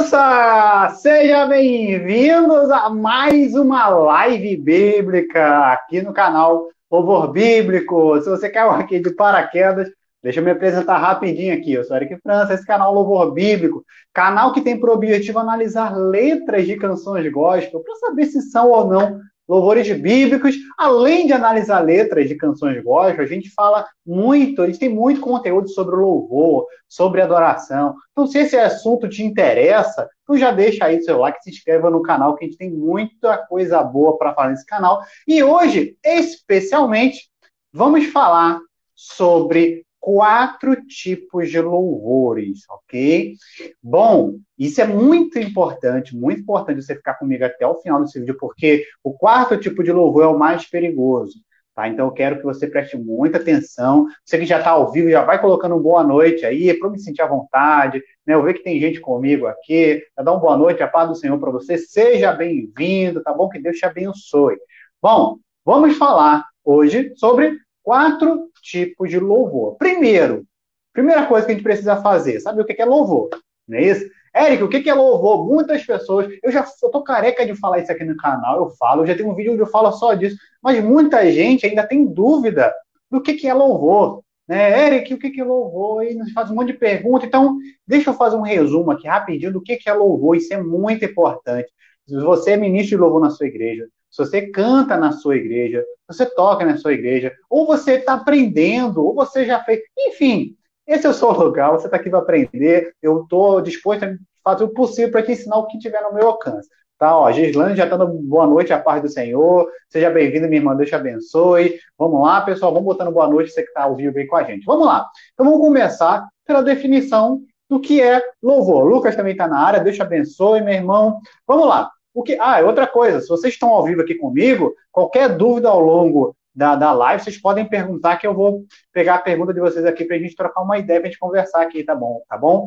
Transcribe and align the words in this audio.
França! 0.00 0.94
Sejam 1.02 1.46
bem-vindos 1.48 2.70
a 2.70 2.88
mais 2.88 3.54
uma 3.54 3.88
live 3.88 4.56
bíblica 4.56 5.72
aqui 5.72 6.00
no 6.00 6.14
canal 6.14 6.68
Louvor 6.90 7.30
Bíblico. 7.30 8.18
Se 8.22 8.30
você 8.30 8.48
caiu 8.48 8.70
aqui 8.70 8.98
de 8.98 9.14
paraquedas, 9.14 9.90
deixa 10.22 10.40
eu 10.40 10.44
me 10.44 10.52
apresentar 10.52 10.96
rapidinho 10.96 11.54
aqui. 11.54 11.74
Eu 11.74 11.84
sou 11.84 11.96
Eric 11.96 12.16
França, 12.22 12.54
esse 12.54 12.64
canal 12.64 12.94
Louvor 12.94 13.32
Bíblico, 13.32 13.84
canal 14.14 14.54
que 14.54 14.62
tem 14.62 14.80
por 14.80 14.88
objetivo 14.88 15.38
analisar 15.38 15.94
letras 15.94 16.66
de 16.66 16.76
canções 16.76 17.30
gospel 17.30 17.80
para 17.80 17.96
saber 17.96 18.24
se 18.24 18.40
são 18.40 18.70
ou 18.70 18.86
não 18.86 19.20
louvores 19.50 19.90
bíblicos, 20.00 20.54
além 20.78 21.26
de 21.26 21.32
analisar 21.32 21.80
letras 21.80 22.28
de 22.28 22.36
canções 22.36 22.80
gospel, 22.84 23.24
a 23.24 23.26
gente 23.26 23.50
fala 23.50 23.84
muito, 24.06 24.62
a 24.62 24.66
gente 24.66 24.78
tem 24.78 24.88
muito 24.88 25.20
conteúdo 25.20 25.68
sobre 25.68 25.96
louvor, 25.96 26.68
sobre 26.88 27.20
adoração. 27.20 27.96
Então, 28.12 28.28
se 28.28 28.38
esse 28.38 28.56
assunto 28.56 29.08
te 29.08 29.24
interessa, 29.24 30.08
então 30.22 30.36
já 30.36 30.52
deixa 30.52 30.84
aí 30.84 31.02
seu 31.02 31.18
like, 31.18 31.42
se 31.42 31.50
inscreva 31.50 31.90
no 31.90 32.00
canal, 32.00 32.36
que 32.36 32.44
a 32.44 32.46
gente 32.46 32.58
tem 32.58 32.70
muita 32.70 33.38
coisa 33.38 33.82
boa 33.82 34.16
para 34.16 34.32
falar 34.32 34.50
nesse 34.50 34.64
canal. 34.64 35.02
E 35.26 35.42
hoje, 35.42 35.96
especialmente, 36.04 37.28
vamos 37.72 38.06
falar 38.06 38.60
sobre 38.94 39.84
quatro 40.00 40.74
tipos 40.86 41.50
de 41.50 41.60
louvores, 41.60 42.60
ok? 42.68 43.34
Bom, 43.82 44.38
isso 44.58 44.80
é 44.80 44.86
muito 44.86 45.38
importante, 45.38 46.16
muito 46.16 46.40
importante 46.40 46.82
você 46.82 46.96
ficar 46.96 47.14
comigo 47.14 47.44
até 47.44 47.66
o 47.66 47.76
final 47.76 48.00
desse 48.00 48.18
vídeo, 48.18 48.36
porque 48.40 48.84
o 49.04 49.12
quarto 49.12 49.58
tipo 49.58 49.84
de 49.84 49.92
louvor 49.92 50.24
é 50.24 50.26
o 50.26 50.38
mais 50.38 50.68
perigoso, 50.68 51.38
tá? 51.74 51.86
Então 51.86 52.06
eu 52.06 52.12
quero 52.12 52.38
que 52.38 52.44
você 52.44 52.66
preste 52.66 52.96
muita 52.96 53.36
atenção. 53.36 54.06
Você 54.24 54.38
que 54.38 54.46
já 54.46 54.58
está 54.58 54.70
ao 54.70 54.90
vivo, 54.90 55.10
já 55.10 55.22
vai 55.22 55.38
colocando 55.38 55.76
um 55.76 55.82
boa 55.82 56.02
noite 56.02 56.46
aí, 56.46 56.72
para 56.72 56.88
me 56.88 56.98
sentir 56.98 57.20
à 57.22 57.26
vontade, 57.26 58.02
né? 58.26 58.34
Eu 58.34 58.42
ver 58.42 58.54
que 58.54 58.64
tem 58.64 58.80
gente 58.80 59.00
comigo 59.00 59.46
aqui, 59.46 60.02
já 60.16 60.24
dá 60.24 60.32
uma 60.32 60.40
boa 60.40 60.56
noite, 60.56 60.82
a 60.82 60.88
paz 60.88 61.08
do 61.08 61.14
Senhor 61.14 61.38
para 61.38 61.50
você, 61.50 61.76
seja 61.76 62.32
bem-vindo, 62.32 63.22
tá 63.22 63.34
bom? 63.34 63.50
Que 63.50 63.60
Deus 63.60 63.76
te 63.76 63.84
abençoe. 63.84 64.56
Bom, 65.02 65.36
vamos 65.64 65.98
falar 65.98 66.46
hoje 66.64 67.12
sobre 67.16 67.58
quatro 67.82 68.49
tipos 68.60 69.10
de 69.10 69.18
louvor. 69.18 69.76
Primeiro, 69.76 70.44
primeira 70.92 71.26
coisa 71.26 71.46
que 71.46 71.52
a 71.52 71.54
gente 71.54 71.64
precisa 71.64 71.96
fazer, 72.02 72.40
sabe 72.40 72.60
o 72.60 72.64
que 72.64 72.80
é 72.80 72.84
louvor? 72.84 73.30
Não 73.66 73.78
é 73.78 73.82
isso? 73.82 74.10
Érico, 74.34 74.64
o 74.64 74.68
que 74.68 74.88
é 74.88 74.94
louvor? 74.94 75.46
Muitas 75.46 75.84
pessoas, 75.84 76.28
eu 76.42 76.52
já 76.52 76.64
eu 76.82 76.90
tô 76.90 77.02
careca 77.02 77.44
de 77.44 77.54
falar 77.54 77.80
isso 77.80 77.90
aqui 77.90 78.04
no 78.04 78.16
canal, 78.16 78.58
eu 78.58 78.70
falo, 78.76 79.02
eu 79.02 79.06
já 79.06 79.16
tenho 79.16 79.28
um 79.28 79.34
vídeo 79.34 79.52
onde 79.52 79.62
eu 79.62 79.66
falo 79.66 79.90
só 79.92 80.14
disso, 80.14 80.36
mas 80.62 80.82
muita 80.82 81.30
gente 81.32 81.66
ainda 81.66 81.86
tem 81.86 82.06
dúvida 82.06 82.72
do 83.10 83.20
que, 83.20 83.46
é 83.46 83.52
louvor. 83.52 84.22
Né? 84.46 84.86
Eric, 84.86 85.14
o 85.14 85.18
que, 85.18 85.40
é 85.40 85.44
louvor? 85.44 86.04
E 86.04 86.14
nos 86.14 86.32
faz 86.32 86.50
um 86.50 86.54
monte 86.54 86.68
de 86.72 86.78
perguntas. 86.78 87.26
Então, 87.26 87.58
deixa 87.86 88.10
eu 88.10 88.14
fazer 88.14 88.36
um 88.36 88.42
resumo 88.42 88.90
aqui 88.92 89.08
rapidinho 89.08 89.52
do 89.52 89.62
que, 89.62 89.76
que 89.76 89.88
é 89.88 89.92
louvor. 89.92 90.36
Isso 90.36 90.52
é 90.54 90.62
muito 90.62 91.04
importante. 91.04 91.70
Se 92.06 92.16
você 92.20 92.52
é 92.52 92.56
ministro 92.56 92.96
de 92.96 93.02
louvor 93.02 93.20
na 93.20 93.30
sua 93.30 93.46
igreja, 93.46 93.88
se 94.10 94.24
você 94.24 94.48
canta 94.48 94.96
na 94.96 95.12
sua 95.12 95.36
igreja, 95.36 95.84
você 96.08 96.26
toca 96.26 96.64
na 96.64 96.76
sua 96.76 96.92
igreja, 96.92 97.32
ou 97.48 97.66
você 97.66 97.92
está 97.92 98.14
aprendendo, 98.14 99.04
ou 99.04 99.14
você 99.14 99.44
já 99.44 99.62
fez. 99.62 99.80
Enfim, 99.98 100.56
esse 100.86 101.06
é 101.06 101.10
o 101.10 101.14
seu 101.14 101.30
lugar, 101.32 101.70
você 101.70 101.86
está 101.86 101.96
aqui 101.96 102.10
para 102.10 102.18
aprender. 102.18 102.92
Eu 103.00 103.22
estou 103.22 103.60
disposto 103.60 104.04
a 104.04 104.14
fazer 104.42 104.64
o 104.64 104.74
possível 104.74 105.12
para 105.12 105.22
te 105.22 105.32
ensinar 105.32 105.58
o 105.58 105.66
que 105.66 105.78
tiver 105.78 106.02
no 106.02 106.12
meu 106.12 106.26
alcance. 106.26 106.68
Tá, 106.98 107.16
ó, 107.16 107.32
Gislane 107.32 107.74
já 107.76 107.84
está 107.84 107.96
dando 107.96 108.12
boa 108.18 108.46
noite, 108.46 108.74
a 108.74 108.78
paz 108.78 109.00
do 109.00 109.08
Senhor. 109.08 109.70
Seja 109.88 110.10
bem-vindo, 110.10 110.46
minha 110.48 110.60
irmã, 110.60 110.76
Deus 110.76 110.90
te 110.90 110.94
abençoe. 110.94 111.78
Vamos 111.96 112.20
lá, 112.20 112.42
pessoal, 112.42 112.74
vamos 112.74 112.86
botando 112.86 113.10
boa 113.10 113.26
noite, 113.26 113.50
você 113.50 113.62
que 113.62 113.68
está 113.68 113.84
ao 113.84 113.96
vivo 113.96 114.18
aí 114.18 114.26
com 114.26 114.36
a 114.36 114.42
gente. 114.42 114.66
Vamos 114.66 114.84
lá. 114.84 115.08
Então 115.32 115.46
vamos 115.46 115.60
começar 115.60 116.28
pela 116.44 116.62
definição 116.62 117.40
do 117.70 117.80
que 117.80 118.02
é 118.02 118.20
louvor. 118.42 118.84
Lucas 118.84 119.16
também 119.16 119.32
está 119.32 119.46
na 119.46 119.60
área, 119.60 119.80
Deus 119.80 119.96
te 119.96 120.02
abençoe, 120.02 120.60
meu 120.60 120.74
irmão. 120.74 121.20
Vamos 121.46 121.66
lá. 121.68 121.90
O 122.12 122.22
que, 122.22 122.36
ah, 122.40 122.60
outra 122.60 122.86
coisa, 122.86 123.20
se 123.20 123.28
vocês 123.28 123.54
estão 123.54 123.68
ao 123.68 123.84
vivo 123.84 124.02
aqui 124.02 124.14
comigo, 124.14 124.74
qualquer 124.90 125.36
dúvida 125.36 125.68
ao 125.68 125.80
longo 125.80 126.36
da, 126.54 126.74
da 126.74 126.92
live, 126.92 127.22
vocês 127.22 127.40
podem 127.40 127.68
perguntar 127.68 128.16
que 128.16 128.26
eu 128.26 128.34
vou 128.34 128.64
pegar 128.92 129.16
a 129.16 129.22
pergunta 129.22 129.54
de 129.54 129.60
vocês 129.60 129.84
aqui 129.84 130.04
para 130.04 130.16
a 130.16 130.18
gente 130.18 130.34
trocar 130.34 130.62
uma 130.62 130.78
ideia, 130.78 131.00
para 131.00 131.08
a 131.08 131.10
gente 131.10 131.20
conversar 131.20 131.62
aqui, 131.62 131.84
tá 131.84 131.94
bom? 131.94 132.22
Tá 132.28 132.36
bom? 132.36 132.66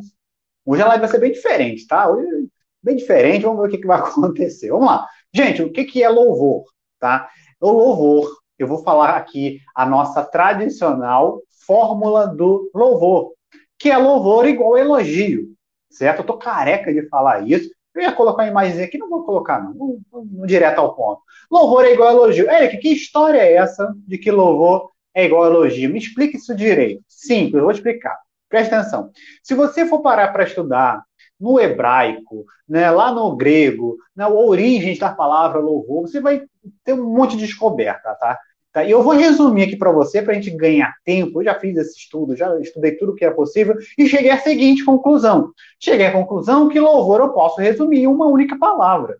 Hoje 0.65 0.81
a 0.81 0.87
live 0.87 1.01
vai 1.01 1.09
ser 1.09 1.19
bem 1.19 1.31
diferente, 1.31 1.85
tá? 1.85 2.09
Hoje, 2.09 2.47
bem 2.81 2.95
diferente, 2.95 3.43
vamos 3.43 3.61
ver 3.61 3.67
o 3.67 3.71
que, 3.71 3.77
que 3.79 3.87
vai 3.87 3.99
acontecer. 4.01 4.69
Vamos 4.69 4.87
lá. 4.87 5.07
Gente, 5.33 5.61
o 5.61 5.71
que, 5.71 5.83
que 5.83 6.01
é 6.01 6.09
louvor, 6.09 6.63
tá? 6.99 7.29
O 7.59 7.71
louvor, 7.71 8.29
eu 8.57 8.67
vou 8.67 8.81
falar 8.83 9.17
aqui 9.17 9.59
a 9.75 9.85
nossa 9.85 10.23
tradicional 10.23 11.41
fórmula 11.65 12.27
do 12.27 12.69
louvor, 12.73 13.33
que 13.77 13.89
é 13.89 13.97
louvor 13.97 14.47
igual 14.47 14.77
elogio, 14.77 15.49
certo? 15.89 16.19
Eu 16.19 16.25
tô 16.25 16.37
careca 16.37 16.93
de 16.93 17.07
falar 17.09 17.47
isso, 17.47 17.69
eu 17.95 18.01
ia 18.01 18.11
colocar 18.11 18.43
uma 18.43 18.49
imagem 18.49 18.83
aqui, 18.83 18.97
não 18.97 19.09
vou 19.09 19.23
colocar, 19.23 19.61
não. 19.61 19.99
Vamos 20.11 20.47
direto 20.47 20.79
ao 20.79 20.95
ponto. 20.95 21.21
Louvor 21.51 21.85
é 21.85 21.93
igual 21.93 22.11
elogio. 22.11 22.49
Eric, 22.49 22.77
que 22.77 22.89
história 22.89 23.39
é 23.39 23.53
essa 23.53 23.93
de 24.07 24.17
que 24.17 24.31
louvor 24.31 24.91
é 25.13 25.25
igual 25.25 25.45
elogio? 25.45 25.91
Me 25.91 25.99
explique 25.99 26.37
isso 26.37 26.55
direito. 26.55 27.03
Simples, 27.07 27.55
eu 27.55 27.61
vou 27.61 27.71
explicar. 27.71 28.17
Presta 28.49 28.79
atenção. 28.79 29.11
Se 29.41 29.53
você 29.53 29.85
for 29.85 30.01
parar 30.01 30.31
para 30.31 30.43
estudar 30.43 31.03
no 31.39 31.59
hebraico, 31.59 32.45
né, 32.67 32.89
lá 32.89 33.11
no 33.11 33.35
grego, 33.35 33.97
na 34.15 34.29
origem 34.29 34.97
da 34.97 35.13
palavra 35.13 35.59
louvor, 35.59 36.01
você 36.03 36.19
vai 36.19 36.43
ter 36.83 36.93
um 36.93 37.13
monte 37.13 37.35
de 37.35 37.45
descoberta, 37.45 38.15
tá? 38.15 38.39
Tá? 38.73 38.83
E 38.83 38.89
eu 38.89 39.03
vou 39.03 39.13
resumir 39.13 39.63
aqui 39.63 39.75
para 39.75 39.91
você, 39.91 40.19
para 40.19 40.31
a 40.31 40.35
gente 40.35 40.49
ganhar 40.49 40.95
tempo. 41.05 41.39
Eu 41.39 41.45
já 41.45 41.53
fiz 41.59 41.77
esse 41.77 41.95
estudo, 41.95 42.35
já 42.35 42.59
estudei 42.59 42.93
tudo 42.97 43.13
que 43.13 43.23
era 43.23 43.33
possível 43.33 43.77
e 43.95 44.07
cheguei 44.07 44.31
à 44.31 44.39
seguinte 44.39 44.83
conclusão. 44.83 45.53
Cheguei 45.79 46.07
à 46.07 46.11
conclusão 46.11 46.67
que 46.67 46.79
louvor 46.79 47.21
eu 47.21 47.29
posso 47.29 47.61
resumir 47.61 47.99
em 47.99 48.07
uma 48.07 48.25
única 48.25 48.57
palavra. 48.57 49.17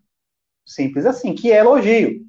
Simples 0.66 1.06
assim, 1.06 1.34
que 1.34 1.52
é 1.52 1.58
elogio. 1.58 2.22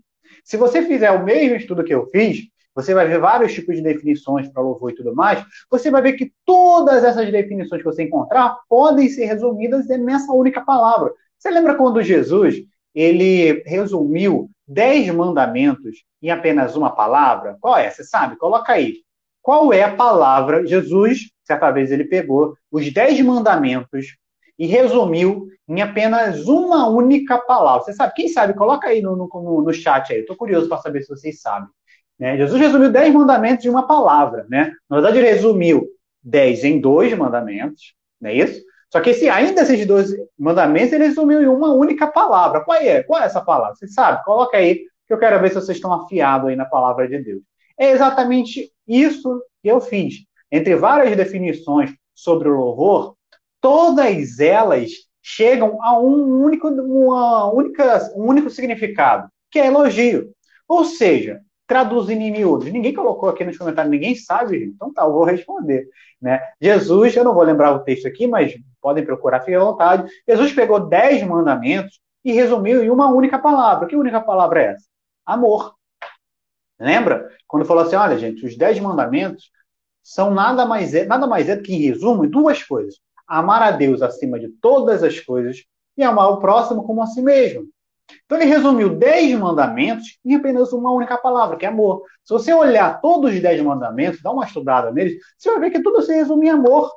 Se 0.44 0.56
você 0.56 0.84
fizer 0.84 1.10
o 1.12 1.26
mesmo 1.26 1.56
estudo 1.56 1.84
que 1.84 1.94
eu 1.94 2.06
fiz, 2.08 2.48
você 2.76 2.94
vai 2.94 3.08
ver 3.08 3.20
vários 3.20 3.54
tipos 3.54 3.76
de 3.76 3.82
definições 3.82 4.48
para 4.50 4.62
louvor 4.62 4.92
e 4.92 4.96
tudo 4.96 5.16
mais. 5.16 5.44
Você 5.72 5.90
vai 5.90 6.04
ver 6.04 6.14
que 6.14 6.32
todas 6.46 7.04
essas 7.04 7.32
definições 7.32 7.82
que 7.82 7.90
você 7.90 8.04
encontrar 8.04 8.56
podem 8.70 9.10
ser 9.10 9.26
resumidas 9.26 9.88
nessa 9.88 10.32
única 10.32 10.62
palavra. 10.62 11.12
Você 11.40 11.50
lembra 11.50 11.74
quando 11.74 12.04
Jesus 12.04 12.58
ele 12.94 13.64
resumiu 13.66 14.50
dez 14.68 15.08
mandamentos 15.14 16.04
em 16.22 16.30
apenas 16.30 16.76
uma 16.76 16.90
palavra? 16.90 17.58
Qual 17.60 17.78
é? 17.78 17.90
Você 17.90 18.04
sabe? 18.04 18.38
Coloca 18.38 18.74
aí. 18.74 19.04
Qual 19.42 19.72
é 19.72 19.84
a 19.84 19.96
palavra? 19.96 20.66
Jesus, 20.66 21.30
certa 21.44 21.72
vez, 21.72 21.92
ele 21.92 22.06
pegou 22.06 22.58
os 22.72 22.92
dez 22.92 23.20
mandamentos 23.22 24.18
e 24.58 24.66
resumiu 24.66 25.48
em 25.68 25.82
apenas 25.82 26.48
uma 26.48 26.88
única 26.88 27.38
palavra. 27.38 27.84
Você 27.84 27.94
sabe? 27.94 28.14
Quem 28.16 28.28
sabe? 28.28 28.54
Coloca 28.54 28.88
aí 28.88 29.02
no, 29.02 29.16
no, 29.16 29.62
no 29.62 29.74
chat 29.74 30.12
aí. 30.12 30.22
Estou 30.22 30.36
curioso 30.36 30.68
para 30.68 30.78
saber 30.80 31.04
se 31.04 31.10
vocês 31.10 31.42
sabem. 31.42 31.70
Né? 32.20 32.38
Jesus 32.38 32.60
resumiu 32.60 32.92
dez 32.92 33.14
mandamentos 33.14 33.66
em 33.66 33.70
uma 33.70 33.88
palavra. 33.88 34.46
Né? 34.50 34.74
Na 34.90 34.98
verdade, 34.98 35.20
ele 35.20 35.30
resumiu 35.30 35.88
dez 36.24 36.64
em 36.64 36.80
dois 36.80 37.16
mandamentos, 37.16 37.94
não 38.20 38.30
é 38.30 38.34
isso? 38.34 38.64
Só 38.96 39.02
que 39.02 39.10
esse, 39.10 39.28
ainda 39.28 39.62
esses 39.62 39.86
dois 39.86 40.16
mandamentos, 40.40 40.94
ele 40.94 41.08
resumiu 41.08 41.44
em 41.44 41.48
uma 41.48 41.74
única 41.74 42.08
palavra. 42.08 42.62
Qual 42.62 42.78
é? 42.78 43.04
Qual 43.04 43.22
é 43.22 43.26
essa 43.26 43.42
palavra? 43.42 43.76
Você 43.76 43.90
sabe? 43.90 44.24
Coloca 44.24 44.56
aí, 44.56 44.86
que 45.06 45.14
eu 45.14 45.20
quero 45.20 45.38
ver 45.42 45.50
se 45.50 45.56
vocês 45.56 45.76
estão 45.76 45.92
afiados 45.92 46.48
aí 46.48 46.56
na 46.56 46.64
palavra 46.64 47.06
de 47.06 47.22
Deus. 47.22 47.42
É 47.78 47.92
exatamente 47.92 48.72
isso 48.88 49.44
que 49.62 49.68
eu 49.68 49.82
fiz. 49.82 50.20
Entre 50.50 50.78
várias 50.78 51.14
definições 51.14 51.94
sobre 52.14 52.48
o 52.48 52.56
louvor, 52.56 53.18
todas 53.60 54.40
elas 54.40 54.92
chegam 55.22 55.78
a 55.84 56.00
um 56.00 56.42
único, 56.42 56.70
uma 56.70 57.52
única, 57.52 58.14
um 58.16 58.24
único 58.24 58.50
significado, 58.50 59.28
que 59.52 59.60
é 59.60 59.68
elogio. 59.68 60.32
Ou 60.70 60.86
seja, 60.86 61.42
traduzindo 61.68 62.22
em 62.22 62.32
miúdos. 62.32 62.72
Ninguém 62.72 62.94
colocou 62.94 63.30
aqui 63.30 63.44
nos 63.44 63.58
comentários, 63.58 63.92
ninguém 63.92 64.16
sabe, 64.16 64.64
então 64.66 64.94
tá, 64.94 65.04
eu 65.04 65.12
vou 65.12 65.24
responder. 65.24 65.88
Né? 66.22 66.40
Jesus, 66.62 67.16
eu 67.16 67.24
não 67.24 67.34
vou 67.34 67.44
lembrar 67.44 67.72
o 67.74 67.84
texto 67.84 68.08
aqui, 68.08 68.28
mas 68.28 68.54
podem 68.86 69.04
procurar, 69.04 69.40
fiquem 69.40 69.56
à 69.56 69.64
vontade. 69.64 70.08
Jesus 70.28 70.54
pegou 70.54 70.80
dez 70.80 71.24
mandamentos 71.24 72.00
e 72.24 72.32
resumiu 72.32 72.84
em 72.84 72.92
uma 72.92 73.12
única 73.12 73.40
palavra. 73.40 73.88
Que 73.88 73.96
única 73.96 74.22
palavra 74.22 74.62
é 74.62 74.66
essa? 74.74 74.86
Amor. 75.26 75.74
Lembra? 76.80 77.32
Quando 77.48 77.66
falou 77.66 77.84
assim, 77.84 77.96
olha, 77.96 78.16
gente, 78.16 78.46
os 78.46 78.56
dez 78.56 78.80
mandamentos 78.80 79.50
são 80.04 80.30
nada 80.30 80.68
mais 80.68 80.94
é, 80.94 81.04
nada 81.04 81.26
mais 81.26 81.50
é 81.50 81.56
do 81.56 81.64
que, 81.64 81.74
em 81.74 81.80
resumo, 81.80 82.30
duas 82.30 82.62
coisas. 82.62 83.00
Amar 83.28 83.64
a 83.64 83.72
Deus 83.72 84.04
acima 84.04 84.40
de 84.40 84.50
todas 84.50 85.02
as 85.02 85.20
coisas 85.20 85.64
e 85.98 86.04
amar 86.04 86.30
o 86.30 86.40
próximo 86.40 86.84
como 86.84 87.02
a 87.02 87.08
si 87.08 87.24
mesmo. 87.24 87.68
Então 88.24 88.38
ele 88.38 88.46
resumiu 88.48 89.00
dez 89.00 89.34
mandamentos 89.34 90.20
em 90.24 90.36
apenas 90.36 90.72
uma 90.72 90.92
única 90.92 91.18
palavra, 91.18 91.58
que 91.58 91.66
é 91.66 91.70
amor. 91.70 92.04
Se 92.24 92.32
você 92.32 92.54
olhar 92.54 93.02
todos 93.02 93.34
os 93.34 93.42
dez 93.42 93.60
mandamentos, 93.64 94.22
dá 94.22 94.30
uma 94.30 94.46
estudada 94.46 94.92
neles, 94.92 95.16
você 95.36 95.50
vai 95.50 95.60
ver 95.60 95.72
que 95.72 95.82
tudo 95.82 96.04
se 96.04 96.14
resume 96.14 96.46
em 96.46 96.52
amor. 96.52 96.92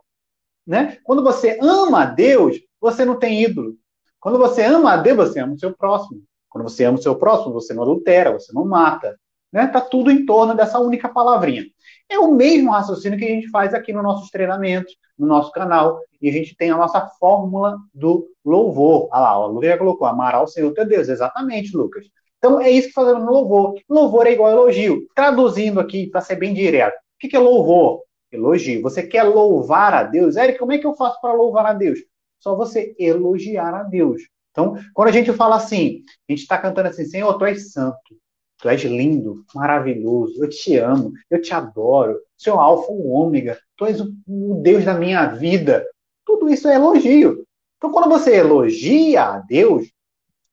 Né? 0.68 0.98
Quando 1.02 1.24
você 1.24 1.58
ama 1.62 2.02
a 2.02 2.04
Deus, 2.04 2.60
você 2.78 3.02
não 3.02 3.18
tem 3.18 3.42
ídolo. 3.42 3.74
Quando 4.20 4.36
você 4.36 4.62
ama 4.62 4.92
a 4.92 4.96
Deus, 4.98 5.16
você 5.16 5.40
ama 5.40 5.54
o 5.54 5.58
seu 5.58 5.74
próximo. 5.74 6.20
Quando 6.50 6.68
você 6.68 6.84
ama 6.84 6.98
o 6.98 7.02
seu 7.02 7.16
próximo, 7.16 7.54
você 7.54 7.72
não 7.72 7.84
adultera, 7.84 8.32
você 8.32 8.52
não 8.52 8.66
mata. 8.66 9.18
Né? 9.50 9.66
Tá 9.68 9.80
tudo 9.80 10.10
em 10.10 10.26
torno 10.26 10.54
dessa 10.54 10.78
única 10.78 11.08
palavrinha. 11.08 11.64
É 12.06 12.18
o 12.18 12.34
mesmo 12.34 12.70
raciocínio 12.70 13.18
que 13.18 13.24
a 13.24 13.28
gente 13.28 13.48
faz 13.48 13.72
aqui 13.72 13.94
nos 13.94 14.02
nossos 14.02 14.28
treinamentos, 14.28 14.94
no 15.18 15.26
nosso 15.26 15.50
canal, 15.52 16.00
e 16.20 16.28
a 16.28 16.32
gente 16.32 16.54
tem 16.54 16.70
a 16.70 16.76
nossa 16.76 17.00
fórmula 17.18 17.78
do 17.94 18.28
louvor. 18.44 19.08
Olha 19.10 19.20
lá, 19.22 19.46
o 19.46 19.52
Lucas 19.52 19.70
já 19.70 19.78
colocou, 19.78 20.06
amar 20.06 20.34
ao 20.34 20.46
Senhor 20.46 20.70
teu 20.74 20.86
Deus. 20.86 21.08
Exatamente, 21.08 21.74
Lucas. 21.74 22.04
Então 22.36 22.60
é 22.60 22.70
isso 22.70 22.88
que 22.88 22.94
fazemos 22.94 23.24
no 23.24 23.32
louvor. 23.32 23.74
Louvor 23.88 24.26
é 24.26 24.32
igual 24.32 24.52
elogio. 24.52 25.06
Traduzindo 25.14 25.80
aqui, 25.80 26.08
para 26.08 26.20
ser 26.20 26.36
bem 26.36 26.52
direto. 26.52 26.94
O 26.94 27.28
que 27.28 27.34
é 27.34 27.38
louvor? 27.38 28.02
Elogio. 28.30 28.82
Você 28.82 29.02
quer 29.02 29.22
louvar 29.25 29.94
a 29.94 30.02
Deus? 30.02 30.36
Eric, 30.36 30.58
como 30.58 30.72
é 30.72 30.78
que 30.78 30.86
eu 30.86 30.94
faço 30.94 31.20
para 31.20 31.32
louvar 31.32 31.66
a 31.66 31.72
Deus? 31.72 31.98
Só 32.38 32.54
você 32.54 32.94
elogiar 32.98 33.75
a 33.75 33.82
Deus. 33.82 34.22
Então, 34.50 34.76
quando 34.92 35.08
a 35.08 35.12
gente 35.12 35.32
fala 35.32 35.56
assim, 35.56 36.02
a 36.28 36.32
gente 36.32 36.42
está 36.42 36.58
cantando 36.58 36.88
assim, 36.88 37.04
Senhor, 37.04 37.36
tu 37.38 37.44
és 37.44 37.72
santo, 37.72 38.16
tu 38.58 38.69
és 38.69 38.82
lindo, 38.82 39.44
maravilhoso, 39.54 40.42
eu 40.42 40.48
te 40.48 40.76
amo, 40.76 41.12
eu 41.30 41.40
te 41.40 41.54
adoro, 41.54 42.19
seu 42.36 42.58
alfa, 42.58 42.90
o 42.90 43.10
ômega, 43.10 43.58
tu 43.76 43.86
és 43.86 44.00
o, 44.00 44.12
o 44.26 44.60
Deus 44.62 44.84
da 44.84 44.94
minha 44.94 45.26
vida. 45.26 45.86
Tudo 46.25 46.48
isso 46.48 46.69
é 46.69 46.75
elogio. 46.75 47.44
Então, 47.76 47.92
quando 47.92 48.08
você 48.08 48.36
elogia 48.36 49.22
a 49.22 49.38
Deus, 49.38 49.88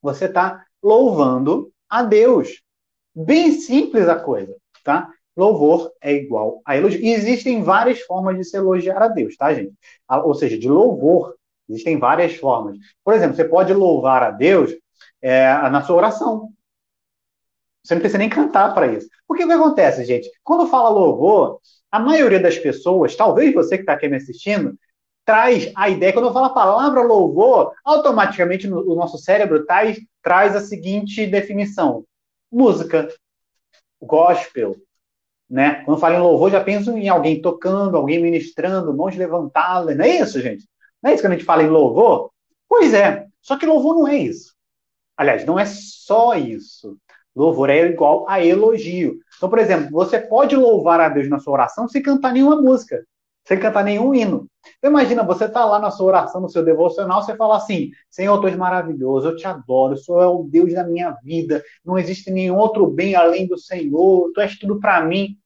você 0.00 0.26
está 0.26 0.64
louvando 0.82 1.72
a 1.88 2.02
Deus. 2.04 2.62
Bem 3.14 3.52
simples 3.52 4.08
a 4.08 4.16
coisa, 4.16 4.54
tá? 4.84 5.10
Louvor 5.36 5.92
é 6.00 6.14
igual 6.14 6.62
a 6.64 6.76
elogio. 6.76 7.00
E 7.00 7.12
existem 7.12 7.62
várias 7.62 8.00
formas 8.00 8.36
de 8.36 8.44
se 8.44 8.56
elogiar 8.56 9.02
a 9.02 9.08
Deus, 9.08 9.36
tá, 9.36 9.52
gente? 9.52 9.74
Ou 10.08 10.34
seja, 10.34 10.58
de 10.58 10.68
louvor. 10.68 11.34
Existem 11.68 11.98
várias 11.98 12.36
formas. 12.36 12.78
Por 13.04 13.12
exemplo, 13.12 13.36
você 13.36 13.44
pode 13.44 13.72
louvar 13.74 14.22
a 14.22 14.30
Deus 14.30 14.72
é, 15.20 15.46
na 15.68 15.82
sua 15.82 15.96
oração. 15.96 16.48
Você 17.82 17.94
não 17.94 18.00
precisa 18.00 18.18
nem 18.18 18.28
cantar 18.28 18.72
para 18.72 18.86
isso. 18.86 19.08
Porque 19.26 19.44
o 19.44 19.46
que 19.46 19.52
acontece, 19.52 20.04
gente? 20.04 20.30
Quando 20.42 20.68
fala 20.68 20.88
louvor, 20.88 21.60
a 21.90 22.00
maioria 22.00 22.40
das 22.40 22.58
pessoas, 22.58 23.14
talvez 23.14 23.52
você 23.52 23.76
que 23.76 23.82
está 23.82 23.92
aqui 23.92 24.08
me 24.08 24.16
assistindo, 24.16 24.76
traz 25.24 25.72
a 25.74 25.88
ideia, 25.88 26.12
quando 26.12 26.26
eu 26.26 26.32
falo 26.32 26.46
a 26.46 26.54
palavra 26.54 27.02
louvor, 27.02 27.72
automaticamente 27.84 28.68
no, 28.68 28.80
o 28.80 28.94
nosso 28.94 29.18
cérebro 29.18 29.66
traz, 29.66 29.98
traz 30.22 30.54
a 30.54 30.60
seguinte 30.60 31.26
definição: 31.26 32.04
música, 32.50 33.08
gospel. 34.00 34.76
Né? 35.48 35.82
Quando 35.84 36.00
falo 36.00 36.14
em 36.16 36.20
louvor, 36.20 36.50
já 36.50 36.62
penso 36.62 36.96
em 36.96 37.08
alguém 37.08 37.40
tocando, 37.40 37.96
alguém 37.96 38.20
ministrando, 38.20 38.96
mãos 38.96 39.16
levantadas. 39.16 39.96
Não 39.96 40.04
é 40.04 40.20
isso, 40.20 40.40
gente? 40.40 40.68
Não 41.02 41.10
é 41.10 41.14
isso 41.14 41.22
que 41.22 41.26
a 41.26 41.30
gente 41.30 41.44
fala 41.44 41.62
em 41.62 41.68
louvor? 41.68 42.30
Pois 42.68 42.92
é. 42.92 43.26
Só 43.40 43.56
que 43.56 43.66
louvor 43.66 43.94
não 43.94 44.08
é 44.08 44.16
isso. 44.16 44.54
Aliás, 45.16 45.44
não 45.46 45.58
é 45.58 45.64
só 45.64 46.34
isso. 46.34 46.98
Louvor 47.34 47.70
é 47.70 47.86
igual 47.86 48.28
a 48.28 48.44
elogio. 48.44 49.18
Então, 49.36 49.48
por 49.48 49.58
exemplo, 49.58 49.90
você 49.90 50.18
pode 50.18 50.56
louvar 50.56 51.00
a 51.00 51.08
Deus 51.08 51.28
na 51.28 51.38
sua 51.38 51.52
oração 51.52 51.88
sem 51.88 52.02
cantar 52.02 52.32
nenhuma 52.32 52.60
música 52.60 53.04
sem 53.46 53.58
cantar 53.58 53.84
nenhum 53.84 54.14
hino. 54.14 54.46
Então, 54.78 54.90
imagina, 54.90 55.22
você 55.22 55.44
está 55.44 55.64
lá 55.64 55.78
na 55.78 55.90
sua 55.90 56.06
oração, 56.06 56.40
no 56.40 56.48
seu 56.48 56.64
devocional, 56.64 57.22
você 57.22 57.36
fala 57.36 57.56
assim: 57.56 57.90
Senhor, 58.10 58.38
tu 58.40 58.48
és 58.48 58.56
maravilhoso, 58.56 59.28
eu 59.28 59.36
te 59.36 59.46
adoro, 59.46 59.94
o 59.94 59.96
Senhor 59.96 60.22
é 60.22 60.26
o 60.26 60.42
Deus 60.42 60.72
da 60.72 60.84
minha 60.84 61.12
vida, 61.22 61.62
não 61.84 61.98
existe 61.98 62.30
nenhum 62.30 62.56
outro 62.56 62.86
bem 62.86 63.14
além 63.14 63.46
do 63.46 63.56
Senhor, 63.56 64.30
tu 64.34 64.40
és 64.40 64.58
tudo 64.58 64.80
para 64.80 65.02
mim. 65.04 65.38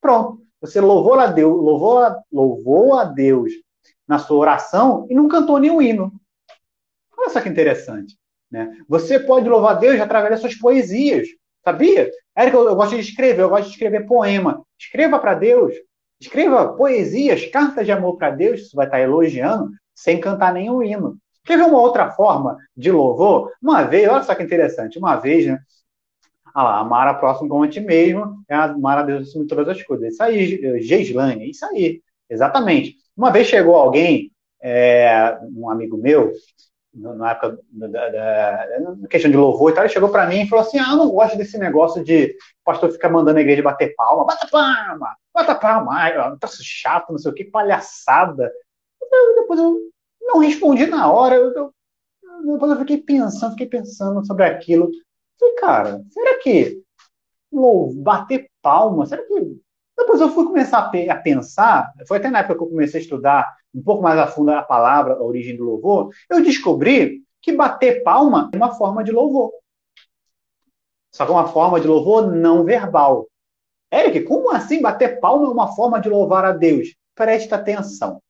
Pronto, 0.00 0.40
você 0.60 0.80
louvou 0.80 1.14
a 1.14 1.26
Deus, 1.26 1.54
louvou 1.62 1.98
a, 1.98 2.18
louvou 2.32 2.94
a 2.94 3.04
Deus 3.04 3.52
na 4.08 4.18
sua 4.18 4.38
oração 4.38 5.06
e 5.10 5.14
não 5.14 5.28
cantou 5.28 5.58
nenhum 5.58 5.82
hino. 5.82 6.12
Olha 7.18 7.30
só 7.30 7.40
que 7.40 7.48
interessante. 7.48 8.16
Né? 8.50 8.70
Você 8.88 9.18
pode 9.18 9.48
louvar 9.48 9.78
Deus 9.78 10.00
através 10.00 10.30
das 10.30 10.40
suas 10.40 10.54
poesias, 10.54 11.26
sabia? 11.64 12.10
Érica, 12.34 12.56
eu, 12.56 12.68
eu 12.68 12.76
gosto 12.76 12.94
de 12.94 13.00
escrever, 13.00 13.42
eu 13.42 13.48
gosto 13.48 13.64
de 13.64 13.70
escrever 13.72 14.06
poema. 14.06 14.62
Escreva 14.78 15.18
para 15.18 15.34
Deus, 15.34 15.74
Escreva 16.20 16.74
poesias, 16.74 17.46
cartas 17.46 17.84
de 17.84 17.92
amor 17.92 18.16
para 18.16 18.30
Deus, 18.30 18.68
você 18.70 18.76
vai 18.76 18.86
estar 18.86 19.00
elogiando, 19.00 19.70
sem 19.94 20.20
cantar 20.20 20.52
nenhum 20.52 20.82
hino. 20.82 21.18
Quer 21.44 21.58
ver 21.58 21.64
uma 21.64 21.80
outra 21.80 22.10
forma 22.10 22.56
de 22.76 22.90
louvor? 22.90 23.52
Uma 23.62 23.84
vez, 23.84 24.08
olha 24.08 24.22
só 24.22 24.34
que 24.34 24.42
interessante, 24.42 24.98
uma 24.98 25.16
vez, 25.16 25.46
né? 25.46 25.58
Ah 26.54 26.62
lá, 26.62 26.78
amar 26.78 27.06
a 27.06 27.14
próximo 27.14 27.48
como 27.48 27.64
a 27.64 27.68
ti 27.68 27.80
mesmo, 27.80 28.42
é 28.48 28.54
amar 28.54 28.98
a 28.98 29.02
Deus 29.02 29.28
acima 29.28 29.44
de 29.44 29.48
todas 29.48 29.68
as 29.68 29.82
coisas. 29.82 30.14
Isso 30.14 30.22
aí, 30.22 30.80
Geislane, 30.82 31.50
isso 31.50 31.64
aí, 31.66 32.02
exatamente. 32.30 32.96
Uma 33.16 33.30
vez 33.30 33.46
chegou 33.46 33.76
alguém, 33.76 34.32
é, 34.60 35.38
um 35.54 35.70
amigo 35.70 35.98
meu, 35.98 36.32
na 36.94 37.32
época 37.32 37.58
da, 37.70 37.86
da, 37.88 38.08
da, 38.08 39.08
questão 39.08 39.30
de 39.30 39.36
louvor 39.36 39.70
e 39.70 39.74
tal, 39.74 39.84
ele 39.84 39.92
chegou 39.92 40.08
para 40.08 40.26
mim 40.26 40.42
e 40.42 40.48
falou 40.48 40.64
assim: 40.64 40.78
Ah, 40.78 40.92
eu 40.92 40.96
não 40.96 41.10
gosto 41.10 41.36
desse 41.36 41.58
negócio 41.58 42.02
de 42.02 42.34
pastor 42.64 42.90
ficar 42.90 43.10
mandando 43.10 43.38
a 43.38 43.42
igreja 43.42 43.62
bater 43.62 43.94
palma, 43.94 44.24
bata 44.24 44.48
palma, 44.50 45.14
bata 45.36 45.54
palma, 45.54 45.92
ai, 45.94 46.14
tá 46.38 46.48
chato, 46.48 47.10
não 47.10 47.18
sei 47.18 47.30
o 47.30 47.34
que, 47.34 47.44
palhaçada. 47.44 48.50
Então, 49.02 49.34
depois 49.36 49.60
eu 49.60 49.78
não 50.22 50.38
respondi 50.38 50.86
na 50.86 51.12
hora, 51.12 51.36
eu, 51.36 51.52
eu, 51.52 51.74
depois 52.52 52.72
eu 52.72 52.78
fiquei 52.78 53.02
pensando, 53.02 53.52
fiquei 53.52 53.66
pensando 53.66 54.24
sobre 54.24 54.44
aquilo. 54.44 54.90
Falei, 55.38 55.54
cara, 55.56 56.02
será 56.10 56.38
que 56.38 56.82
bater 58.02 58.50
palma, 58.62 59.06
será 59.06 59.22
que 59.22 59.60
depois 59.96 60.20
eu 60.20 60.30
fui 60.30 60.44
começar 60.44 60.78
a 60.78 61.16
pensar, 61.16 61.92
foi 62.06 62.18
até 62.18 62.30
na 62.30 62.40
época 62.40 62.56
que 62.56 62.64
eu 62.64 62.68
comecei 62.68 63.00
a 63.00 63.02
estudar 63.02 63.56
um 63.74 63.82
pouco 63.82 64.02
mais 64.02 64.18
a 64.18 64.26
fundo 64.26 64.50
a 64.50 64.62
palavra, 64.62 65.14
a 65.14 65.22
origem 65.22 65.56
do 65.56 65.64
louvor, 65.64 66.10
eu 66.30 66.42
descobri 66.42 67.22
que 67.42 67.52
bater 67.52 68.02
palma 68.02 68.50
é 68.52 68.56
uma 68.56 68.74
forma 68.74 69.04
de 69.04 69.12
louvor. 69.12 69.52
Só 71.14 71.24
que 71.24 71.30
é 71.30 71.34
uma 71.34 71.48
forma 71.48 71.80
de 71.80 71.86
louvor 71.86 72.30
não 72.30 72.64
verbal. 72.64 73.26
Eric, 73.92 74.22
como 74.22 74.50
assim 74.50 74.80
bater 74.80 75.20
palma 75.20 75.46
é 75.46 75.50
uma 75.50 75.74
forma 75.74 76.00
de 76.00 76.08
louvar 76.08 76.44
a 76.44 76.52
Deus? 76.52 76.94
Presta 77.14 77.56
atenção. 77.56 78.20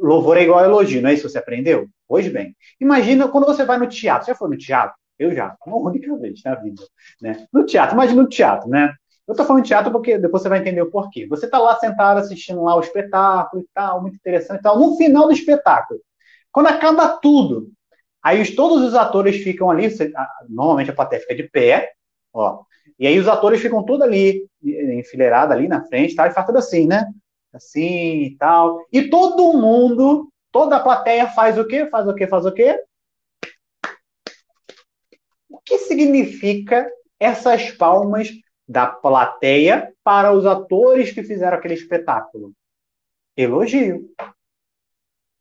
Louvor 0.00 0.36
é 0.36 0.42
igual 0.42 0.64
elogio, 0.64 1.00
não 1.00 1.10
é 1.10 1.14
isso 1.14 1.22
que 1.26 1.30
você 1.30 1.38
aprendeu? 1.38 1.88
Pois 2.06 2.28
bem. 2.28 2.54
Imagina 2.80 3.28
quando 3.28 3.46
você 3.46 3.64
vai 3.64 3.78
no 3.78 3.86
teatro. 3.86 4.26
Você 4.26 4.32
já 4.32 4.36
foi 4.36 4.50
no 4.50 4.58
teatro? 4.58 4.94
Eu 5.18 5.34
já. 5.34 5.56
Uma 5.66 5.76
única 5.76 6.16
vez 6.18 6.40
na 6.44 6.54
vida. 6.54 6.82
Né? 7.20 7.46
No 7.52 7.64
teatro, 7.64 7.94
imagina 7.94 8.22
no 8.22 8.28
teatro, 8.28 8.68
né? 8.68 8.94
Eu 9.26 9.32
estou 9.32 9.46
falando 9.46 9.64
teatro 9.64 9.92
porque 9.92 10.18
depois 10.18 10.42
você 10.42 10.48
vai 10.48 10.58
entender 10.58 10.82
o 10.82 10.90
porquê. 10.90 11.26
Você 11.28 11.46
está 11.46 11.58
lá 11.58 11.76
sentado 11.76 12.18
assistindo 12.18 12.64
lá 12.64 12.74
o 12.74 12.80
espetáculo 12.80 13.62
e 13.62 13.66
tal, 13.72 14.02
muito 14.02 14.16
interessante 14.16 14.58
e 14.58 14.62
tal. 14.62 14.78
No 14.78 14.96
final 14.96 15.26
do 15.26 15.32
espetáculo, 15.32 16.00
quando 16.50 16.66
acaba 16.66 17.16
tudo, 17.18 17.70
aí 18.20 18.42
os, 18.42 18.50
todos 18.50 18.82
os 18.82 18.94
atores 18.94 19.36
ficam 19.36 19.70
ali, 19.70 19.88
normalmente 20.48 20.90
a 20.90 20.94
plateia 20.94 21.22
fica 21.22 21.36
de 21.36 21.44
pé, 21.44 21.92
ó, 22.32 22.62
e 22.98 23.06
aí 23.06 23.18
os 23.18 23.28
atores 23.28 23.60
ficam 23.60 23.82
todos 23.84 24.02
ali, 24.02 24.46
enfileirados 24.62 25.56
ali 25.56 25.66
na 25.66 25.84
frente, 25.84 26.14
tal, 26.14 26.26
e 26.26 26.32
faz 26.32 26.46
tudo 26.46 26.58
assim, 26.58 26.86
né? 26.86 27.06
Assim 27.52 28.24
e 28.24 28.36
tal. 28.38 28.78
E 28.92 29.08
todo 29.08 29.54
mundo, 29.54 30.30
toda 30.52 30.76
a 30.76 30.82
plateia 30.82 31.26
faz 31.28 31.58
o 31.58 31.66
quê? 31.66 31.86
Faz 31.86 32.06
o 32.06 32.14
quê? 32.14 32.26
Faz 32.26 32.44
o 32.44 32.52
quê? 32.52 32.78
O 35.48 35.58
que 35.64 35.78
significa 35.78 36.86
essas 37.18 37.70
palmas 37.70 38.28
da 38.68 38.86
plateia 38.86 39.92
para 40.04 40.32
os 40.32 40.46
atores 40.46 41.10
que 41.10 41.22
fizeram 41.22 41.56
aquele 41.56 41.74
espetáculo? 41.74 42.52
Elogio. 43.36 44.08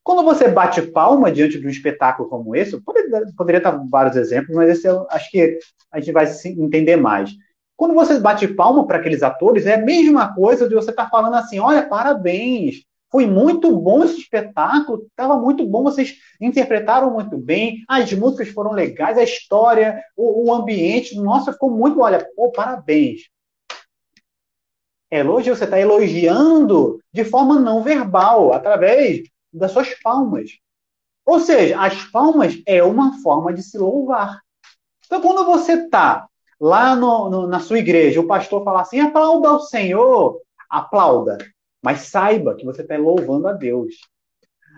Quando 0.10 0.24
você 0.24 0.48
bate 0.48 0.82
palma 0.82 1.32
diante 1.32 1.60
de 1.60 1.68
um 1.68 1.70
espetáculo 1.70 2.28
como 2.28 2.56
esse, 2.56 2.82
poderia, 2.82 3.26
poderia 3.38 3.62
dar 3.62 3.80
vários 3.88 4.16
exemplos, 4.16 4.56
mas 4.56 4.68
esse 4.68 4.88
eu 4.88 5.06
acho 5.08 5.30
que 5.30 5.60
a 5.92 6.00
gente 6.00 6.12
vai 6.12 6.26
entender 6.58 6.96
mais. 6.96 7.30
Quando 7.78 7.94
você 7.94 8.20
bate 8.20 8.48
palma 8.48 8.88
para 8.88 8.98
aqueles 8.98 9.22
atores, 9.22 9.68
é 9.68 9.76
a 9.76 9.86
mesma 9.86 10.34
coisa 10.34 10.68
de 10.68 10.74
você 10.74 10.90
estar 10.90 11.04
tá 11.04 11.10
falando 11.12 11.36
assim: 11.36 11.60
olha, 11.60 11.88
parabéns, 11.88 12.84
foi 13.12 13.28
muito 13.28 13.72
bom 13.78 14.04
esse 14.04 14.18
espetáculo, 14.18 15.06
estava 15.06 15.38
muito 15.38 15.64
bom, 15.68 15.84
vocês 15.84 16.16
interpretaram 16.42 17.12
muito 17.12 17.38
bem, 17.38 17.84
as 17.88 18.12
músicas 18.12 18.50
foram 18.50 18.72
legais, 18.72 19.16
a 19.16 19.24
história, 19.24 20.02
o, 20.18 20.50
o 20.50 20.52
ambiente, 20.52 21.16
nossa, 21.22 21.54
ficou 21.54 21.70
muito, 21.70 22.02
olha, 22.02 22.28
pô, 22.36 22.52
parabéns. 22.52 23.30
Elogio, 25.12 25.56
você 25.56 25.66
está 25.66 25.80
elogiando 25.80 27.00
de 27.14 27.24
forma 27.24 27.60
não 27.60 27.84
verbal, 27.84 28.54
através 28.54 29.22
das 29.52 29.72
suas 29.72 29.94
palmas. 30.02 30.52
Ou 31.26 31.40
seja, 31.40 31.80
as 31.80 32.04
palmas 32.06 32.62
é 32.66 32.84
uma 32.84 33.22
forma 33.22 33.54
de 33.54 33.62
se 33.62 33.78
louvar. 33.78 34.40
Então, 35.06 35.22
quando 35.22 35.46
você 35.46 35.74
está 35.74 36.28
lá 36.60 36.96
no, 36.96 37.30
no, 37.30 37.48
na 37.48 37.60
sua 37.60 37.80
igreja, 37.80 38.20
o 38.20 38.28
pastor 38.28 38.64
fala 38.64 38.82
assim: 38.82 39.00
aplauda 39.00 39.50
ao 39.50 39.60
Senhor, 39.60 40.40
aplauda. 40.70 41.38
Mas 41.82 42.02
saiba 42.02 42.56
que 42.56 42.66
você 42.66 42.82
está 42.82 42.98
louvando 42.98 43.48
a 43.48 43.54
Deus. 43.54 43.96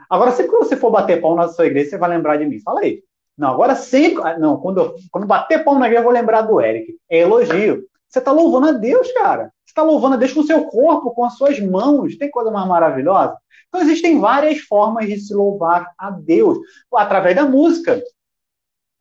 Agora, 0.10 0.32
sempre 0.32 0.52
que 0.52 0.58
você 0.58 0.76
for 0.76 0.92
bater 0.92 1.22
pau 1.22 1.36
na 1.36 1.48
sua 1.48 1.66
igreja, 1.66 1.92
você 1.92 1.98
vai 1.98 2.10
lembrar 2.10 2.38
de 2.38 2.46
mim. 2.46 2.60
Fala 2.60 2.82
aí. 2.82 3.02
Não, 3.38 3.50
agora 3.50 3.76
sempre. 3.76 4.22
Ah, 4.24 4.38
não, 4.38 4.58
quando, 4.58 4.94
quando 5.10 5.26
bater 5.26 5.64
pau 5.64 5.80
na 5.80 5.88
igreja, 5.88 6.02
eu 6.02 6.04
vou 6.04 6.14
lembrar 6.14 6.42
do 6.42 6.60
Eric. 6.62 6.96
É 7.10 7.20
elogio. 7.20 7.86
Você 8.08 8.20
está 8.20 8.32
louvando 8.32 8.68
a 8.68 8.72
Deus, 8.74 9.10
cara. 9.14 9.54
Você 9.66 9.72
está 9.72 9.84
louvando 9.84 10.16
a 10.16 10.18
Deus 10.18 10.34
com 10.34 10.42
o 10.42 10.46
seu 10.46 10.66
corpo, 10.66 11.12
com 11.12 11.24
as 11.24 11.38
suas 11.38 11.60
mãos. 11.62 12.18
Tem 12.18 12.30
coisa 12.30 12.52
mais 12.52 12.68
maravilhosa? 12.68 13.38
Então, 13.72 13.82
existem 13.82 14.20
várias 14.20 14.60
formas 14.60 15.08
de 15.08 15.18
se 15.18 15.34
louvar 15.34 15.94
a 15.98 16.12
Deus. 16.12 16.58
Através 16.94 17.34
da 17.34 17.46
música, 17.46 18.04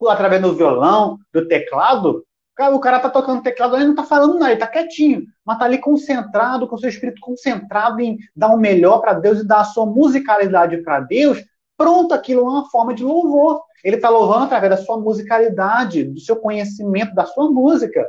através 0.09 0.41
do 0.41 0.55
violão, 0.55 1.19
do 1.33 1.47
teclado. 1.49 2.25
o 2.57 2.79
cara 2.79 3.01
tá 3.01 3.11
tocando 3.11 3.43
teclado, 3.43 3.75
ele 3.75 3.87
não 3.87 3.97
tá 3.97 4.05
falando 4.05 4.39
nada, 4.39 4.53
ele 4.53 4.61
tá 4.61 4.69
quietinho, 4.69 5.25
mas 5.45 5.59
tá 5.59 5.65
ali 5.65 5.79
concentrado, 5.79 6.69
com 6.69 6.79
seu 6.79 6.89
espírito 6.89 7.21
concentrado 7.21 8.01
em 8.01 8.17
dar 8.35 8.55
o 8.55 8.57
melhor 8.57 9.01
para 9.01 9.15
Deus 9.15 9.41
e 9.41 9.47
dar 9.47 9.63
a 9.63 9.65
sua 9.65 9.87
musicalidade 9.87 10.77
para 10.85 11.01
Deus. 11.01 11.45
Pronto, 11.77 12.15
aquilo 12.15 12.43
é 12.43 12.45
uma 12.45 12.71
forma 12.71 12.95
de 12.95 13.03
louvor. 13.03 13.63
Ele 13.83 13.97
está 13.97 14.09
louvando 14.09 14.45
através 14.45 14.71
da 14.71 14.85
sua 14.85 15.01
musicalidade, 15.01 16.05
do 16.05 16.21
seu 16.21 16.37
conhecimento, 16.37 17.13
da 17.13 17.27
sua 17.27 17.51
música. 17.51 18.07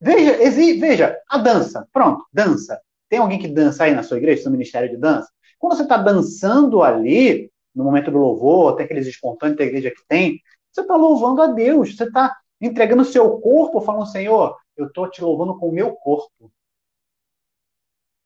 Veja, 0.00 0.36
veja, 0.78 1.18
a 1.28 1.38
dança. 1.38 1.88
Pronto, 1.92 2.24
dança. 2.32 2.80
Tem 3.08 3.18
alguém 3.18 3.40
que 3.40 3.48
dança 3.48 3.84
aí 3.84 3.94
na 3.94 4.04
sua 4.04 4.18
igreja, 4.18 4.44
no 4.44 4.52
ministério 4.52 4.88
de 4.88 4.96
dança? 4.96 5.28
Quando 5.60 5.76
você 5.76 5.82
está 5.82 5.98
dançando 5.98 6.82
ali, 6.82 7.52
no 7.74 7.84
momento 7.84 8.10
do 8.10 8.18
louvor, 8.18 8.74
tem 8.74 8.86
aqueles 8.86 9.06
espontâneos 9.06 9.58
da 9.58 9.64
igreja 9.64 9.90
que 9.90 10.02
tem, 10.08 10.40
você 10.72 10.80
está 10.80 10.96
louvando 10.96 11.42
a 11.42 11.48
Deus, 11.48 11.94
você 11.94 12.04
está 12.04 12.34
entregando 12.58 13.02
o 13.02 13.04
seu 13.04 13.38
corpo, 13.38 13.80
falando, 13.82 14.06
Senhor, 14.06 14.56
eu 14.74 14.86
estou 14.86 15.08
te 15.08 15.22
louvando 15.22 15.58
com 15.58 15.68
o 15.68 15.72
meu 15.72 15.92
corpo. 15.92 16.50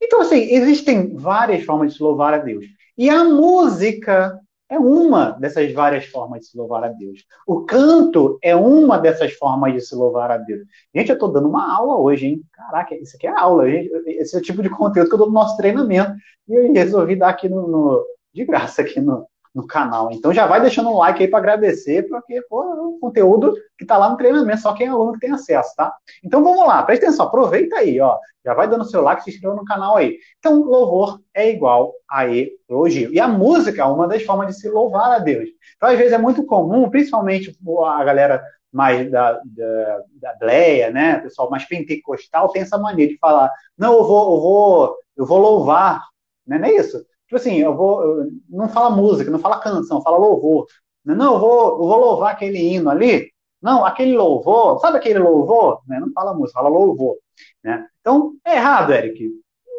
Então, 0.01 0.21
assim, 0.21 0.37
existem 0.37 1.15
várias 1.17 1.65
formas 1.65 1.91
de 1.91 1.97
se 1.97 2.03
louvar 2.03 2.35
a 2.35 2.39
Deus. 2.39 2.65
E 2.97 3.11
a 3.11 3.25
música 3.25 4.41
é 4.75 4.79
uma 4.79 5.31
dessas 5.31 5.73
várias 5.73 6.07
formas 6.07 6.41
de 6.41 6.47
se 6.47 6.57
louvar 6.57 6.85
a 6.85 6.89
Deus. 6.89 7.25
O 7.47 7.65
canto 7.65 8.39
é 8.43 8.55
uma 8.55 8.99
dessas 8.99 9.33
formas 9.35 9.73
de 9.73 9.81
se 9.81 9.95
louvar 9.95 10.31
a 10.31 10.37
Deus. 10.37 10.63
Gente, 10.95 11.09
eu 11.09 11.15
estou 11.15 11.33
dando 11.33 11.49
uma 11.49 11.73
aula 11.73 11.97
hoje, 11.97 12.27
hein? 12.27 12.43
Caraca, 12.53 12.95
isso 12.95 13.17
aqui 13.17 13.27
é 13.27 13.31
aula. 13.31 13.71
Gente. 13.71 13.91
Esse 14.07 14.37
é 14.37 14.39
o 14.39 14.43
tipo 14.43 14.63
de 14.63 14.71
conteúdo 14.71 15.09
que 15.09 15.15
eu 15.15 15.19
dou 15.19 15.29
no 15.29 15.33
nosso 15.33 15.57
treinamento. 15.57 16.13
E 16.49 16.55
eu 16.55 16.73
resolvi 16.73 17.17
dar 17.17 17.31
aqui 17.31 17.49
no, 17.49 17.69
no 17.69 18.05
de 18.35 18.45
graça 18.45 18.83
aqui 18.83 19.01
no, 19.01 19.27
no 19.55 19.67
canal. 19.67 20.11
Então 20.11 20.33
já 20.33 20.47
vai 20.47 20.61
deixando 20.61 20.91
um 20.91 20.97
like 20.97 21.23
aí 21.23 21.29
para 21.29 21.39
agradecer, 21.39 22.09
porque 22.09 22.43
pô, 22.49 22.63
é 22.63 22.83
um 22.83 22.99
conteúdo 22.99 23.55
que 23.79 23.85
está 23.85 23.97
lá 23.97 24.11
no 24.11 24.17
treinamento, 24.17 24.61
só 24.61 24.75
quem 24.75 24.87
é 24.87 24.91
aluno 24.91 25.13
que 25.13 25.21
tem 25.21 25.31
acesso, 25.31 25.75
tá? 25.77 25.95
Então 26.25 26.43
vamos 26.43 26.67
lá, 26.67 26.83
presta 26.83 27.07
atenção, 27.07 27.27
aproveita 27.27 27.77
aí, 27.77 28.01
ó. 28.01 28.19
Já 28.45 28.53
vai 28.53 28.69
dando 28.69 28.85
seu 28.85 29.01
like, 29.01 29.23
se 29.23 29.31
inscreva 29.31 29.55
no 29.55 29.65
canal 29.65 29.97
aí. 29.97 30.19
Então, 30.39 30.63
louvor 30.63 31.19
é 31.33 31.51
igual 31.51 31.95
a 32.11 32.27
elogio. 32.27 33.11
E 33.11 33.19
a 33.19 33.27
música 33.27 33.81
é 33.81 33.85
uma 33.87 34.07
das 34.07 34.23
formas 34.23 34.49
de 34.49 34.61
se 34.61 34.69
louvar 34.69 35.13
a 35.13 35.19
Deus. 35.19 35.49
Então, 35.77 35.89
às 35.89 35.97
vezes 35.97 36.13
é 36.13 36.19
muito 36.19 36.45
comum, 36.45 36.91
principalmente 36.91 37.57
a 37.87 38.05
galera 38.05 38.45
mais 38.71 39.11
da, 39.11 39.41
da, 39.45 40.03
da 40.21 40.35
Bleia, 40.35 40.91
né? 40.91 41.21
pessoal 41.21 41.49
mais 41.49 41.65
pentecostal 41.65 42.51
tem 42.51 42.63
essa 42.63 42.77
mania 42.77 43.09
de 43.09 43.17
falar, 43.19 43.51
não, 43.79 43.95
eu 43.95 44.05
vou, 44.05 44.35
eu 44.35 44.41
vou, 44.41 44.97
eu 45.17 45.27
vou 45.27 45.39
louvar, 45.39 46.03
né? 46.47 46.59
não 46.59 46.67
é 46.67 46.73
isso? 46.73 47.07
Tipo 47.27 47.37
assim, 47.37 47.57
eu 47.59 47.75
vou. 47.75 48.03
Eu, 48.03 48.31
não 48.49 48.69
fala 48.69 48.91
música, 48.91 49.31
não 49.31 49.39
fala 49.39 49.61
canção, 49.61 50.03
fala 50.03 50.19
louvor. 50.19 50.67
Não, 51.05 51.35
eu 51.35 51.41
vou, 51.41 51.69
eu 51.73 51.79
vou 51.79 51.97
louvar 51.99 52.33
aquele 52.33 52.59
hino 52.59 52.91
ali. 52.91 53.31
Não, 53.61 53.85
aquele 53.85 54.15
louvor, 54.17 54.79
sabe 54.81 54.99
aquele 54.99 55.19
louvor? 55.19 55.81
Né? 55.89 55.99
Não 55.99 56.13
fala 56.13 56.35
música, 56.35 56.61
fala 56.61 56.69
louvor. 56.69 57.17
Né? 57.63 57.87
Então, 58.01 58.35
é 58.45 58.57
errado, 58.57 58.93
Eric. 58.93 59.31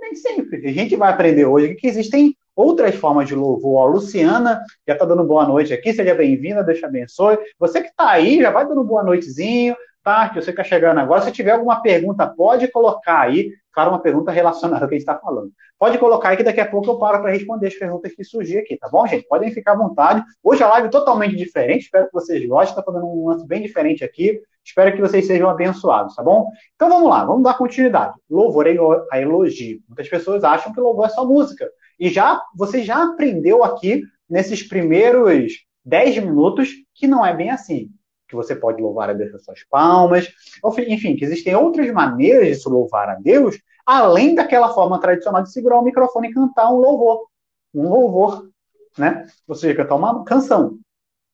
Nem 0.02 0.16
sempre. 0.16 0.68
A 0.68 0.74
gente 0.74 0.96
vai 0.96 1.12
aprender 1.12 1.46
hoje 1.46 1.76
que 1.76 1.88
existem 1.88 2.36
outras 2.56 2.96
formas 2.96 3.28
de 3.28 3.36
louvor. 3.36 3.88
A 3.88 3.92
Luciana 3.92 4.62
já 4.88 4.94
está 4.94 5.06
dando 5.06 5.24
boa 5.24 5.46
noite 5.46 5.74
aqui, 5.74 5.94
seja 5.94 6.16
bem-vinda, 6.16 6.64
Deus 6.64 6.80
te 6.80 6.86
abençoe. 6.86 7.38
Você 7.60 7.82
que 7.82 7.90
está 7.90 8.10
aí, 8.10 8.42
já 8.42 8.50
vai 8.50 8.68
dando 8.68 8.84
boa 8.84 9.04
noitezinho, 9.04 9.76
Que 10.32 10.40
você 10.40 10.52
está 10.52 10.64
chegando 10.64 11.00
agora. 11.00 11.22
Se 11.22 11.32
tiver 11.32 11.50
alguma 11.50 11.82
pergunta, 11.82 12.28
pode 12.28 12.68
colocar 12.68 13.22
aí. 13.22 13.50
Claro, 13.72 13.90
uma 13.90 14.00
pergunta 14.00 14.32
relacionada 14.32 14.86
ao 14.86 14.88
que 14.88 14.94
a 14.94 14.98
gente 15.00 15.08
está 15.08 15.18
falando. 15.18 15.52
Pode 15.80 15.98
colocar 15.98 16.30
aí 16.30 16.38
que 16.38 16.44
daqui 16.44 16.62
a 16.62 16.70
pouco 16.70 16.92
eu 16.92 17.00
paro 17.00 17.24
para 17.24 17.32
responder 17.32 17.68
as 17.68 17.74
perguntas 17.74 18.14
que 18.14 18.24
surgir 18.24 18.60
aqui, 18.60 18.78
tá 18.78 18.88
bom, 18.88 19.06
gente? 19.08 19.28
Podem 19.28 19.52
ficar 19.52 19.72
à 19.72 19.76
vontade. 19.76 20.24
Hoje 20.44 20.62
a 20.62 20.68
live 20.68 20.88
é 20.88 20.92
totalmente 20.92 21.36
diferente, 21.36 21.86
espero 21.86 22.06
que 22.06 22.14
vocês 22.14 22.48
gostem. 22.48 22.70
Está 22.70 22.84
fazendo 22.84 23.08
um 23.08 23.28
lance 23.30 23.48
bem 23.48 23.64
diferente 23.64 24.04
aqui. 24.04 24.40
Espero 24.64 24.94
que 24.94 25.02
vocês 25.02 25.26
sejam 25.26 25.50
abençoados, 25.50 26.16
tá 26.16 26.22
bom? 26.22 26.52
Então 26.76 26.88
vamos 26.88 27.10
lá, 27.10 27.26
vamos 27.26 27.44
dar 27.44 27.58
continuidade. 27.58 28.14
Louvor 28.30 28.68
a 29.12 29.20
elogio. 29.20 29.80
Muitas 29.88 30.08
pessoas 30.08 30.44
acham 30.44 30.72
que 30.72 30.80
louvor 30.80 31.08
é 31.08 31.10
só 31.10 31.26
música. 31.26 31.68
E 32.00 32.10
já 32.10 32.40
você 32.56 32.84
já 32.84 33.04
aprendeu 33.04 33.64
aqui 33.64 34.04
nesses 34.30 34.62
primeiros 34.62 35.66
10 35.84 36.20
minutos 36.20 36.70
que 36.94 37.08
não 37.08 37.26
é 37.26 37.36
bem 37.36 37.50
assim 37.50 37.90
que 38.28 38.36
você 38.36 38.56
pode 38.56 38.82
louvar 38.82 39.10
a 39.10 39.14
Deus 39.14 39.32
com 39.32 39.40
suas 39.40 39.64
palmas, 39.70 40.28
enfim, 40.88 41.16
que 41.16 41.26
existem 41.26 41.56
outras 41.56 41.92
maneiras 41.92 42.48
de 42.48 42.56
se 42.56 42.70
louvar 42.70 43.10
a 43.10 43.16
Deus, 43.16 43.58
além 43.86 44.34
daquela 44.36 44.74
forma 44.74 45.00
tradicional 45.00 45.44
de 45.44 45.52
segurar 45.52 45.80
o 45.80 45.84
microfone 45.84 46.30
e 46.30 46.34
cantar 46.34 46.72
um 46.72 46.78
louvor, 46.78 47.28
um 47.74 47.90
louvor, 47.90 48.50
né? 48.98 49.28
Ou 49.48 49.56
seja, 49.56 49.76
cantar 49.76 49.96
uma 49.96 50.24
canção, 50.24 50.80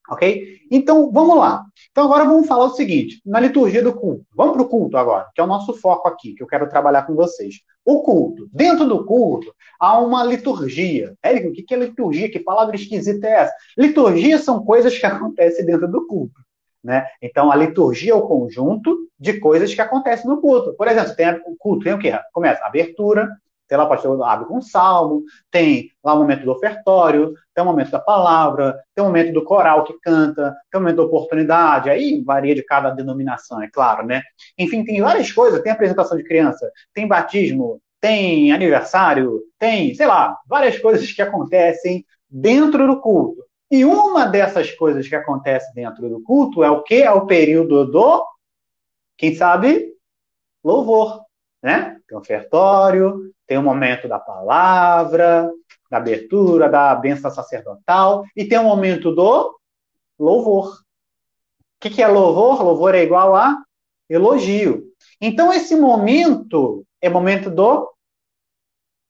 ok? 0.08 0.58
Então, 0.70 1.10
vamos 1.10 1.36
lá. 1.36 1.64
Então, 1.90 2.04
agora 2.04 2.24
vamos 2.24 2.46
falar 2.46 2.64
o 2.66 2.74
seguinte, 2.74 3.20
na 3.24 3.40
liturgia 3.40 3.82
do 3.82 3.94
culto. 3.94 4.26
Vamos 4.34 4.54
para 4.54 4.62
o 4.62 4.68
culto 4.68 4.96
agora, 4.96 5.28
que 5.34 5.40
é 5.40 5.44
o 5.44 5.46
nosso 5.46 5.74
foco 5.74 6.08
aqui, 6.08 6.34
que 6.34 6.42
eu 6.42 6.46
quero 6.46 6.68
trabalhar 6.68 7.02
com 7.02 7.14
vocês. 7.14 7.60
O 7.84 8.02
culto. 8.02 8.48
Dentro 8.52 8.86
do 8.86 9.04
culto, 9.04 9.54
há 9.78 9.98
uma 9.98 10.24
liturgia. 10.24 11.14
Érico, 11.22 11.48
o 11.48 11.52
que 11.52 11.74
é 11.74 11.76
liturgia? 11.76 12.30
Que 12.30 12.38
palavra 12.38 12.76
esquisita 12.76 13.26
é 13.26 13.32
essa? 13.32 13.54
Liturgia 13.76 14.38
são 14.38 14.64
coisas 14.64 14.96
que 14.96 15.04
acontecem 15.06 15.64
dentro 15.64 15.90
do 15.90 16.06
culto. 16.06 16.40
Né? 16.82 17.06
Então, 17.20 17.52
a 17.52 17.56
liturgia 17.56 18.12
é 18.12 18.14
o 18.14 18.26
conjunto 18.26 19.08
de 19.18 19.38
coisas 19.38 19.72
que 19.72 19.80
acontecem 19.80 20.28
no 20.28 20.40
culto. 20.40 20.74
Por 20.74 20.88
exemplo, 20.88 21.14
tem 21.14 21.28
o 21.46 21.56
culto, 21.56 21.84
tem 21.84 21.94
o 21.94 21.98
quê? 21.98 22.18
Começa 22.32 22.64
a 22.64 22.66
abertura, 22.66 23.28
tem 23.72 23.78
lá 23.78 23.84
o 23.84 23.88
pastor 23.88 24.22
abre 24.22 24.46
com 24.46 24.58
um 24.58 24.60
salmo, 24.60 25.22
tem 25.50 25.90
lá 26.04 26.12
o 26.12 26.18
momento 26.18 26.44
do 26.44 26.50
ofertório, 26.50 27.32
tem 27.54 27.64
o 27.64 27.66
momento 27.66 27.90
da 27.90 28.00
palavra, 28.00 28.78
tem 28.94 29.02
o 29.02 29.06
momento 29.06 29.32
do 29.32 29.44
coral 29.44 29.84
que 29.84 29.94
canta, 30.00 30.54
tem 30.70 30.78
o 30.78 30.82
momento 30.82 30.96
da 30.96 31.04
oportunidade, 31.04 31.88
aí 31.88 32.22
varia 32.22 32.54
de 32.54 32.62
cada 32.62 32.90
denominação, 32.90 33.62
é 33.62 33.70
claro, 33.70 34.06
né? 34.06 34.22
Enfim, 34.58 34.84
tem 34.84 35.00
várias 35.00 35.32
coisas, 35.32 35.62
tem 35.62 35.72
apresentação 35.72 36.18
de 36.18 36.24
criança, 36.24 36.70
tem 36.92 37.08
batismo, 37.08 37.80
tem 37.98 38.52
aniversário, 38.52 39.40
tem, 39.58 39.94
sei 39.94 40.06
lá, 40.06 40.36
várias 40.46 40.78
coisas 40.78 41.10
que 41.10 41.22
acontecem 41.22 42.04
dentro 42.28 42.86
do 42.86 43.00
culto. 43.00 43.42
E 43.72 43.86
uma 43.86 44.26
dessas 44.26 44.70
coisas 44.70 45.08
que 45.08 45.16
acontece 45.16 45.72
dentro 45.72 46.06
do 46.06 46.22
culto 46.22 46.62
é 46.62 46.70
o 46.70 46.82
que? 46.82 46.96
É 46.96 47.10
o 47.10 47.24
período 47.24 47.86
do, 47.90 48.22
quem 49.16 49.34
sabe, 49.34 49.94
louvor. 50.62 51.24
Né? 51.62 51.98
Tem 52.06 52.18
ofertório, 52.18 53.32
tem 53.46 53.56
o 53.56 53.62
momento 53.62 54.06
da 54.06 54.18
palavra, 54.18 55.50
da 55.90 55.96
abertura, 55.96 56.68
da 56.68 56.94
benção 56.94 57.30
sacerdotal, 57.30 58.26
e 58.36 58.44
tem 58.44 58.58
o 58.58 58.64
momento 58.64 59.10
do 59.14 59.58
louvor. 60.18 60.74
O 60.74 61.80
que, 61.80 61.88
que 61.88 62.02
é 62.02 62.08
louvor? 62.08 62.62
Louvor 62.62 62.94
é 62.94 63.02
igual 63.02 63.34
a 63.34 63.56
elogio. 64.06 64.84
Então, 65.18 65.50
esse 65.50 65.74
momento 65.76 66.84
é 67.00 67.08
momento 67.08 67.48
do 67.48 67.90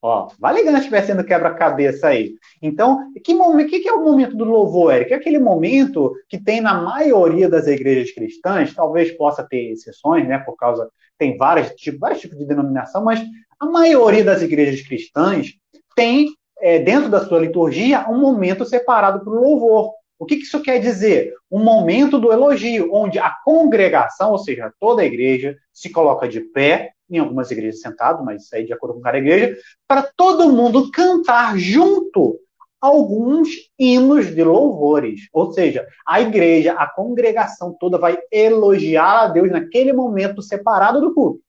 Ó, 0.05 0.29
vai 0.37 0.53
ligando 0.53 0.75
se 0.75 0.81
estiver 0.81 1.05
sendo 1.05 1.23
quebra-cabeça 1.23 2.09
aí. 2.09 2.35
Então, 2.61 3.13
que, 3.23 3.33
momento, 3.33 3.71
que, 3.71 3.79
que 3.79 3.89
é 3.89 3.93
o 3.93 4.05
momento 4.05 4.37
do 4.37 4.45
louvor, 4.45 4.93
Eric? 4.93 5.13
É 5.13 5.17
aquele 5.17 5.39
momento 5.39 6.13
que 6.29 6.43
tem 6.43 6.61
na 6.61 6.75
maioria 6.75 7.49
das 7.49 7.69
igrejas 7.69 8.13
cristãs, 8.13 8.75
talvez 8.75 9.13
possa 9.13 9.45
ter 9.45 9.71
exceções, 9.71 10.27
né? 10.27 10.39
Por 10.39 10.57
causa. 10.57 10.91
Tem 11.17 11.37
vários, 11.37 11.69
tipo, 11.77 12.01
vários 12.01 12.21
tipos 12.21 12.37
de 12.37 12.45
denominação, 12.45 13.05
mas 13.05 13.23
a 13.61 13.67
maioria 13.67 14.25
das 14.25 14.43
igrejas 14.43 14.85
cristãs 14.85 15.53
tem, 15.95 16.35
é, 16.59 16.81
dentro 16.81 17.09
da 17.09 17.25
sua 17.25 17.39
liturgia, 17.39 18.11
um 18.11 18.19
momento 18.19 18.65
separado 18.65 19.21
para 19.21 19.33
o 19.33 19.41
louvor. 19.41 19.93
O 20.23 20.25
que, 20.25 20.37
que 20.37 20.45
isso 20.45 20.63
quer 20.63 20.79
dizer? 20.79 21.35
Um 21.51 21.65
momento 21.65 22.17
do 22.17 22.31
elogio, 22.31 22.95
onde 22.95 23.19
a 23.19 23.29
congregação, 23.45 24.31
ou 24.31 24.39
seja, 24.39 24.73
toda 24.79 25.03
a 25.03 25.05
igreja, 25.05 25.57
se 25.73 25.91
coloca 25.91 26.29
de 26.29 26.39
pé 26.41 26.93
em 27.11 27.19
algumas 27.19 27.51
igrejas 27.51 27.81
sentado, 27.81 28.25
mas 28.25 28.45
isso 28.45 28.55
aí 28.55 28.65
de 28.65 28.73
acordo 28.73 28.95
com 28.95 29.01
cada 29.01 29.19
igreja, 29.19 29.59
para 29.89 30.09
todo 30.17 30.53
mundo 30.53 30.93
cantar 30.93 31.59
junto 31.59 32.39
alguns 32.81 33.49
hinos 33.77 34.33
de 34.33 34.45
louvores. 34.45 35.23
Ou 35.33 35.53
seja, 35.53 35.85
a 36.07 36.21
igreja, 36.21 36.75
a 36.75 36.87
congregação 36.87 37.77
toda 37.81 37.99
vai 37.99 38.17
elogiar 38.31 39.23
a 39.23 39.27
Deus 39.27 39.51
naquele 39.51 39.93
momento 39.93 40.41
separado 40.41 41.01
do 41.01 41.13
culto. 41.13 41.41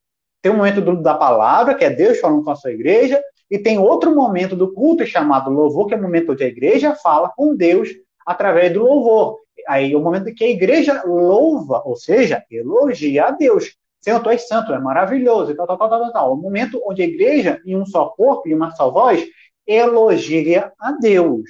Tem 0.41 0.51
um 0.51 0.57
momento 0.57 0.81
do, 0.81 0.99
da 0.99 1.13
palavra, 1.13 1.75
que 1.75 1.85
é 1.85 1.91
Deus 1.91 2.19
falando 2.19 2.43
com 2.43 2.49
a 2.49 2.55
sua 2.55 2.71
igreja, 2.71 3.21
e 3.51 3.59
tem 3.59 3.77
outro 3.77 4.15
momento 4.15 4.55
do 4.55 4.73
culto 4.73 5.05
chamado 5.05 5.51
louvor, 5.51 5.85
que 5.85 5.93
é 5.93 5.97
o 5.97 6.01
momento 6.01 6.31
onde 6.31 6.43
a 6.43 6.47
igreja 6.47 6.95
fala 6.95 7.29
com 7.29 7.55
Deus 7.55 7.89
através 8.25 8.73
do 8.73 8.83
louvor. 8.83 9.39
Aí 9.67 9.93
é 9.93 9.97
o 9.97 10.01
momento 10.01 10.33
que 10.33 10.43
a 10.43 10.49
igreja 10.49 11.03
louva, 11.05 11.81
ou 11.85 11.95
seja, 11.95 12.43
elogia 12.49 13.25
a 13.25 13.31
Deus. 13.31 13.75
Senhor, 14.01 14.21
tu 14.21 14.29
és 14.29 14.47
santo, 14.47 14.73
é 14.73 14.79
maravilhoso, 14.79 15.51
e 15.51 15.55
tal, 15.55 15.65
tal, 15.65 15.77
tal, 15.77 15.89
tal, 15.89 16.11
tal. 16.11 16.33
O 16.33 16.35
momento 16.35 16.81
onde 16.85 17.01
a 17.01 17.05
igreja, 17.05 17.61
em 17.65 17.75
um 17.75 17.85
só 17.85 18.07
corpo, 18.09 18.49
em 18.49 18.53
uma 18.53 18.71
só 18.71 18.91
voz, 18.91 19.25
elogia 19.65 20.73
a 20.77 20.91
Deus. 20.91 21.49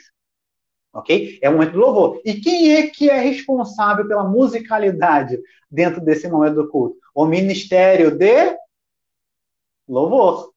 Ok? 0.94 1.40
É 1.42 1.50
o 1.50 1.54
momento 1.54 1.72
do 1.72 1.80
louvor. 1.80 2.22
E 2.24 2.36
quem 2.36 2.76
é 2.76 2.88
que 2.88 3.10
é 3.10 3.18
responsável 3.18 4.08
pela 4.08 4.24
musicalidade 4.24 5.40
dentro 5.70 6.00
desse 6.00 6.30
momento 6.30 6.56
do 6.56 6.70
culto? 6.70 6.96
O 7.16 7.26
ministério 7.26 8.12
de 8.12 8.56
louvor, 9.88 10.52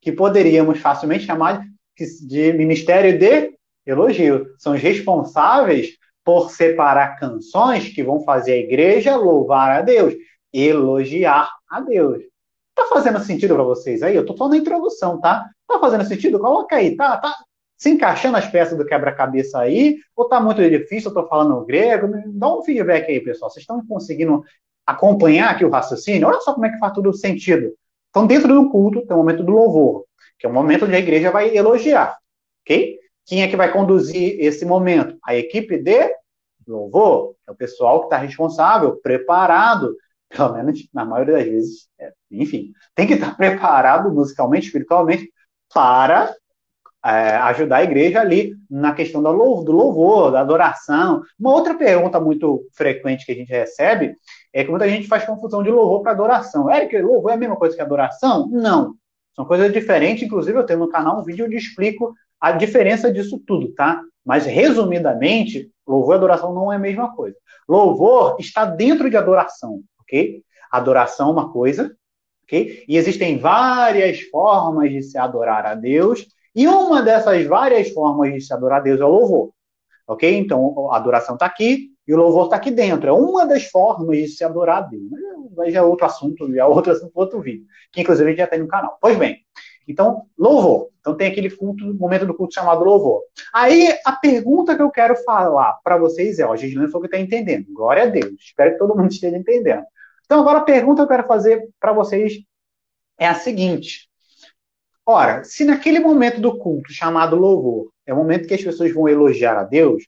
que 0.00 0.10
poderíamos 0.10 0.80
facilmente 0.80 1.24
chamar 1.24 1.64
de 2.26 2.52
ministério 2.52 3.16
de 3.16 3.56
elogio. 3.86 4.46
São 4.58 4.74
os 4.74 4.80
responsáveis 4.82 5.96
por 6.24 6.50
separar 6.50 7.18
canções 7.18 7.88
que 7.88 8.02
vão 8.02 8.20
fazer 8.24 8.52
a 8.52 8.58
igreja 8.58 9.16
louvar 9.16 9.70
a 9.78 9.82
Deus. 9.82 10.14
elogiar 10.52 11.50
a 11.70 11.80
Deus. 11.80 12.22
Tá 12.74 12.86
fazendo 12.86 13.20
sentido 13.20 13.54
para 13.54 13.64
vocês 13.64 14.02
aí? 14.02 14.16
Eu 14.16 14.24
tô 14.26 14.36
falando 14.36 14.54
na 14.54 14.58
introdução, 14.58 15.20
tá? 15.20 15.48
Tá 15.66 15.78
fazendo 15.78 16.04
sentido? 16.04 16.38
Coloca 16.38 16.76
aí, 16.76 16.96
tá? 16.96 17.16
Tá 17.18 17.34
se 17.76 17.90
encaixando 17.90 18.36
as 18.36 18.46
peças 18.46 18.76
do 18.76 18.84
quebra-cabeça 18.84 19.58
aí? 19.60 19.98
Ou 20.16 20.28
tá 20.28 20.40
muito 20.40 20.62
difícil? 20.68 21.10
Eu 21.10 21.14
tô 21.14 21.28
falando 21.28 21.64
grego? 21.64 22.08
Dá 22.26 22.54
um 22.54 22.62
feedback 22.62 23.10
aí, 23.10 23.20
pessoal. 23.20 23.50
Vocês 23.50 23.62
estão 23.62 23.84
conseguindo 23.86 24.42
acompanhar 24.86 25.50
aqui 25.50 25.64
o 25.64 25.70
raciocínio? 25.70 26.28
Olha 26.28 26.40
só 26.40 26.54
como 26.54 26.66
é 26.66 26.70
que 26.70 26.78
faz 26.78 26.92
tudo 26.92 27.12
sentido. 27.12 27.74
Então, 28.10 28.26
dentro 28.26 28.52
do 28.54 28.70
culto, 28.70 29.06
tem 29.06 29.14
o 29.14 29.18
momento 29.18 29.42
do 29.42 29.52
louvor, 29.52 30.04
que 30.38 30.46
é 30.46 30.48
o 30.48 30.52
momento 30.52 30.86
onde 30.86 30.94
a 30.94 30.98
igreja 30.98 31.30
vai 31.30 31.54
elogiar, 31.54 32.16
ok? 32.64 32.98
Quem 33.26 33.42
é 33.42 33.48
que 33.48 33.56
vai 33.56 33.72
conduzir 33.72 34.36
esse 34.40 34.64
momento? 34.64 35.18
A 35.24 35.34
equipe 35.34 35.76
de 35.78 36.14
louvor, 36.66 37.34
é 37.46 37.50
o 37.50 37.56
pessoal 37.56 38.00
que 38.00 38.06
está 38.06 38.16
responsável, 38.16 38.96
preparado, 38.96 39.94
pelo 40.28 40.54
menos 40.54 40.88
na 40.94 41.04
maioria 41.04 41.34
das 41.34 41.44
vezes, 41.44 41.88
é, 41.98 42.12
enfim, 42.30 42.72
tem 42.94 43.06
que 43.06 43.14
estar 43.14 43.34
preparado 43.36 44.12
musicalmente, 44.12 44.66
espiritualmente, 44.66 45.30
para 45.72 46.34
é, 47.04 47.36
ajudar 47.36 47.78
a 47.78 47.84
igreja 47.84 48.20
ali 48.20 48.54
na 48.68 48.92
questão 48.92 49.22
do 49.22 49.30
louvor, 49.30 49.64
do 49.64 49.72
louvor, 49.72 50.32
da 50.32 50.40
adoração. 50.40 51.22
Uma 51.38 51.52
outra 51.52 51.74
pergunta 51.74 52.20
muito 52.20 52.66
frequente 52.74 53.24
que 53.24 53.32
a 53.32 53.34
gente 53.34 53.48
recebe 53.48 54.16
é 54.52 54.64
que 54.64 54.70
muita 54.70 54.88
gente 54.88 55.06
faz 55.06 55.24
confusão 55.24 55.62
de 55.62 55.70
louvor 55.70 56.02
para 56.02 56.12
adoração. 56.12 56.70
Eric, 56.70 56.96
louvor 57.00 57.30
é 57.30 57.34
a 57.34 57.38
mesma 57.38 57.56
coisa 57.56 57.76
que 57.76 57.82
adoração? 57.82 58.48
Não. 58.50 58.94
São 59.34 59.44
coisas 59.44 59.72
diferentes. 59.72 60.24
Inclusive, 60.24 60.58
eu 60.58 60.64
tenho 60.64 60.80
no 60.80 60.88
canal 60.88 61.20
um 61.20 61.22
vídeo 61.22 61.44
onde 61.46 61.56
explico 61.56 62.14
a 62.46 62.52
diferença 62.52 63.12
disso 63.12 63.42
tudo, 63.46 63.72
tá? 63.74 64.00
Mas, 64.24 64.46
resumidamente, 64.46 65.70
louvor 65.86 66.14
e 66.14 66.18
adoração 66.18 66.54
não 66.54 66.72
é 66.72 66.76
a 66.76 66.78
mesma 66.78 67.14
coisa. 67.14 67.36
Louvor 67.68 68.36
está 68.38 68.64
dentro 68.64 69.10
de 69.10 69.16
adoração, 69.16 69.80
ok? 70.00 70.42
Adoração 70.70 71.28
é 71.28 71.32
uma 71.32 71.52
coisa, 71.52 71.96
ok? 72.44 72.84
E 72.88 72.96
existem 72.96 73.38
várias 73.38 74.20
formas 74.22 74.90
de 74.90 75.02
se 75.02 75.18
adorar 75.18 75.66
a 75.66 75.74
Deus, 75.74 76.26
e 76.54 76.66
uma 76.68 77.02
dessas 77.02 77.44
várias 77.46 77.90
formas 77.90 78.32
de 78.32 78.40
se 78.40 78.52
adorar 78.52 78.80
a 78.80 78.82
Deus 78.82 79.00
é 79.00 79.04
o 79.04 79.08
louvor, 79.08 79.50
ok? 80.06 80.36
Então, 80.36 80.90
a 80.92 80.96
adoração 80.96 81.34
está 81.34 81.46
aqui 81.46 81.90
e 82.06 82.14
o 82.14 82.16
louvor 82.16 82.44
está 82.44 82.56
aqui 82.56 82.70
dentro. 82.70 83.08
É 83.08 83.12
uma 83.12 83.44
das 83.44 83.64
formas 83.64 84.16
de 84.16 84.28
se 84.28 84.44
adorar 84.44 84.78
a 84.78 84.80
Deus. 84.82 85.02
Mas 85.56 85.74
é 85.74 85.82
outro 85.82 86.06
assunto, 86.06 86.54
é 86.54 86.64
outro 86.64 86.92
assunto, 86.92 87.10
outro 87.14 87.40
vídeo, 87.40 87.66
que 87.92 88.02
inclusive 88.02 88.36
já 88.36 88.46
tem 88.46 88.60
no 88.60 88.68
canal. 88.68 88.96
Pois 89.00 89.18
bem, 89.18 89.38
então, 89.86 90.26
louvor. 90.36 90.90
Então 91.00 91.16
tem 91.16 91.28
aquele 91.28 91.50
culto, 91.50 91.94
momento 91.94 92.26
do 92.26 92.34
culto 92.34 92.54
chamado 92.54 92.84
louvor. 92.84 93.22
Aí 93.52 93.96
a 94.04 94.12
pergunta 94.12 94.74
que 94.74 94.82
eu 94.82 94.90
quero 94.90 95.14
falar 95.22 95.78
para 95.84 95.96
vocês 95.96 96.38
é, 96.40 96.44
ó, 96.44 96.52
a 96.52 96.56
Gislene 96.56 96.90
falou 96.90 97.02
que 97.02 97.14
está 97.14 97.18
entendendo. 97.18 97.72
Glória 97.72 98.02
a 98.02 98.06
Deus. 98.06 98.34
Espero 98.40 98.72
que 98.72 98.78
todo 98.78 98.96
mundo 98.96 99.12
esteja 99.12 99.36
entendendo. 99.36 99.84
Então 100.24 100.40
agora 100.40 100.58
a 100.58 100.64
pergunta 100.64 100.96
que 100.96 101.04
eu 101.04 101.16
quero 101.16 101.28
fazer 101.28 101.68
para 101.78 101.92
vocês 101.92 102.42
é 103.18 103.28
a 103.28 103.34
seguinte. 103.34 104.10
Ora, 105.06 105.44
se 105.44 105.64
naquele 105.64 106.00
momento 106.00 106.40
do 106.40 106.58
culto 106.58 106.92
chamado 106.92 107.36
louvor 107.36 107.92
é 108.04 108.12
o 108.12 108.16
momento 108.16 108.48
que 108.48 108.54
as 108.54 108.62
pessoas 108.62 108.92
vão 108.92 109.08
elogiar 109.08 109.56
a 109.56 109.62
Deus, 109.62 110.04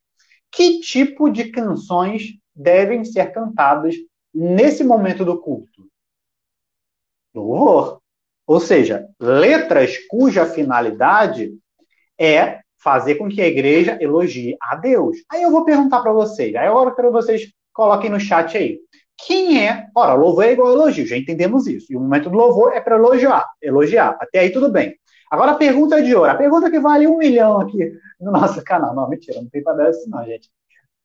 que 0.50 0.80
tipo 0.80 1.30
de 1.30 1.50
canções 1.52 2.34
devem 2.54 3.04
ser 3.04 3.30
cantadas 3.32 3.94
nesse 4.34 4.82
momento 4.82 5.24
do 5.24 5.40
culto? 5.40 5.88
Louvor. 7.32 8.00
Ou 8.48 8.58
seja, 8.58 9.06
letras 9.20 9.98
cuja 10.08 10.46
finalidade 10.46 11.52
é 12.18 12.60
fazer 12.82 13.16
com 13.16 13.28
que 13.28 13.42
a 13.42 13.46
igreja 13.46 13.98
elogie 14.00 14.56
a 14.58 14.74
Deus. 14.74 15.18
Aí 15.30 15.42
eu 15.42 15.50
vou 15.50 15.66
perguntar 15.66 16.00
para 16.00 16.14
vocês, 16.14 16.54
aí 16.54 16.66
agora 16.66 16.88
eu 16.88 16.94
quero 16.94 17.08
que 17.08 17.12
vocês 17.12 17.52
coloquem 17.74 18.08
no 18.08 18.18
chat 18.18 18.56
aí. 18.56 18.80
Quem 19.18 19.68
é? 19.68 19.88
Ora, 19.94 20.14
louvor 20.14 20.44
é 20.44 20.52
igual 20.52 20.72
elogio, 20.72 21.06
já 21.06 21.14
entendemos 21.14 21.66
isso. 21.66 21.92
E 21.92 21.96
o 21.96 22.00
momento 22.00 22.30
do 22.30 22.38
louvor 22.38 22.72
é 22.72 22.80
para 22.80 22.96
elogiar, 22.96 23.46
elogiar. 23.60 24.16
Até 24.18 24.38
aí 24.38 24.50
tudo 24.50 24.72
bem. 24.72 24.94
Agora 25.30 25.52
a 25.52 25.56
pergunta 25.56 26.02
de 26.02 26.14
ouro, 26.14 26.30
a 26.30 26.34
pergunta 26.34 26.70
que 26.70 26.80
vale 26.80 27.06
um 27.06 27.18
milhão 27.18 27.60
aqui 27.60 27.92
no 28.18 28.32
nosso 28.32 28.64
canal. 28.64 28.94
Não, 28.94 29.10
mentira, 29.10 29.42
não 29.42 29.50
tem 29.50 29.62
para 29.62 29.74
dar 29.74 29.90
isso 29.90 30.08
não, 30.08 30.24
gente. 30.24 30.48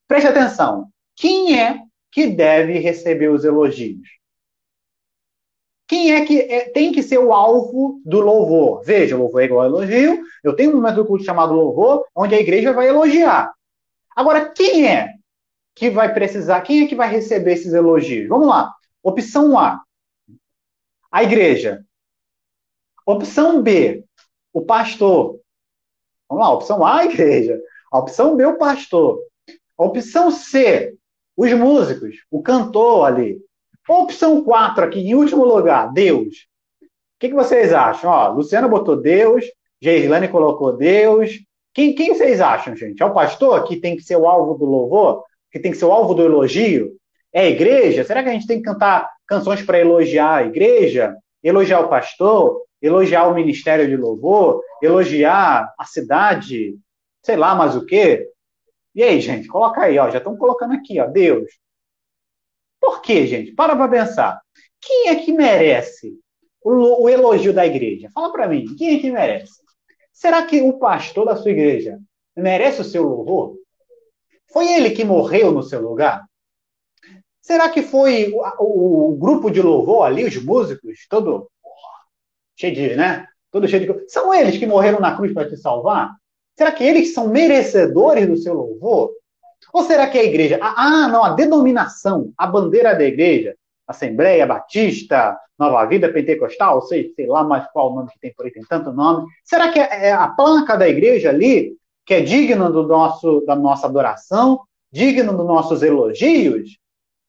Preste 0.08 0.30
atenção. 0.30 0.88
Quem 1.13 1.60
é 1.60 1.82
que 2.10 2.28
deve 2.28 2.80
receber 2.80 3.28
os 3.28 3.44
elogios? 3.44 4.08
Quem 5.93 6.12
é 6.12 6.25
que 6.25 6.39
é, 6.39 6.69
tem 6.71 6.91
que 6.91 7.03
ser 7.03 7.19
o 7.19 7.32
alvo 7.32 8.01
do 8.03 8.19
louvor? 8.19 8.82
Veja, 8.82 9.15
louvor 9.15 9.43
é 9.43 9.45
igual 9.45 9.63
elogio. 9.63 10.23
Eu 10.43 10.56
tenho 10.56 10.71
um 10.71 10.77
momento 10.77 10.95
do 10.95 11.06
culto 11.06 11.23
chamado 11.23 11.53
louvor, 11.53 12.03
onde 12.15 12.34
a 12.34 12.39
igreja 12.39 12.73
vai 12.73 12.88
elogiar. 12.88 13.53
Agora, 14.15 14.49
quem 14.49 14.88
é 14.88 15.13
que 15.75 15.91
vai 15.91 16.12
precisar, 16.12 16.62
quem 16.62 16.84
é 16.84 16.88
que 16.88 16.95
vai 16.95 17.08
receber 17.12 17.53
esses 17.53 17.73
elogios? 17.73 18.27
Vamos 18.27 18.47
lá. 18.47 18.73
Opção 19.03 19.56
A, 19.56 19.84
a 21.12 21.21
igreja. 21.21 21.86
Opção 23.06 23.62
B, 23.62 24.03
o 24.51 24.65
pastor. 24.65 25.39
Vamos 26.27 26.43
lá, 26.43 26.51
opção 26.51 26.84
A, 26.84 27.01
a 27.01 27.06
igreja. 27.06 27.62
Opção 27.91 28.36
B, 28.36 28.43
o 28.47 28.58
pastor. 28.58 29.19
Opção 29.77 30.32
C, 30.32 30.95
os 31.38 31.53
músicos, 31.53 32.15
o 32.32 32.41
cantor 32.41 33.06
ali. 33.06 33.39
Opção 33.88 34.43
4 34.43 34.86
aqui, 34.86 35.00
em 35.00 35.13
último 35.13 35.43
lugar, 35.43 35.91
Deus. 35.91 36.48
O 36.82 37.19
que, 37.19 37.30
que 37.30 37.36
vocês 37.36 37.74
acham? 37.74 38.10
Ó, 38.10 38.30
Luciana 38.30 38.67
botou 38.67 38.96
Deus, 38.96 39.46
Geislane 39.82 40.30
colocou 40.30 40.78
Deus. 40.78 41.32
Quem, 41.74 41.93
quem 41.93 42.13
vocês 42.13 42.39
acham, 42.39 42.76
gente? 42.76 43.02
É 43.02 43.06
o 43.06 43.13
pastor 43.13 43.63
que 43.65 43.76
tem 43.76 43.96
que 43.96 44.04
ser 44.04 44.15
o 44.15 44.26
alvo 44.26 44.54
do 44.54 44.65
louvor? 44.65 45.24
Que 45.52 45.60
tem 45.60 45.72
que 45.72 45.78
ser 45.78 45.86
o 45.86 45.91
alvo 45.91 46.13
do 46.13 46.24
elogio? 46.24 46.91
É 47.34 47.41
a 47.41 47.50
igreja? 47.50 48.04
Será 48.04 48.24
que 48.24 48.30
a 48.30 48.34
gente 48.34 48.48
tem 48.48 48.58
que 48.58 48.63
cantar 48.63 49.10
canções 49.28 49.62
para 49.62 49.80
elogiar 49.80 50.36
a 50.36 50.43
igreja? 50.46 51.15
Elogiar 51.43 51.82
o 51.82 51.89
pastor? 51.89 52.62
Elogiar 52.82 53.28
o 53.28 53.34
ministério 53.34 53.88
de 53.88 53.98
louvor? 53.98 54.62
Elogiar 54.82 55.74
a 55.78 55.86
cidade? 55.86 56.76
Sei 57.22 57.36
lá 57.36 57.54
mais 57.54 57.76
o 57.76 57.86
quê? 57.86 58.30
E 58.96 59.04
aí, 59.04 59.19
gente? 59.19 59.48
Coloca 59.48 59.82
aí, 59.82 59.98
ó. 59.98 60.10
Já 60.10 60.19
estão 60.19 60.38
colocando 60.38 60.74
aqui, 60.74 61.00
ó. 61.02 61.08
Deus. 61.08 61.50
Por 62.84 63.02
quê, 63.02 63.26
gente? 63.26 63.54
Para 63.54 63.78
para 63.78 63.88
pensar. 63.88 64.41
Quem 64.82 65.08
é 65.08 65.15
que 65.15 65.32
merece 65.32 66.19
o, 66.62 67.04
o 67.04 67.10
elogio 67.10 67.54
da 67.54 67.65
igreja? 67.65 68.10
Fala 68.13 68.30
para 68.30 68.46
mim, 68.46 68.76
quem 68.76 68.98
é 68.98 69.00
que 69.00 69.10
merece? 69.10 69.54
Será 70.12 70.46
que 70.46 70.62
o 70.62 70.78
pastor 70.78 71.26
da 71.26 71.38
sua 71.38 71.52
igreja 71.52 71.98
merece 72.36 72.82
o 72.82 72.84
seu 72.84 73.04
louvor? 73.04 73.56
Foi 74.52 74.69
ele 74.69 74.89
que 74.89 75.06
morreu 75.06 75.54
no 75.54 75.63
seu 75.63 75.82
lugar? 75.82 76.26
Será 77.39 77.69
que 77.69 77.82
foi 77.82 78.34
o, 78.34 78.41
o, 78.60 79.12
o 79.12 79.15
grupo 79.15 79.50
de 79.50 79.62
louvor 79.62 80.06
ali, 80.06 80.26
os 80.26 80.36
músicos, 80.43 81.08
todo 81.10 81.50
cheio 82.58 82.76
de, 82.76 82.96
né? 82.98 83.26
Todo 83.50 83.65
cheio 83.65 83.93
de. 83.93 84.12
São 84.12 84.34
eles 84.34 84.58
que 84.58 84.67
morreram 84.67 85.00
na 85.00 85.15
cruz 85.15 85.34
para 85.34 85.48
te 85.48 85.56
salvar? 85.56 86.13
Será 86.58 86.69
que 86.69 86.84
eles 86.84 87.13
são 87.13 87.30
merecedores 87.30 88.28
do 88.28 88.36
seu 88.36 88.54
louvor? 88.54 89.13
Ou 89.74 89.84
será 89.84 90.08
que 90.08 90.20
a 90.20 90.24
igreja? 90.24 90.60
Ah, 90.62 91.08
não, 91.08 91.24
a 91.24 91.32
denominação, 91.34 92.32
a 92.38 92.46
bandeira 92.46 92.94
da 92.94 93.04
igreja, 93.04 93.56
Assembleia 93.88 94.46
Batista, 94.46 95.36
Nova 95.58 95.84
Vida 95.86 96.14
Pentecostal, 96.14 96.80
sei, 96.84 97.12
sei 97.16 97.26
lá 97.26 97.44
mais 97.44 97.66
qual 97.72 97.94
nome 97.94 98.12
que 98.12 98.20
tem 98.20 98.32
por 98.36 98.46
aí, 98.46 98.52
tem 98.52 98.64
tanto 98.70 98.94
nome. 98.94 99.26
Será 99.44 99.72
que 99.72 99.80
é, 99.80 100.10
é 100.10 100.12
a 100.12 100.28
placa 100.28 100.78
da 100.78 100.88
igreja 100.88 101.30
ali, 101.30 101.76
que 102.06 102.14
é 102.14 102.22
digna 102.22 102.70
do 102.70 102.84
nosso, 102.84 103.42
da 103.48 103.56
nossa 103.56 103.88
adoração, 103.88 104.62
digna 104.92 105.34
dos 105.34 105.46
nossos 105.46 105.82
elogios? 105.82 106.78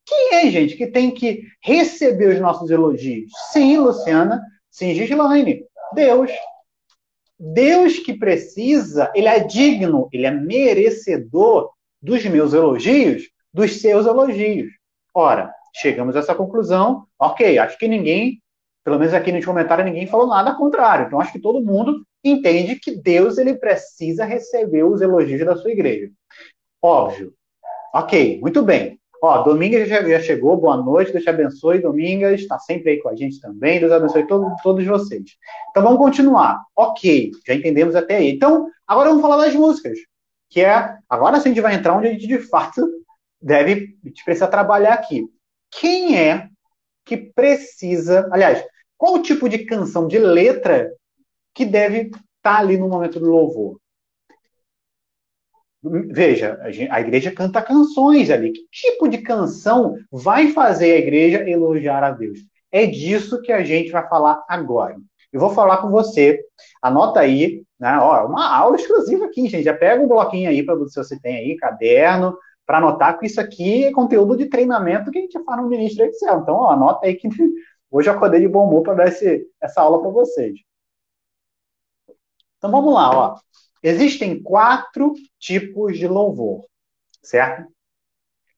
Quem 0.07 0.35
é, 0.35 0.51
gente, 0.51 0.77
que 0.77 0.87
tem 0.87 1.11
que 1.11 1.45
receber 1.63 2.35
os 2.35 2.41
nossos 2.41 2.71
elogios? 2.71 3.33
Sim, 3.53 3.79
Luciana, 3.79 4.43
sim, 4.71 4.95
Gislaine, 4.95 5.65
Deus. 5.95 6.31
Deus 7.39 7.99
que 7.99 8.13
precisa, 8.13 9.11
ele 9.15 9.29
é 9.29 9.41
digno, 9.41 10.09
ele 10.13 10.27
é 10.27 10.31
merecedor 10.31 11.74
dos 12.05 12.23
meus 12.27 12.53
elogios 12.53 13.23
dos 13.53 13.81
seus 13.81 14.05
elogios. 14.05 14.71
Ora, 15.15 15.51
chegamos 15.75 16.15
a 16.15 16.19
essa 16.19 16.35
conclusão, 16.35 17.07
ok, 17.19 17.59
acho 17.59 17.79
que 17.79 17.89
ninguém, 17.89 18.43
pelo 18.85 18.99
menos 18.99 19.15
aqui 19.15 19.33
nos 19.33 19.45
comentários, 19.45 19.87
ninguém 19.87 20.07
falou 20.07 20.27
nada 20.27 20.55
contrário. 20.55 21.07
Então, 21.07 21.19
acho 21.19 21.33
que 21.33 21.39
todo 21.39 21.65
mundo 21.65 22.05
entende 22.23 22.77
que 22.77 22.95
Deus 22.95 23.39
ele 23.39 23.55
precisa 23.55 24.27
receber 24.27 24.83
os 24.85 25.01
elogios 25.01 25.47
da 25.47 25.57
sua 25.57 25.73
igreja. 25.73 26.11
Óbvio. 26.83 27.33
Ok, 27.95 28.39
muito 28.43 28.61
bem. 28.61 29.01
Ó, 29.23 29.43
Domingas 29.43 29.89
já, 29.89 30.03
já 30.03 30.21
chegou, 30.21 30.59
boa 30.59 30.77
noite, 30.77 31.11
Deus 31.11 31.25
te 31.25 31.31
abençoe. 31.31 31.79
Domingas 31.79 32.39
está 32.39 32.59
sempre 32.59 32.91
aí 32.91 32.99
com 33.01 33.09
a 33.09 33.17
gente 33.17 33.41
também, 33.41 33.81
Deus 33.81 33.91
abençoe 33.91 34.27
todo, 34.27 34.55
todos 34.63 34.85
vocês. 34.85 35.23
Então 35.71 35.83
vamos 35.83 35.99
continuar. 35.99 36.63
Ok, 36.77 37.31
já 37.47 37.55
entendemos 37.55 37.97
até 37.97 38.17
aí. 38.17 38.31
Então, 38.33 38.69
agora 38.87 39.09
vamos 39.09 39.23
falar 39.23 39.39
das 39.39 39.55
músicas 39.55 39.97
que 40.55 40.61
é 40.61 40.97
agora 41.11 41.41
sim 41.41 41.49
a 41.49 41.53
gente 41.53 41.61
vai 41.61 41.75
entrar 41.75 41.97
onde 41.97 42.07
a 42.07 42.13
gente 42.13 42.29
de 42.29 42.39
fato 42.39 42.81
deve 43.43 43.99
a 44.05 44.09
gente 44.09 44.23
precisa 44.25 44.47
trabalhar 44.47 44.95
aqui. 44.95 45.29
Quem 45.69 46.17
é 46.17 46.49
que 47.05 47.17
precisa, 47.17 48.31
aliás, 48.33 48.65
qual 48.97 49.15
o 49.15 49.23
tipo 49.23 49.49
de 49.49 49.65
canção, 49.65 50.07
de 50.07 50.17
letra 50.17 50.95
que 51.53 51.67
deve 51.67 52.03
estar 52.03 52.21
tá 52.41 52.59
ali 52.59 52.79
no 52.79 52.89
momento 52.89 53.19
do 53.19 53.29
louvor? 53.29 53.81
Veja, 55.83 56.57
a 56.89 57.01
igreja 57.01 57.33
canta 57.33 57.61
canções 57.61 58.31
ali. 58.31 58.53
Que 58.53 58.65
tipo 58.71 59.09
de 59.09 59.19
canção 59.19 59.97
vai 60.09 60.53
fazer 60.53 60.93
a 60.93 60.99
igreja 60.99 61.51
elogiar 61.51 62.05
a 62.05 62.13
Deus? 62.13 62.39
É 62.71 62.87
disso 62.87 63.43
que 63.43 63.51
a 63.51 63.65
gente 63.65 63.91
vai 63.91 64.09
falar 64.09 64.45
agora. 64.49 64.97
Eu 65.33 65.41
vou 65.41 65.51
falar 65.51 65.79
com 65.79 65.91
você. 65.91 66.41
Anota 66.81 67.19
aí, 67.19 67.64
né? 67.79 67.99
Ó, 67.99 68.27
uma 68.27 68.57
aula 68.57 68.77
exclusiva 68.77 69.27
aqui, 69.27 69.49
gente. 69.49 69.65
Já 69.65 69.75
pega 69.75 70.03
um 70.03 70.09
bloquinho 70.09 70.49
aí 70.49 70.63
para 70.65 70.77
se 70.89 70.97
você 70.97 71.19
tem 71.19 71.37
aí, 71.37 71.57
caderno, 71.57 72.37
para 72.67 72.79
anotar 72.79 73.19
que 73.19 73.27
isso 73.27 73.41
aqui 73.41 73.85
é 73.85 73.93
conteúdo 73.93 74.37
de 74.37 74.47
treinamento 74.47 75.11
que 75.11 75.19
a 75.19 75.23
gente 75.23 75.43
faz 75.45 75.61
no 75.61 75.69
Ministro 75.69 76.05
Excel. 76.05 76.41
Então, 76.41 76.55
ó, 76.55 76.71
anota 76.71 77.07
aí 77.07 77.15
que 77.15 77.29
hoje 77.91 78.09
eu 78.09 78.15
acordei 78.15 78.41
de 78.41 78.49
bom 78.49 78.67
humor 78.67 78.83
para 78.83 78.95
dar 78.95 79.09
esse, 79.09 79.47
essa 79.61 79.81
aula 79.81 80.01
para 80.01 80.11
vocês. 80.11 80.59
Então 82.59 82.71
vamos 82.71 82.95
lá, 82.95 83.11
ó. 83.11 83.39
Existem 83.83 84.43
quatro 84.43 85.13
tipos 85.39 85.99
de 85.99 86.09
louvor, 86.09 86.65
certo? 87.23 87.71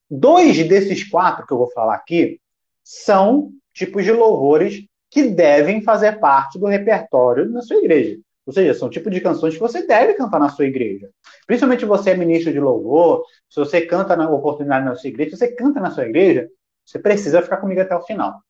Dois 0.08 0.56
desses 0.68 1.08
quatro 1.08 1.44
que 1.44 1.52
eu 1.52 1.58
vou 1.58 1.70
falar 1.72 1.96
aqui 1.96 2.40
são 2.84 3.50
tipos 3.74 4.04
de 4.04 4.12
louvores 4.12 4.86
que 5.10 5.24
devem 5.24 5.82
fazer 5.82 6.20
parte 6.20 6.56
do 6.56 6.66
repertório 6.66 7.52
da 7.52 7.60
sua 7.62 7.78
igreja. 7.78 8.16
Ou 8.46 8.52
seja, 8.52 8.74
são 8.74 8.88
tipos 8.88 9.12
de 9.12 9.20
canções 9.20 9.54
que 9.54 9.60
você 9.60 9.84
deve 9.84 10.14
cantar 10.14 10.38
na 10.38 10.48
sua 10.48 10.66
igreja. 10.66 11.10
Principalmente 11.46 11.84
você 11.84 12.10
é 12.10 12.16
ministro 12.16 12.52
de 12.52 12.60
louvor, 12.60 13.24
se 13.50 13.58
você 13.58 13.84
canta 13.84 14.14
na 14.14 14.30
oportunidade 14.30 14.84
na 14.84 14.94
sua 14.94 15.08
igreja, 15.08 15.30
se 15.30 15.36
você 15.38 15.52
canta 15.52 15.80
na 15.80 15.90
sua 15.90 16.04
igreja, 16.04 16.48
você 16.84 16.98
precisa 16.98 17.42
ficar 17.42 17.56
comigo 17.56 17.80
até 17.80 17.96
o 17.96 18.02
final. 18.02 18.40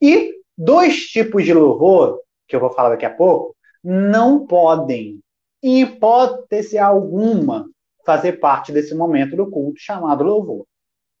E 0.00 0.34
dois 0.56 1.06
tipos 1.06 1.44
de 1.44 1.52
louvor, 1.52 2.20
que 2.48 2.56
eu 2.56 2.60
vou 2.60 2.70
falar 2.70 2.90
daqui 2.90 3.04
a 3.04 3.14
pouco, 3.14 3.54
não 3.84 4.46
podem 4.46 5.20
em 5.62 5.82
hipótese 5.82 6.78
alguma, 6.78 7.68
fazer 8.04 8.34
parte 8.34 8.72
desse 8.72 8.94
momento 8.94 9.36
do 9.36 9.50
culto 9.50 9.78
chamado 9.78 10.24
louvor. 10.24 10.64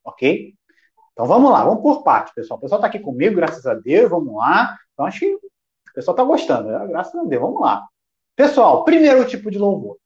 Ok? 0.04 0.54
Então 1.12 1.26
vamos 1.26 1.50
lá, 1.50 1.64
vamos 1.64 1.82
por 1.82 2.02
parte, 2.02 2.32
pessoal. 2.34 2.58
O 2.58 2.60
pessoal 2.60 2.78
está 2.78 2.88
aqui 2.88 2.98
comigo, 2.98 3.36
graças 3.36 3.66
a 3.66 3.74
Deus, 3.74 4.08
vamos 4.08 4.34
lá. 4.36 4.76
Então 4.92 5.04
acho 5.04 5.20
que 5.20 5.34
o 5.34 5.40
pessoal 5.94 6.14
está 6.14 6.24
gostando, 6.24 6.68
né? 6.68 6.86
graças 6.86 7.14
a 7.14 7.24
Deus, 7.24 7.42
vamos 7.42 7.60
lá. 7.60 7.86
Pessoal, 8.36 8.84
primeiro 8.84 9.26
tipo 9.26 9.50
de 9.50 9.58
louvor, 9.58 9.96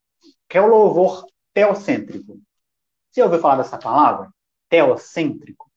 que 0.49 0.57
é 0.57 0.61
o 0.61 0.69
louvor 0.69 1.27
teocêntrico. 1.53 2.38
Você 3.11 3.23
ouviu 3.23 3.40
falar 3.40 3.57
dessa 3.57 3.77
palavra? 3.77 4.31
Teocêntrico. 4.69 5.69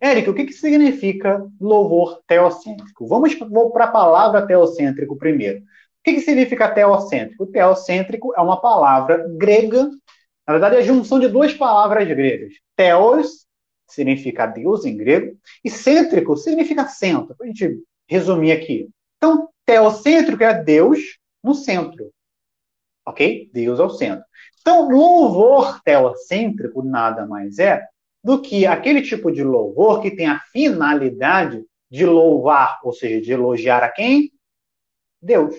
Érico, 0.00 0.30
o 0.30 0.34
que, 0.34 0.46
que 0.46 0.52
significa 0.52 1.44
louvor 1.60 2.22
teocêntrico? 2.26 3.06
Vamos 3.06 3.34
para 3.72 3.84
a 3.84 3.90
palavra 3.90 4.46
teocêntrico 4.46 5.16
primeiro 5.18 5.62
que, 6.06 6.14
que 6.14 6.20
significa 6.20 6.70
teocêntrico? 6.70 7.46
Teocêntrico 7.46 8.32
é 8.36 8.40
uma 8.40 8.60
palavra 8.60 9.26
grega, 9.36 9.90
na 10.46 10.52
verdade 10.52 10.76
é 10.76 10.78
a 10.78 10.82
junção 10.82 11.18
de 11.18 11.28
duas 11.28 11.52
palavras 11.52 12.06
gregas. 12.06 12.54
Teos 12.76 13.44
significa 13.88 14.46
Deus 14.46 14.84
em 14.84 14.96
grego, 14.96 15.36
e 15.64 15.70
cêntrico 15.70 16.36
significa 16.36 16.86
centro. 16.86 17.34
Para 17.34 17.44
a 17.44 17.48
gente 17.48 17.82
resumir 18.08 18.52
aqui. 18.52 18.88
Então, 19.16 19.48
teocêntrico 19.64 20.44
é 20.44 20.62
Deus 20.62 21.18
no 21.46 21.54
centro. 21.54 22.10
Ok? 23.06 23.48
Deus 23.54 23.78
é 23.78 23.84
o 23.84 23.90
centro. 23.90 24.24
Então, 24.60 24.90
louvor 24.90 25.80
teocêntrico 25.84 26.82
nada 26.82 27.24
mais 27.24 27.60
é 27.60 27.86
do 28.22 28.42
que 28.42 28.66
aquele 28.66 29.00
tipo 29.00 29.30
de 29.30 29.44
louvor 29.44 30.02
que 30.02 30.10
tem 30.10 30.26
a 30.26 30.40
finalidade 30.52 31.64
de 31.88 32.04
louvar, 32.04 32.80
ou 32.82 32.92
seja, 32.92 33.20
de 33.20 33.30
elogiar 33.30 33.84
a 33.84 33.88
quem? 33.88 34.32
Deus. 35.22 35.54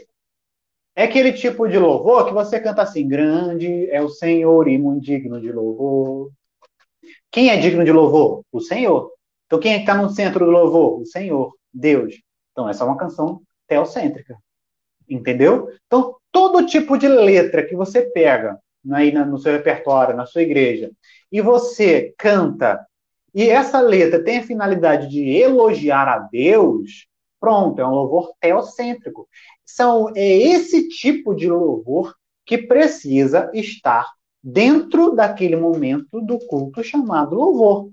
É 0.93 1.03
aquele 1.05 1.31
tipo 1.31 1.69
de 1.69 1.77
louvor 1.77 2.25
que 2.25 2.33
você 2.33 2.59
canta 2.59 2.81
assim: 2.81 3.07
grande 3.07 3.89
é 3.91 4.01
o 4.01 4.09
Senhor 4.09 4.67
e 4.67 4.77
muito 4.77 5.05
digno 5.05 5.39
de 5.39 5.49
louvor. 5.51 6.29
Quem 7.31 7.49
é 7.49 7.57
digno 7.57 7.85
de 7.85 7.91
louvor? 7.93 8.43
O 8.51 8.59
Senhor. 8.59 9.13
Então 9.45 9.59
quem 9.59 9.73
é 9.73 9.79
está 9.79 9.95
no 9.95 10.09
centro 10.09 10.43
do 10.43 10.51
louvor? 10.51 10.99
O 10.99 11.05
Senhor, 11.05 11.53
Deus. 11.73 12.15
Então 12.51 12.67
essa 12.67 12.83
é 12.83 12.87
uma 12.87 12.97
canção 12.97 13.41
teocêntrica. 13.67 14.37
Entendeu? 15.09 15.69
Então 15.85 16.15
todo 16.31 16.65
tipo 16.65 16.97
de 16.97 17.07
letra 17.07 17.65
que 17.65 17.75
você 17.75 18.01
pega 18.01 18.59
aí 18.91 19.11
no 19.11 19.37
seu 19.37 19.51
repertório, 19.51 20.15
na 20.15 20.25
sua 20.25 20.41
igreja, 20.41 20.91
e 21.31 21.41
você 21.41 22.13
canta, 22.17 22.85
e 23.33 23.49
essa 23.49 23.81
letra 23.81 24.23
tem 24.23 24.37
a 24.37 24.43
finalidade 24.43 25.09
de 25.09 25.27
elogiar 25.29 26.07
a 26.07 26.19
Deus, 26.19 27.07
pronto, 27.39 27.81
é 27.81 27.85
um 27.85 27.91
louvor 27.91 28.31
teocêntrico 28.39 29.27
são 29.67 30.09
é 30.15 30.25
esse 30.25 30.87
tipo 30.87 31.35
de 31.35 31.49
louvor 31.49 32.15
que 32.45 32.57
precisa 32.57 33.51
estar 33.53 34.07
dentro 34.41 35.13
daquele 35.13 35.57
momento 35.57 36.21
do 36.21 36.39
culto 36.39 36.81
chamado 36.81 37.35
louvor. 37.35 37.89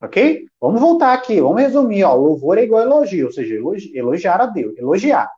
Ok? 0.00 0.46
Vamos 0.60 0.80
voltar 0.80 1.12
aqui, 1.12 1.40
vamos 1.40 1.60
resumir. 1.60 2.04
Ó, 2.04 2.14
louvor 2.14 2.58
é 2.58 2.62
igual 2.62 2.82
elogio, 2.82 3.26
ou 3.26 3.32
seja, 3.32 3.56
elogiar 3.92 4.40
a 4.40 4.46
Deus, 4.46 4.76
elogiar. 4.78 5.28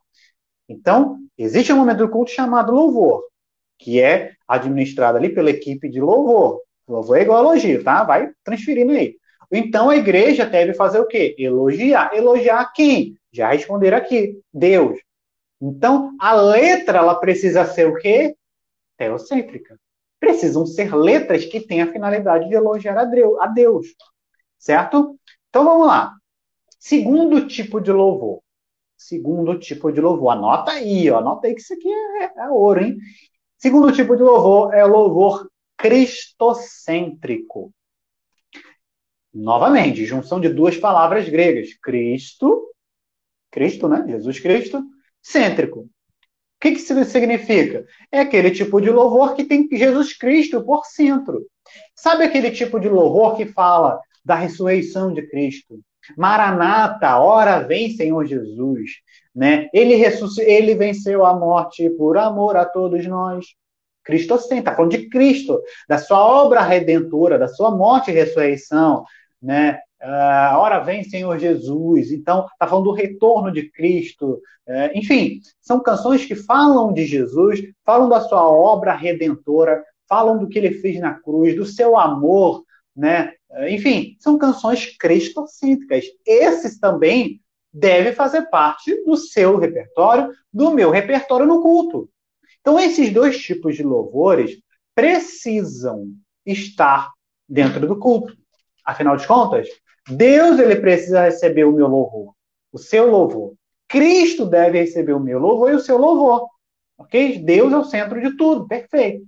Então, 0.67 1.17
existe 1.37 1.71
um 1.71 1.77
momento 1.77 1.99
do 1.99 2.09
culto 2.09 2.31
chamado 2.31 2.73
louvor, 2.73 3.23
que 3.77 4.01
é 4.01 4.33
administrado 4.47 5.17
ali 5.17 5.29
pela 5.29 5.49
equipe 5.49 5.89
de 5.89 6.01
louvor. 6.01 6.61
Louvor 6.87 7.17
é 7.17 7.21
igual 7.21 7.43
elogio, 7.43 7.83
tá? 7.83 8.03
Vai 8.03 8.31
transferindo 8.43 8.91
aí. 8.91 9.15
Então 9.51 9.89
a 9.89 9.95
igreja 9.95 10.45
deve 10.45 10.73
fazer 10.73 10.99
o 10.99 11.07
quê? 11.07 11.35
Elogiar. 11.37 12.13
Elogiar 12.13 12.71
quem? 12.73 13.17
Já 13.31 13.51
responder 13.51 13.93
aqui. 13.93 14.39
Deus. 14.53 14.99
Então, 15.61 16.15
a 16.19 16.33
letra 16.33 16.99
ela 16.99 17.15
precisa 17.15 17.65
ser 17.65 17.87
o 17.87 17.95
quê? 17.95 18.35
Teocêntrica. 18.97 19.79
Precisam 20.19 20.65
ser 20.65 20.95
letras 20.95 21.45
que 21.45 21.59
tenham 21.59 21.87
a 21.87 21.91
finalidade 21.91 22.47
de 22.47 22.55
elogiar 22.55 22.97
a 22.97 23.47
Deus. 23.47 23.87
Certo? 24.57 25.17
Então 25.49 25.63
vamos 25.63 25.87
lá. 25.87 26.13
Segundo 26.79 27.47
tipo 27.47 27.79
de 27.79 27.91
louvor. 27.91 28.41
Segundo 28.97 29.59
tipo 29.59 29.91
de 29.91 29.99
louvor. 30.01 30.31
Anota 30.31 30.71
aí, 30.71 31.09
ó. 31.09 31.19
anota 31.19 31.47
aí 31.47 31.55
que 31.55 31.61
isso 31.61 31.73
aqui 31.73 31.89
é, 31.89 32.31
é 32.37 32.49
ouro, 32.49 32.83
hein? 32.83 32.97
Segundo 33.57 33.91
tipo 33.91 34.15
de 34.15 34.23
louvor 34.23 34.73
é 34.73 34.85
louvor 34.85 35.49
cristocêntrico. 35.77 37.73
Novamente, 39.33 40.05
junção 40.05 40.39
de 40.39 40.49
duas 40.49 40.77
palavras 40.77 41.27
gregas. 41.27 41.73
Cristo, 41.81 42.69
Cristo, 43.51 43.87
né? 43.87 44.05
Jesus 44.07 44.39
Cristo, 44.39 44.83
cêntrico. 45.21 45.81
O 45.81 45.89
que, 46.61 46.71
que 46.71 46.77
isso 46.77 47.03
significa? 47.05 47.85
É 48.11 48.21
aquele 48.21 48.49
tipo 48.49 48.79
de 48.79 48.89
louvor 48.89 49.35
que 49.35 49.43
tem 49.43 49.67
Jesus 49.71 50.17
Cristo 50.17 50.63
por 50.63 50.85
centro. 50.85 51.45
Sabe 51.93 52.23
aquele 52.23 52.49
tipo 52.51 52.79
de 52.79 52.87
louvor 52.87 53.35
que 53.35 53.45
fala 53.45 53.99
da 54.23 54.35
ressurreição 54.35 55.13
de 55.13 55.27
Cristo? 55.27 55.79
Maranata, 56.17 57.17
ora 57.17 57.59
vem 57.59 57.91
Senhor 57.91 58.25
Jesus. 58.25 58.91
Né? 59.33 59.69
Ele, 59.73 59.95
ele 60.39 60.75
venceu 60.75 61.25
a 61.25 61.37
morte 61.37 61.89
por 61.91 62.17
amor 62.17 62.55
a 62.55 62.65
todos 62.65 63.05
nós. 63.05 63.45
Cristo 64.03 64.37
sim, 64.37 64.59
está 64.59 64.75
falando 64.75 64.91
de 64.91 65.09
Cristo, 65.09 65.59
da 65.89 65.97
sua 65.97 66.23
obra 66.23 66.61
redentora, 66.61 67.39
da 67.39 67.47
sua 67.47 67.75
morte 67.75 68.11
e 68.11 68.13
ressurreição, 68.13 69.03
né? 69.41 69.79
Uh, 70.01 70.57
ora 70.57 70.79
vem 70.79 71.03
Senhor 71.03 71.39
Jesus. 71.39 72.11
Então, 72.11 72.45
está 72.53 72.67
falando 72.67 72.85
do 72.85 72.91
retorno 72.91 73.51
de 73.51 73.71
Cristo. 73.71 74.39
Uh, 74.67 74.91
enfim, 74.93 75.39
são 75.59 75.81
canções 75.81 76.23
que 76.23 76.35
falam 76.35 76.93
de 76.93 77.05
Jesus, 77.05 77.61
falam 77.83 78.07
da 78.07 78.21
sua 78.21 78.47
obra 78.47 78.93
redentora, 78.93 79.83
falam 80.07 80.37
do 80.37 80.47
que 80.47 80.59
ele 80.59 80.71
fez 80.71 80.99
na 80.99 81.15
cruz, 81.15 81.55
do 81.55 81.65
seu 81.65 81.97
amor, 81.97 82.63
né? 82.95 83.33
Uh, 83.49 83.67
enfim, 83.67 84.15
são 84.19 84.37
canções 84.37 84.95
cristocêntricas. 84.97 86.05
Esses 86.25 86.79
também 86.79 87.41
devem 87.73 88.13
fazer 88.13 88.43
parte 88.43 89.03
do 89.03 89.17
seu 89.17 89.57
repertório, 89.57 90.31
do 90.51 90.71
meu 90.71 90.89
repertório 90.89 91.45
no 91.45 91.61
culto. 91.61 92.09
Então, 92.61 92.79
esses 92.79 93.11
dois 93.11 93.37
tipos 93.37 93.75
de 93.75 93.83
louvores 93.83 94.57
precisam 94.95 96.07
estar 96.45 97.11
dentro 97.47 97.85
do 97.85 97.99
culto. 97.99 98.35
Afinal 98.83 99.17
de 99.17 99.27
contas, 99.27 99.67
Deus 100.09 100.59
ele 100.59 100.77
precisa 100.77 101.23
receber 101.23 101.65
o 101.65 101.71
meu 101.71 101.87
louvor, 101.87 102.33
o 102.71 102.77
seu 102.77 103.09
louvor. 103.09 103.53
Cristo 103.87 104.45
deve 104.45 104.79
receber 104.79 105.13
o 105.13 105.19
meu 105.19 105.39
louvor 105.39 105.71
e 105.71 105.75
o 105.75 105.79
seu 105.79 105.97
louvor. 105.97 106.47
Ok? 106.97 107.39
Deus 107.39 107.73
é 107.73 107.77
o 107.77 107.83
centro 107.83 108.21
de 108.21 108.35
tudo, 108.37 108.67
perfeito. 108.67 109.25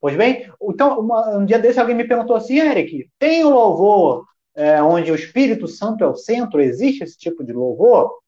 Pois 0.00 0.16
bem, 0.16 0.50
então, 0.62 0.98
uma, 0.98 1.38
um 1.38 1.44
dia 1.44 1.58
desse 1.58 1.78
alguém 1.78 1.94
me 1.94 2.08
perguntou 2.08 2.34
assim, 2.34 2.58
Eric, 2.58 3.08
tem 3.18 3.44
o 3.44 3.50
louvor 3.50 4.24
é, 4.54 4.82
onde 4.82 5.12
o 5.12 5.14
Espírito 5.14 5.68
Santo 5.68 6.02
é 6.02 6.06
o 6.06 6.16
centro? 6.16 6.60
Existe 6.60 7.04
esse 7.04 7.18
tipo 7.18 7.44
de 7.44 7.52
louvor? 7.52 8.18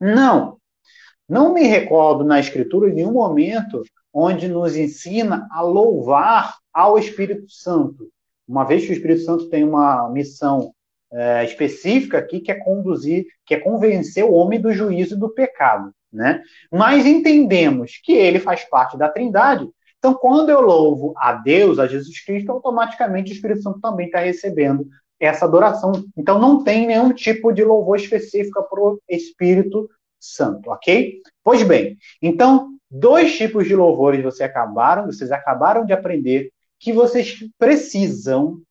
Não. 0.00 0.58
Não 1.28 1.52
me 1.52 1.62
recordo 1.64 2.24
na 2.24 2.40
Escritura 2.40 2.88
em 2.90 2.94
nenhum 2.94 3.12
momento 3.12 3.82
onde 4.12 4.48
nos 4.48 4.76
ensina 4.76 5.46
a 5.52 5.60
louvar 5.60 6.56
ao 6.72 6.98
Espírito 6.98 7.48
Santo. 7.48 8.10
Uma 8.48 8.64
vez 8.64 8.84
que 8.84 8.90
o 8.90 8.94
Espírito 8.94 9.22
Santo 9.22 9.48
tem 9.48 9.62
uma 9.62 10.08
missão 10.10 10.72
é, 11.12 11.44
específica 11.44 12.18
aqui, 12.18 12.40
que 12.40 12.50
é 12.50 12.54
conduzir, 12.54 13.26
que 13.44 13.54
é 13.54 13.60
convencer 13.60 14.24
o 14.24 14.32
homem 14.32 14.60
do 14.60 14.72
juízo 14.72 15.14
e 15.14 15.18
do 15.18 15.28
pecado. 15.28 15.92
Né? 16.12 16.42
Mas 16.72 17.06
entendemos 17.06 18.00
que 18.02 18.12
ele 18.12 18.40
faz 18.40 18.64
parte 18.64 18.98
da 18.98 19.08
Trindade, 19.08 19.68
Então, 20.00 20.14
quando 20.14 20.48
eu 20.48 20.62
louvo 20.62 21.12
a 21.18 21.34
Deus, 21.34 21.78
a 21.78 21.86
Jesus 21.86 22.24
Cristo, 22.24 22.50
automaticamente 22.50 23.30
o 23.30 23.34
Espírito 23.34 23.62
Santo 23.62 23.80
também 23.80 24.06
está 24.06 24.18
recebendo 24.18 24.88
essa 25.20 25.44
adoração. 25.44 25.92
Então, 26.16 26.38
não 26.38 26.64
tem 26.64 26.86
nenhum 26.86 27.12
tipo 27.12 27.52
de 27.52 27.62
louvor 27.62 27.96
específico 27.96 28.66
para 28.68 28.80
o 28.80 28.98
Espírito 29.06 29.90
Santo, 30.18 30.70
ok? 30.70 31.20
Pois 31.44 31.62
bem, 31.62 31.98
então, 32.22 32.70
dois 32.90 33.36
tipos 33.36 33.68
de 33.68 33.76
louvores 33.76 34.22
vocês 34.22 34.48
acabaram, 34.48 35.04
vocês 35.04 35.30
acabaram 35.30 35.84
de 35.84 35.92
aprender 35.92 36.50
que 36.78 36.94
vocês 36.94 37.38
precisam 37.58 38.62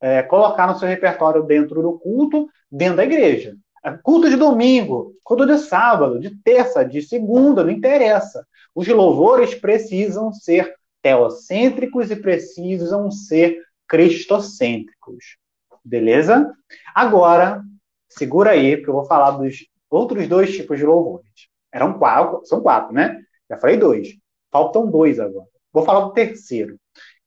é, 0.00 0.24
colocar 0.24 0.66
no 0.66 0.76
seu 0.76 0.88
repertório 0.88 1.44
dentro 1.44 1.80
do 1.80 1.96
culto, 2.00 2.48
dentro 2.68 2.96
da 2.96 3.04
igreja. 3.04 3.56
Culto 4.02 4.28
de 4.28 4.36
domingo, 4.36 5.14
culto 5.22 5.46
de 5.46 5.58
sábado, 5.58 6.18
de 6.18 6.30
terça, 6.42 6.84
de 6.84 7.00
segunda, 7.00 7.62
não 7.62 7.70
interessa. 7.70 8.44
Os 8.74 8.88
louvores 8.88 9.54
precisam 9.54 10.32
ser 10.32 10.74
teocêntricos 11.02 12.10
e 12.10 12.16
precisam 12.16 13.10
ser 13.10 13.60
cristocêntricos. 13.86 15.36
Beleza? 15.84 16.50
Agora, 16.94 17.62
segura 18.08 18.50
aí, 18.50 18.76
porque 18.76 18.90
eu 18.90 18.94
vou 18.94 19.04
falar 19.04 19.32
dos 19.32 19.66
outros 19.90 20.28
dois 20.28 20.54
tipos 20.54 20.78
de 20.78 20.86
louvores. 20.86 21.28
Eram 21.72 21.98
quatro, 21.98 22.44
são 22.44 22.60
quatro, 22.60 22.94
né? 22.94 23.20
Já 23.50 23.58
falei 23.58 23.76
dois. 23.76 24.08
Faltam 24.50 24.90
dois 24.90 25.18
agora. 25.18 25.48
Vou 25.72 25.84
falar 25.84 26.06
do 26.06 26.12
terceiro. 26.12 26.78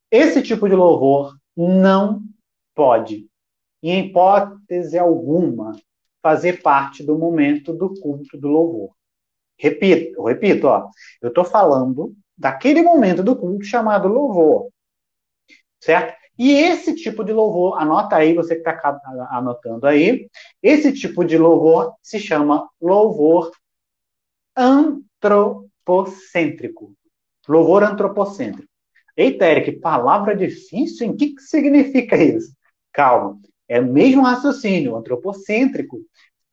Esse 0.09 0.41
tipo 0.41 0.69
de 0.69 0.75
louvor 0.75 1.35
não 1.55 2.21
pode, 2.73 3.27
em 3.81 4.05
hipótese 4.05 4.97
alguma, 4.97 5.75
fazer 6.21 6.61
parte 6.61 7.03
do 7.03 7.17
momento 7.17 7.73
do 7.73 7.93
culto 7.99 8.37
do 8.37 8.47
louvor. 8.47 8.95
Repito, 9.57 10.23
repito, 10.23 10.67
ó, 10.67 10.89
eu 11.21 11.29
estou 11.29 11.45
falando 11.45 12.13
daquele 12.37 12.81
momento 12.81 13.23
do 13.23 13.35
culto 13.35 13.65
chamado 13.65 14.07
louvor, 14.07 14.69
certo? 15.79 16.15
E 16.37 16.51
esse 16.51 16.93
tipo 16.93 17.23
de 17.23 17.31
louvor, 17.31 17.81
anota 17.81 18.17
aí, 18.17 18.33
você 18.33 18.55
que 18.55 18.69
está 18.69 18.99
anotando 19.31 19.87
aí, 19.87 20.29
esse 20.61 20.91
tipo 20.91 21.23
de 21.23 21.37
louvor 21.37 21.95
se 22.01 22.19
chama 22.19 22.69
louvor 22.81 23.51
antropocêntrico. 24.55 26.93
Louvor 27.47 27.83
antropocêntrico. 27.83 28.67
Eita, 29.15 29.45
Eric, 29.45 29.79
palavra 29.79 30.35
difícil, 30.35 31.07
em 31.07 31.15
que, 31.15 31.35
que 31.35 31.41
significa 31.41 32.17
isso? 32.17 32.53
Calma, 32.91 33.39
é 33.67 33.79
o 33.79 33.85
mesmo 33.85 34.23
raciocínio, 34.23 34.95
antropocêntrico, 34.95 35.99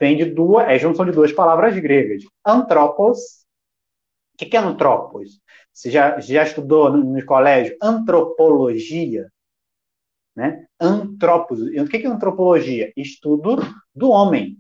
vem 0.02 0.16
de 0.16 0.24
duas, 0.24 0.68
é 0.68 0.76
junção 0.80 1.06
de 1.06 1.12
duas 1.12 1.32
palavras 1.32 1.78
gregas. 1.78 2.24
Antropos, 2.44 3.44
o 4.34 4.38
que, 4.38 4.46
que 4.46 4.56
é 4.56 4.60
antropos? 4.60 5.40
Você 5.72 5.92
já, 5.92 6.18
já 6.18 6.42
estudou 6.42 6.90
no, 6.90 7.04
no 7.04 7.24
colégio 7.24 7.76
antropologia? 7.80 9.30
Né? 10.34 10.66
Antropos. 10.80 11.60
O 11.60 11.86
que 11.86 11.98
é 11.98 12.06
antropologia? 12.08 12.92
Estudo 12.96 13.58
do 13.94 14.10
homem. 14.10 14.58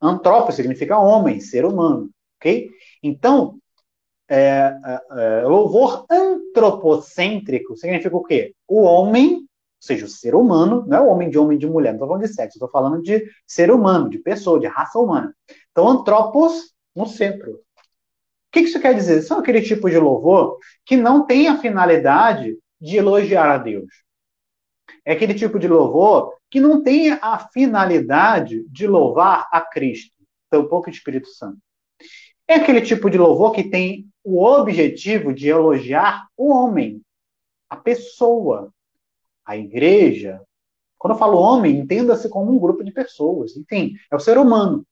Antropos 0.00 0.54
significa 0.54 1.00
homem, 1.00 1.40
ser 1.40 1.64
humano. 1.64 2.08
Ok? 2.36 2.70
Então, 3.02 3.58
é, 4.28 4.38
é, 4.38 5.00
é, 5.10 5.42
louvor 5.42 6.06
antropocêntrico 6.08 7.76
significa 7.76 8.16
o 8.16 8.22
quê? 8.22 8.54
O 8.68 8.82
homem, 8.82 9.48
seja, 9.80 10.04
o 10.04 10.08
ser 10.08 10.34
humano, 10.34 10.84
não 10.86 10.98
é 10.98 11.00
o 11.00 11.08
homem 11.08 11.30
de 11.30 11.38
homem 11.38 11.58
de 11.58 11.66
mulher, 11.66 11.90
não 11.90 11.96
estou 11.96 12.08
falando 12.08 12.22
de 12.22 12.34
sexo, 12.34 12.56
estou 12.56 12.68
falando 12.68 13.02
de 13.02 13.24
ser 13.46 13.70
humano, 13.70 14.10
de 14.10 14.18
pessoa, 14.18 14.60
de 14.60 14.66
raça 14.66 14.98
humana. 14.98 15.34
Então, 15.70 15.88
antropos 15.88 16.74
no 16.94 17.06
centro. 17.06 17.52
O 17.52 17.58
que 18.52 18.60
isso 18.60 18.80
quer 18.80 18.94
dizer? 18.94 19.22
São 19.22 19.38
aquele 19.38 19.62
tipo 19.62 19.88
de 19.88 19.98
louvor 19.98 20.58
que 20.84 20.96
não 20.96 21.24
tem 21.24 21.48
a 21.48 21.58
finalidade 21.58 22.58
de 22.80 22.96
elogiar 22.96 23.50
a 23.50 23.58
Deus. 23.58 23.90
É 25.04 25.12
aquele 25.12 25.34
tipo 25.34 25.58
de 25.58 25.68
louvor 25.68 26.34
que 26.50 26.60
não 26.60 26.82
tem 26.82 27.12
a 27.12 27.38
finalidade 27.38 28.64
de 28.68 28.86
louvar 28.86 29.48
a 29.52 29.60
Cristo, 29.60 30.14
tampouco 30.50 30.88
o 30.88 30.92
Espírito 30.92 31.28
Santo. 31.28 31.58
É 32.46 32.54
aquele 32.56 32.80
tipo 32.80 33.08
de 33.08 33.16
louvor 33.16 33.52
que 33.52 33.62
tem 33.62 34.08
o 34.24 34.44
objetivo 34.44 35.32
de 35.32 35.48
elogiar 35.48 36.26
o 36.36 36.52
homem, 36.52 37.00
a 37.68 37.76
pessoa, 37.76 38.72
a 39.44 39.56
igreja. 39.56 40.40
Quando 40.98 41.14
eu 41.14 41.18
falo 41.18 41.38
homem, 41.38 41.78
entenda-se 41.78 42.28
como 42.28 42.52
um 42.52 42.58
grupo 42.58 42.84
de 42.84 42.92
pessoas. 42.92 43.56
Enfim, 43.56 43.94
é 44.10 44.16
o 44.16 44.20
ser 44.20 44.38
humano. 44.38 44.86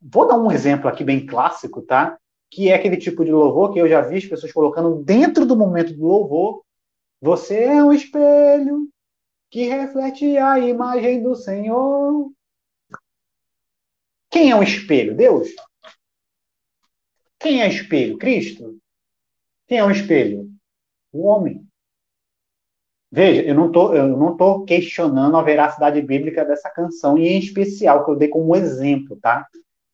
Vou 0.00 0.26
dar 0.26 0.38
um 0.38 0.52
exemplo 0.52 0.88
aqui 0.88 1.02
bem 1.02 1.26
clássico, 1.26 1.82
tá? 1.82 2.18
Que 2.50 2.68
é 2.68 2.74
aquele 2.74 2.96
tipo 2.96 3.24
de 3.24 3.32
louvor 3.32 3.72
que 3.72 3.80
eu 3.80 3.88
já 3.88 4.02
vi 4.02 4.18
as 4.18 4.24
pessoas 4.24 4.52
colocando 4.52 5.02
dentro 5.02 5.44
do 5.44 5.56
momento 5.56 5.92
do 5.94 6.06
louvor 6.06 6.66
você 7.20 7.64
é 7.64 7.82
um 7.82 7.92
espelho 7.92 8.88
que 9.50 9.64
reflete 9.64 10.36
a 10.36 10.58
imagem 10.58 11.22
do 11.22 11.34
Senhor. 11.34 12.30
Quem 14.30 14.50
é 14.50 14.56
um 14.56 14.62
espelho? 14.62 15.16
Deus? 15.16 15.48
Quem 17.38 17.62
é 17.62 17.68
espelho? 17.68 18.18
Cristo? 18.18 18.78
Quem 19.66 19.78
é 19.78 19.84
um 19.84 19.90
espelho? 19.90 20.50
O 21.12 21.24
homem. 21.24 21.65
Veja, 23.16 23.40
eu 23.40 23.54
não 23.54 24.36
tô 24.36 24.60
questionando 24.66 25.38
a 25.38 25.42
veracidade 25.42 26.02
bíblica 26.02 26.44
dessa 26.44 26.68
canção, 26.68 27.16
e 27.16 27.26
em 27.26 27.38
especial, 27.38 28.04
que 28.04 28.10
eu 28.10 28.14
dei 28.14 28.28
como 28.28 28.54
exemplo, 28.54 29.16
tá? 29.16 29.46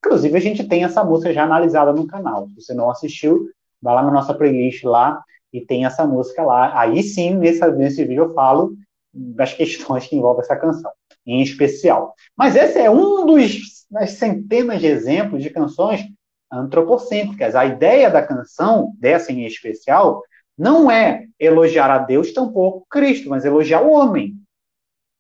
Inclusive, 0.04 0.36
a 0.36 0.40
gente 0.40 0.64
tem 0.64 0.82
essa 0.82 1.04
música 1.04 1.32
já 1.32 1.44
analisada 1.44 1.92
no 1.92 2.04
canal. 2.04 2.48
Se 2.48 2.54
você 2.56 2.74
não 2.74 2.90
assistiu, 2.90 3.48
vai 3.80 3.94
lá 3.94 4.02
na 4.02 4.10
nossa 4.10 4.34
playlist 4.34 4.82
lá 4.82 5.22
e 5.52 5.60
tem 5.60 5.86
essa 5.86 6.04
música 6.04 6.42
lá. 6.42 6.76
Aí 6.76 7.00
sim, 7.00 7.36
nesse, 7.36 7.64
nesse 7.70 8.04
vídeo 8.04 8.24
eu 8.24 8.34
falo 8.34 8.74
das 9.14 9.54
questões 9.54 10.04
que 10.08 10.16
envolvem 10.16 10.42
essa 10.42 10.56
canção, 10.56 10.90
em 11.24 11.40
especial. 11.42 12.16
Mas 12.36 12.56
esse 12.56 12.80
é 12.80 12.90
um 12.90 13.24
dos 13.24 13.86
das 13.88 14.14
centenas 14.14 14.80
de 14.80 14.88
exemplos 14.88 15.44
de 15.44 15.50
canções 15.50 16.04
antropocêntricas. 16.50 17.54
A 17.54 17.66
ideia 17.66 18.10
da 18.10 18.20
canção, 18.20 18.92
dessa 18.98 19.30
em 19.30 19.46
especial, 19.46 20.24
não 20.56 20.90
é 20.90 21.26
elogiar 21.38 21.90
a 21.90 21.98
Deus, 21.98 22.32
tampouco 22.32 22.86
Cristo, 22.90 23.28
mas 23.28 23.44
elogiar 23.44 23.82
o 23.82 23.92
homem. 23.92 24.34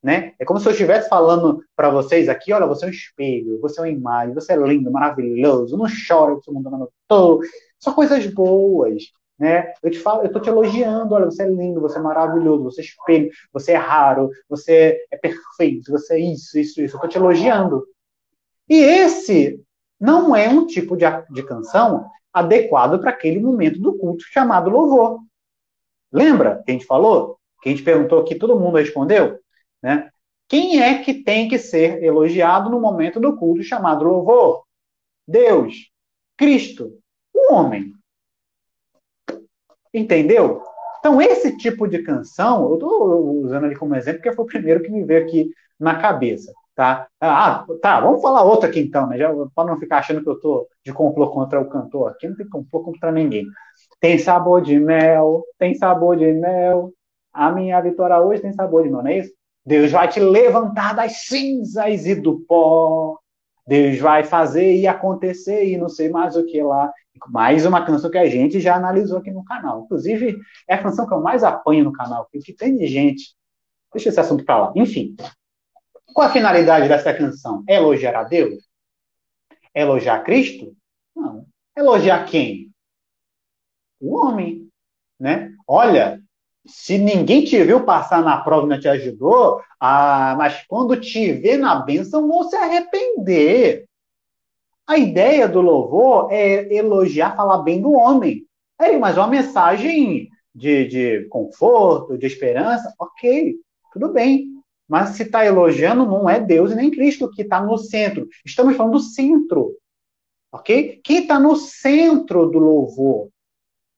Né? 0.02 0.34
É 0.38 0.44
como 0.44 0.58
se 0.58 0.66
eu 0.66 0.72
estivesse 0.72 1.08
falando 1.08 1.62
para 1.76 1.88
vocês 1.88 2.28
aqui, 2.28 2.52
olha, 2.52 2.66
você 2.66 2.84
é 2.84 2.88
um 2.88 2.90
espelho, 2.90 3.60
você 3.60 3.78
é 3.78 3.84
uma 3.84 3.88
imagem, 3.88 4.34
você 4.34 4.52
é 4.52 4.56
lindo, 4.56 4.90
maravilhoso, 4.90 5.76
não 5.76 5.86
chora, 6.08 6.34
você 6.34 6.50
mundo 6.50 6.70
não 6.70 7.40
Só 7.78 7.92
coisas 7.92 8.26
boas 8.26 9.04
né? 9.42 9.74
Eu 9.82 9.90
te 9.90 9.98
falo, 9.98 10.22
eu 10.22 10.30
tô 10.30 10.38
te 10.38 10.48
elogiando, 10.48 11.14
olha, 11.16 11.24
você 11.24 11.42
é 11.42 11.48
lindo, 11.48 11.80
você 11.80 11.98
é 11.98 12.00
maravilhoso, 12.00 12.62
você 12.62 12.80
é 12.80 12.84
espelho, 12.84 13.28
você 13.52 13.72
é 13.72 13.76
raro, 13.76 14.30
você 14.48 15.04
é 15.10 15.16
perfeito, 15.16 15.90
você 15.90 16.14
é 16.14 16.18
isso, 16.20 16.56
isso, 16.56 16.80
isso. 16.80 16.96
Eu 16.96 17.00
tô 17.00 17.08
te 17.08 17.18
elogiando. 17.18 17.84
E 18.68 18.76
esse 18.76 19.60
não 19.98 20.36
é 20.36 20.48
um 20.48 20.64
tipo 20.64 20.96
de, 20.96 21.04
de 21.30 21.42
canção 21.42 22.06
adequado 22.32 22.98
para 23.00 23.10
aquele 23.10 23.40
momento 23.40 23.78
do 23.80 23.96
culto 23.98 24.24
chamado 24.24 24.70
louvor. 24.70 25.20
Lembra 26.10 26.62
que 26.64 26.70
a 26.70 26.74
gente 26.74 26.86
falou? 26.86 27.38
Que 27.62 27.68
a 27.68 27.72
gente 27.72 27.84
perguntou 27.84 28.20
aqui, 28.20 28.34
todo 28.34 28.58
mundo 28.58 28.76
respondeu, 28.76 29.38
né? 29.82 30.10
Quem 30.48 30.82
é 30.82 31.02
que 31.02 31.14
tem 31.14 31.48
que 31.48 31.58
ser 31.58 32.02
elogiado 32.02 32.68
no 32.68 32.80
momento 32.80 33.18
do 33.18 33.36
culto 33.36 33.62
chamado 33.62 34.04
louvor? 34.04 34.64
Deus, 35.26 35.90
Cristo, 36.36 36.98
o 37.34 37.54
homem. 37.54 37.92
Entendeu? 39.94 40.62
Então, 40.98 41.20
esse 41.20 41.56
tipo 41.56 41.88
de 41.88 42.02
canção, 42.02 42.68
eu 42.68 42.74
estou 42.74 43.42
usando 43.42 43.64
ali 43.64 43.76
como 43.76 43.94
exemplo, 43.96 44.20
porque 44.20 44.36
foi 44.36 44.44
o 44.44 44.48
primeiro 44.48 44.82
que 44.82 44.90
me 44.90 45.04
veio 45.04 45.24
aqui 45.24 45.50
na 45.78 46.00
cabeça. 46.00 46.52
Tá? 46.74 47.06
Ah, 47.20 47.66
tá, 47.82 48.00
vamos 48.00 48.22
falar 48.22 48.44
outro 48.44 48.68
aqui 48.68 48.80
então, 48.80 49.06
né? 49.06 49.18
Para 49.54 49.70
não 49.70 49.78
ficar 49.78 49.98
achando 49.98 50.22
que 50.22 50.28
eu 50.28 50.34
estou 50.34 50.66
de 50.82 50.92
complô 50.92 51.30
contra 51.30 51.60
o 51.60 51.68
cantor 51.68 52.10
aqui, 52.10 52.26
não 52.26 52.36
tem 52.36 52.48
complô 52.48 52.82
contra 52.82 53.12
ninguém. 53.12 53.44
Tem 54.00 54.18
sabor 54.18 54.62
de 54.62 54.78
mel, 54.80 55.44
tem 55.58 55.74
sabor 55.74 56.16
de 56.16 56.32
mel. 56.32 56.90
A 57.32 57.52
minha 57.52 57.80
vitória 57.80 58.18
hoje 58.18 58.40
tem 58.42 58.52
sabor 58.52 58.82
de 58.82 58.90
mel, 58.90 59.02
não 59.02 59.10
é 59.10 59.18
isso? 59.18 59.32
Deus 59.64 59.92
vai 59.92 60.08
te 60.08 60.18
levantar 60.18 60.94
das 60.94 61.24
cinzas 61.26 62.06
e 62.06 62.14
do 62.14 62.40
pó. 62.40 63.18
Deus 63.66 63.98
vai 63.98 64.24
fazer 64.24 64.74
e 64.74 64.86
acontecer 64.86 65.66
e 65.66 65.76
não 65.76 65.88
sei 65.88 66.08
mais 66.08 66.36
o 66.36 66.44
que 66.44 66.62
lá. 66.62 66.90
Mais 67.28 67.66
uma 67.66 67.84
canção 67.84 68.10
que 68.10 68.18
a 68.18 68.28
gente 68.28 68.58
já 68.60 68.74
analisou 68.74 69.18
aqui 69.18 69.30
no 69.30 69.44
canal. 69.44 69.82
Inclusive, 69.84 70.38
é 70.66 70.74
a 70.74 70.82
canção 70.82 71.06
que 71.06 71.14
eu 71.14 71.20
mais 71.20 71.44
apanho 71.44 71.84
no 71.84 71.92
canal, 71.92 72.26
porque 72.32 72.52
tem 72.54 72.76
de 72.76 72.86
gente. 72.86 73.34
Deixa 73.92 74.08
esse 74.08 74.18
assunto 74.18 74.44
para 74.44 74.58
lá. 74.58 74.72
Enfim, 74.74 75.14
qual 76.06 76.28
a 76.28 76.32
finalidade 76.32 76.88
dessa 76.88 77.12
canção? 77.14 77.64
É 77.68 77.76
elogiar 77.76 78.14
a 78.16 78.24
Deus? 78.24 78.64
É 79.74 79.82
elogiar 79.82 80.22
Cristo? 80.24 80.74
Não. 81.14 81.46
Elogiar 81.76 82.24
quem? 82.26 82.70
O 84.00 84.16
homem. 84.16 84.68
Né? 85.18 85.52
Olha, 85.66 86.20
se 86.66 86.98
ninguém 86.98 87.44
te 87.44 87.62
viu 87.64 87.84
passar 87.84 88.22
na 88.22 88.40
prova 88.40 88.66
e 88.66 88.68
não 88.70 88.80
te 88.80 88.88
ajudou, 88.88 89.60
ah, 89.80 90.34
mas 90.36 90.64
quando 90.66 91.00
te 91.00 91.32
vê 91.32 91.56
na 91.56 91.76
bênção, 91.76 92.28
vão 92.28 92.44
se 92.44 92.56
arrepender. 92.56 93.86
A 94.86 94.98
ideia 94.98 95.48
do 95.48 95.60
louvor 95.60 96.32
é 96.32 96.72
elogiar, 96.74 97.36
falar 97.36 97.58
bem 97.58 97.80
do 97.80 97.92
homem. 97.92 98.46
Eric, 98.80 98.98
mas 98.98 99.16
uma 99.16 99.28
mensagem 99.28 100.28
de, 100.54 100.86
de 100.86 101.28
conforto, 101.28 102.18
de 102.18 102.26
esperança, 102.26 102.92
ok, 102.98 103.54
tudo 103.92 104.12
bem. 104.12 104.61
Mas 104.88 105.10
se 105.10 105.22
está 105.22 105.44
elogiando, 105.44 106.04
não 106.04 106.28
é 106.28 106.40
Deus 106.40 106.72
e 106.72 106.74
nem 106.74 106.90
Cristo 106.90 107.30
que 107.30 107.42
está 107.42 107.60
no 107.60 107.78
centro. 107.78 108.28
Estamos 108.44 108.76
falando 108.76 108.94
do 108.94 109.00
centro. 109.00 109.74
Ok? 110.52 111.00
Quem 111.02 111.22
está 111.22 111.38
no 111.40 111.56
centro 111.56 112.46
do 112.46 112.58
louvor? 112.58 113.28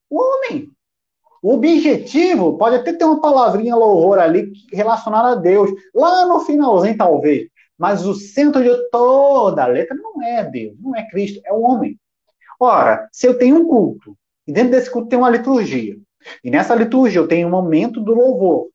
O 0.08 0.20
homem. 0.20 0.70
O 1.42 1.52
objetivo 1.52 2.56
pode 2.56 2.76
até 2.76 2.92
ter 2.92 3.04
uma 3.04 3.20
palavrinha 3.20 3.76
louvor 3.76 4.18
ali 4.18 4.52
relacionada 4.72 5.32
a 5.32 5.34
Deus, 5.34 5.70
lá 5.94 6.24
no 6.24 6.40
finalzinho 6.40 6.96
talvez, 6.96 7.48
mas 7.76 8.06
o 8.06 8.14
centro 8.14 8.62
de 8.62 8.90
toda 8.90 9.62
a 9.62 9.66
letra 9.66 9.94
não 9.94 10.22
é 10.22 10.42
Deus, 10.42 10.74
não 10.80 10.96
é 10.96 11.06
Cristo, 11.06 11.42
é 11.44 11.52
o 11.52 11.60
homem. 11.60 11.98
Ora, 12.58 13.08
se 13.12 13.26
eu 13.26 13.36
tenho 13.36 13.56
um 13.56 13.68
culto, 13.68 14.16
e 14.46 14.52
dentro 14.52 14.70
desse 14.70 14.90
culto 14.90 15.08
tem 15.08 15.18
uma 15.18 15.28
liturgia, 15.28 15.98
e 16.42 16.50
nessa 16.50 16.74
liturgia 16.74 17.20
eu 17.20 17.28
tenho 17.28 17.48
um 17.48 17.50
momento 17.50 18.00
do 18.00 18.14
louvor, 18.14 18.68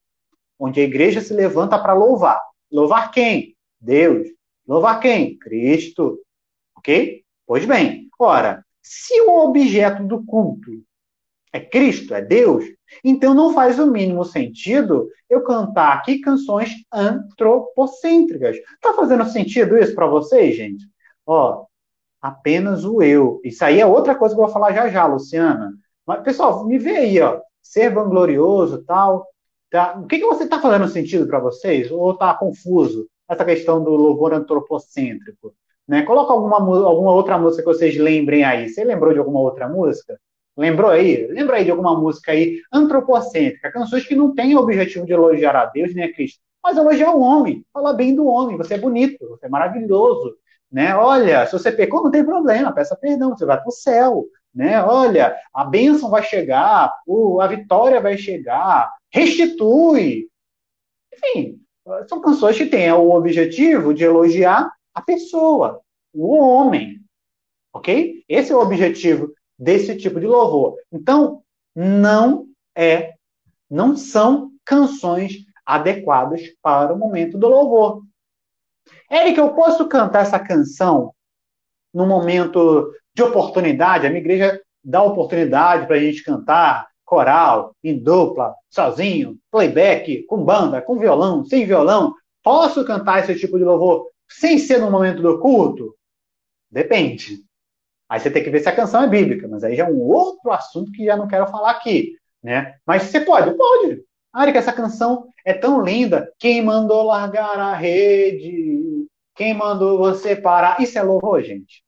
onde 0.59 0.81
a 0.81 0.83
igreja 0.83 1.21
se 1.21 1.33
levanta 1.33 1.79
para 1.79 1.93
louvar. 1.93 2.41
Louvar 2.71 3.11
quem? 3.11 3.55
Deus. 3.79 4.27
Louvar 4.67 4.99
quem? 4.99 5.37
Cristo. 5.39 6.19
Ok? 6.75 7.23
Pois 7.47 7.65
bem, 7.65 8.07
ora, 8.19 8.63
se 8.81 9.21
o 9.21 9.39
objeto 9.39 10.03
do 10.03 10.23
culto 10.23 10.71
é 11.51 11.59
Cristo, 11.59 12.13
é 12.13 12.21
Deus, 12.21 12.65
então 13.03 13.33
não 13.33 13.53
faz 13.53 13.79
o 13.79 13.87
mínimo 13.87 14.23
sentido 14.23 15.09
eu 15.29 15.43
cantar 15.43 15.93
aqui 15.93 16.19
canções 16.19 16.71
antropocêntricas. 16.91 18.57
Tá 18.81 18.93
fazendo 18.93 19.25
sentido 19.25 19.77
isso 19.77 19.95
para 19.95 20.07
vocês, 20.07 20.55
gente? 20.55 20.85
Ó, 21.25 21.65
apenas 22.21 22.85
o 22.85 23.01
eu. 23.01 23.39
Isso 23.43 23.63
aí 23.63 23.79
é 23.79 23.85
outra 23.85 24.15
coisa 24.15 24.35
que 24.35 24.41
eu 24.41 24.45
vou 24.45 24.53
falar 24.53 24.73
já 24.73 24.89
já, 24.89 25.05
Luciana. 25.05 25.73
Mas, 26.05 26.23
pessoal, 26.23 26.65
me 26.65 26.77
vê 26.77 26.97
aí, 26.97 27.21
ó. 27.21 27.39
Ser 27.61 27.93
vanglorioso 27.93 28.83
tal. 28.83 29.27
Tá? 29.69 29.97
O 29.99 30.07
que, 30.07 30.19
que 30.19 30.25
você 30.25 30.43
está 30.43 30.59
fazendo 30.59 30.87
sentido 30.87 31.27
para 31.27 31.39
vocês? 31.39 31.91
Ou 31.91 32.11
está 32.11 32.33
confuso 32.33 33.07
essa 33.29 33.45
questão 33.45 33.83
do 33.83 33.91
louvor 33.91 34.33
antropocêntrico? 34.33 35.53
Né? 35.87 36.03
Coloca 36.03 36.33
alguma, 36.33 36.57
alguma 36.57 37.13
outra 37.13 37.37
música 37.37 37.63
que 37.63 37.67
vocês 37.67 37.97
lembrem 37.97 38.43
aí. 38.43 38.69
Você 38.69 38.83
lembrou 38.83 39.13
de 39.13 39.19
alguma 39.19 39.39
outra 39.39 39.67
música? 39.67 40.19
Lembrou 40.59 40.91
aí? 40.91 41.25
Lembra 41.27 41.57
aí 41.57 41.63
de 41.63 41.71
alguma 41.71 41.97
música 41.97 42.31
aí 42.31 42.59
antropocêntrica, 42.71 43.71
canções 43.71 44.05
que 44.05 44.15
não 44.15 44.35
têm 44.35 44.55
o 44.55 44.59
objetivo 44.59 45.05
de 45.05 45.13
elogiar 45.13 45.55
a 45.55 45.65
Deus 45.65 45.95
nem 45.95 46.03
a 46.03 46.13
Cristo, 46.13 46.41
mas 46.61 46.75
elogiar 46.75 47.11
o 47.11 47.21
homem, 47.21 47.63
falar 47.73 47.93
bem 47.93 48.13
do 48.13 48.27
homem, 48.27 48.57
você 48.57 48.73
é 48.73 48.77
bonito, 48.77 49.25
você 49.29 49.45
é 49.45 49.49
maravilhoso, 49.49 50.35
né? 50.69 50.93
Olha, 50.97 51.45
se 51.45 51.53
você 51.53 51.71
pecou, 51.71 52.03
não 52.03 52.11
tem 52.11 52.25
problema, 52.25 52.73
peça 52.73 52.93
perdão, 52.95 53.37
você 53.37 53.45
vai 53.45 53.57
para 53.57 53.69
o 53.69 53.71
céu, 53.71 54.25
né? 54.53 54.83
Olha, 54.83 55.33
a 55.53 55.63
bênção 55.63 56.09
vai 56.09 56.23
chegar, 56.23 56.93
a 57.39 57.47
vitória 57.47 58.01
vai 58.01 58.17
chegar, 58.17 58.91
restitui. 59.11 60.29
Enfim, 61.13 61.59
são 62.07 62.21
canções 62.21 62.57
que 62.57 62.65
têm 62.65 62.91
o 62.91 63.11
objetivo 63.11 63.93
de 63.93 64.03
elogiar 64.03 64.71
a 64.93 65.01
pessoa, 65.01 65.81
o 66.13 66.35
homem, 66.37 66.99
ok? 67.73 68.23
Esse 68.27 68.51
é 68.51 68.55
o 68.55 68.61
objetivo 68.61 69.33
desse 69.57 69.95
tipo 69.97 70.19
de 70.19 70.27
louvor. 70.27 70.75
Então, 70.91 71.43
não 71.75 72.47
é, 72.75 73.15
não 73.69 73.95
são 73.95 74.51
canções 74.65 75.45
adequadas 75.65 76.41
para 76.61 76.93
o 76.93 76.97
momento 76.97 77.37
do 77.37 77.47
louvor. 77.47 78.03
Eric, 79.11 79.37
eu 79.37 79.53
posso 79.53 79.87
cantar 79.87 80.23
essa 80.23 80.39
canção 80.39 81.13
no 81.93 82.05
momento 82.05 82.91
de 83.13 83.23
oportunidade? 83.23 84.05
A 84.05 84.09
minha 84.09 84.21
igreja 84.21 84.61
dá 84.83 85.03
oportunidade 85.03 85.85
para 85.87 85.95
a 85.95 85.99
gente 85.99 86.23
cantar 86.23 86.87
coral, 87.09 87.75
em 87.83 87.97
dupla, 87.97 88.53
sozinho, 88.69 89.35
playback, 89.51 90.23
com 90.27 90.43
banda, 90.43 90.79
com 90.79 90.99
violão, 90.99 91.43
sem 91.43 91.65
violão. 91.65 92.13
Posso 92.43 92.85
cantar 92.85 93.19
esse 93.19 93.37
tipo 93.39 93.57
de 93.57 93.63
louvor 93.63 94.07
sem 94.29 94.59
ser 94.59 94.79
no 94.79 94.91
momento 94.91 95.19
do 95.23 95.39
culto? 95.39 95.95
Depende. 96.69 97.43
Aí 98.07 98.19
você 98.19 98.29
tem 98.29 98.43
que 98.43 98.51
ver 98.51 98.59
se 98.59 98.69
a 98.69 98.75
canção 98.75 99.03
é 99.03 99.07
bíblica, 99.07 99.47
mas 99.47 99.63
aí 99.63 99.75
já 99.75 99.87
é 99.87 99.91
um 99.91 99.99
outro 99.99 100.51
assunto 100.51 100.91
que 100.91 101.05
já 101.05 101.17
não 101.17 101.27
quero 101.27 101.47
falar 101.47 101.71
aqui, 101.71 102.13
né? 102.43 102.75
Mas 102.85 103.03
você 103.03 103.19
pode? 103.19 103.57
Pode. 103.57 104.03
Ari, 104.31 104.51
que 104.51 104.59
essa 104.59 104.71
canção 104.71 105.27
é 105.43 105.53
tão 105.53 105.81
linda. 105.81 106.31
Quem 106.37 106.63
mandou 106.63 107.01
largar 107.03 107.59
a 107.59 107.73
rede? 107.73 109.07
Quem 109.35 109.55
mandou 109.55 109.97
você 109.97 110.35
parar? 110.35 110.79
Isso 110.79 110.97
é 110.99 111.01
louvor, 111.01 111.41
gente? 111.41 111.83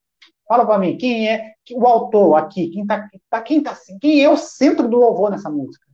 Fala 0.47 0.65
para 0.65 0.79
mim, 0.79 0.97
quem 0.97 1.29
é 1.29 1.53
o 1.75 1.85
autor 1.87 2.35
aqui? 2.35 2.69
Quem 2.69 2.85
tá, 2.85 3.07
tá, 3.29 3.41
quem 3.41 3.61
tá, 3.61 3.77
quem 3.99 4.23
é 4.23 4.29
o 4.29 4.37
centro 4.37 4.87
do 4.87 4.97
louvor 4.97 5.31
nessa 5.31 5.49
música? 5.49 5.85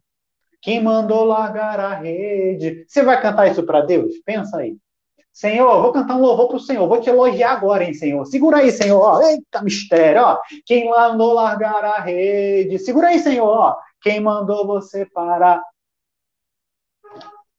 Quem 0.62 0.82
mandou 0.84 1.24
largar 1.24 1.80
a 1.80 1.94
rede? 1.94 2.86
Você 2.88 3.04
vai 3.04 3.22
cantar 3.22 3.50
isso 3.50 3.64
para 3.64 3.82
Deus? 3.82 4.14
Pensa 4.26 4.58
aí. 4.58 4.78
Senhor, 5.32 5.82
vou 5.84 5.94
cantar 5.94 6.16
um 6.16 6.22
louvor 6.22 6.48
para 6.48 6.58
o 6.58 6.60
Senhor, 6.60 6.88
vou 6.88 7.00
te 7.00 7.10
elogiar 7.12 7.52
agora, 7.52 7.84
hein, 7.84 7.94
Senhor. 7.94 8.26
Segura 8.26 8.58
aí, 8.58 8.72
Senhor. 8.72 9.00
Ó, 9.00 9.22
eita 9.22 9.62
mistério, 9.62 10.24
ó. 10.24 10.40
Quem 10.66 10.90
mandou 10.90 11.34
largar 11.34 11.86
a 11.86 12.00
rede? 12.00 12.80
Segura 12.80 13.10
aí, 13.10 13.20
Senhor. 13.20 13.48
Ó. 13.48 13.76
Quem 14.02 14.20
mandou 14.20 14.66
você 14.66 15.06
parar? 15.06 15.62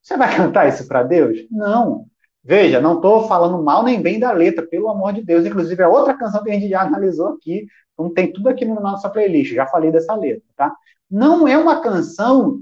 Você 0.02 0.16
vai 0.16 0.34
cantar 0.34 0.68
isso 0.68 0.88
para 0.88 1.04
Deus? 1.04 1.46
Não. 1.50 2.06
Veja, 2.42 2.80
não 2.80 2.96
estou 2.96 3.28
falando 3.28 3.62
mal 3.62 3.82
nem 3.84 4.00
bem 4.02 4.18
da 4.18 4.32
letra, 4.32 4.66
pelo 4.66 4.88
amor 4.88 5.12
de 5.12 5.22
Deus. 5.22 5.46
Inclusive, 5.46 5.82
é 5.82 5.86
outra 5.86 6.16
canção 6.16 6.42
que 6.42 6.50
a 6.50 6.54
gente 6.54 6.68
já 6.68 6.82
analisou 6.82 7.28
aqui. 7.28 7.66
Então, 7.98 8.14
tem 8.14 8.32
tudo 8.32 8.48
aqui 8.48 8.64
na 8.64 8.80
nossa 8.80 9.10
playlist. 9.10 9.52
Já 9.52 9.66
falei 9.66 9.90
dessa 9.90 10.14
letra, 10.14 10.44
tá? 10.56 10.72
Não 11.10 11.48
é 11.48 11.58
uma 11.58 11.80
canção 11.80 12.60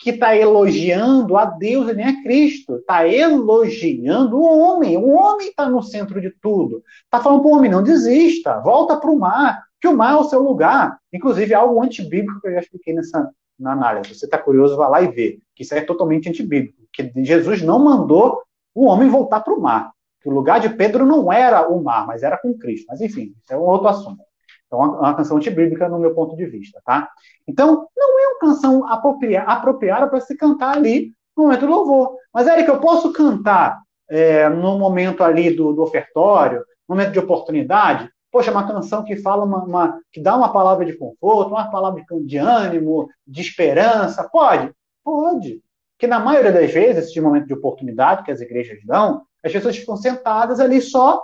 que 0.00 0.10
está 0.10 0.36
elogiando 0.36 1.36
a 1.36 1.44
Deus 1.44 1.88
e 1.88 1.94
nem 1.94 2.06
a 2.06 2.22
Cristo. 2.24 2.76
Está 2.76 3.06
elogiando 3.06 4.36
o 4.36 4.58
homem. 4.58 4.96
O 4.96 5.10
homem 5.10 5.48
está 5.48 5.68
no 5.68 5.80
centro 5.82 6.20
de 6.20 6.30
tudo. 6.42 6.82
Está 7.04 7.20
falando 7.20 7.42
para 7.42 7.50
o 7.50 7.54
homem, 7.54 7.70
não 7.70 7.82
desista, 7.82 8.58
volta 8.58 8.96
para 8.96 9.10
o 9.10 9.18
mar, 9.18 9.62
que 9.80 9.86
o 9.86 9.96
mar 9.96 10.14
é 10.14 10.16
o 10.16 10.24
seu 10.24 10.42
lugar. 10.42 10.98
Inclusive, 11.12 11.54
algo 11.54 11.80
antibíblico 11.80 12.40
que 12.40 12.48
eu 12.48 12.54
já 12.54 12.60
expliquei 12.60 12.94
nessa 12.94 13.30
na 13.62 13.72
análise. 13.72 14.08
Se 14.08 14.20
você 14.20 14.24
está 14.24 14.38
curioso, 14.38 14.76
vá 14.76 14.88
lá 14.88 15.02
e 15.02 15.08
vê. 15.08 15.38
Que 15.54 15.62
isso 15.62 15.74
é 15.74 15.80
totalmente 15.80 16.28
antibíblico. 16.28 16.82
Que 16.92 17.12
Jesus 17.18 17.62
não 17.62 17.78
mandou 17.78 18.42
o 18.74 18.86
homem 18.86 19.08
voltar 19.08 19.40
para 19.40 19.54
o 19.54 19.60
mar. 19.60 19.92
Que 20.20 20.28
o 20.28 20.32
lugar 20.32 20.58
de 20.58 20.68
Pedro 20.68 21.06
não 21.06 21.32
era 21.32 21.68
o 21.68 21.82
mar, 21.82 22.06
mas 22.06 22.22
era 22.22 22.36
com 22.36 22.56
Cristo. 22.58 22.86
Mas, 22.88 23.00
enfim, 23.00 23.34
isso 23.40 23.52
é 23.52 23.56
um 23.56 23.62
outro 23.62 23.88
assunto. 23.88 24.22
Então, 24.72 24.82
é 24.82 24.98
uma 25.00 25.14
canção 25.14 25.36
antibíblica 25.36 25.86
no 25.86 25.98
meu 25.98 26.14
ponto 26.14 26.34
de 26.34 26.46
vista, 26.46 26.80
tá? 26.82 27.10
Então, 27.46 27.86
não 27.94 28.20
é 28.20 28.28
uma 28.28 28.38
canção 28.38 28.88
apropriada 28.88 30.08
para 30.08 30.20
se 30.20 30.34
cantar 30.34 30.78
ali 30.78 31.12
no 31.36 31.44
momento 31.44 31.66
do 31.66 31.72
louvor. 31.72 32.16
Mas, 32.32 32.46
Eric, 32.46 32.70
eu 32.70 32.80
posso 32.80 33.12
cantar 33.12 33.82
é, 34.08 34.48
no 34.48 34.78
momento 34.78 35.22
ali 35.22 35.54
do, 35.54 35.74
do 35.74 35.82
ofertório, 35.82 36.64
no 36.88 36.96
momento 36.96 37.12
de 37.12 37.18
oportunidade? 37.18 38.08
Poxa, 38.30 38.50
uma 38.50 38.66
canção 38.66 39.04
que 39.04 39.14
fala 39.16 39.44
uma, 39.44 39.62
uma, 39.62 40.00
que 40.10 40.22
dá 40.22 40.34
uma 40.34 40.50
palavra 40.50 40.86
de 40.86 40.96
conforto, 40.96 41.50
uma 41.50 41.70
palavra 41.70 42.02
de, 42.24 42.38
ânimo, 42.38 43.10
de 43.26 43.42
esperança. 43.42 44.26
Pode? 44.32 44.72
Pode. 45.04 45.60
Porque 45.98 46.06
na 46.06 46.18
maioria 46.18 46.50
das 46.50 46.72
vezes, 46.72 47.08
esse 47.10 47.20
momento 47.20 47.46
de 47.46 47.52
oportunidade 47.52 48.22
que 48.22 48.30
as 48.30 48.40
igrejas 48.40 48.78
dão, 48.86 49.22
as 49.44 49.52
pessoas 49.52 49.76
ficam 49.76 49.98
sentadas 49.98 50.60
ali 50.60 50.80
só 50.80 51.22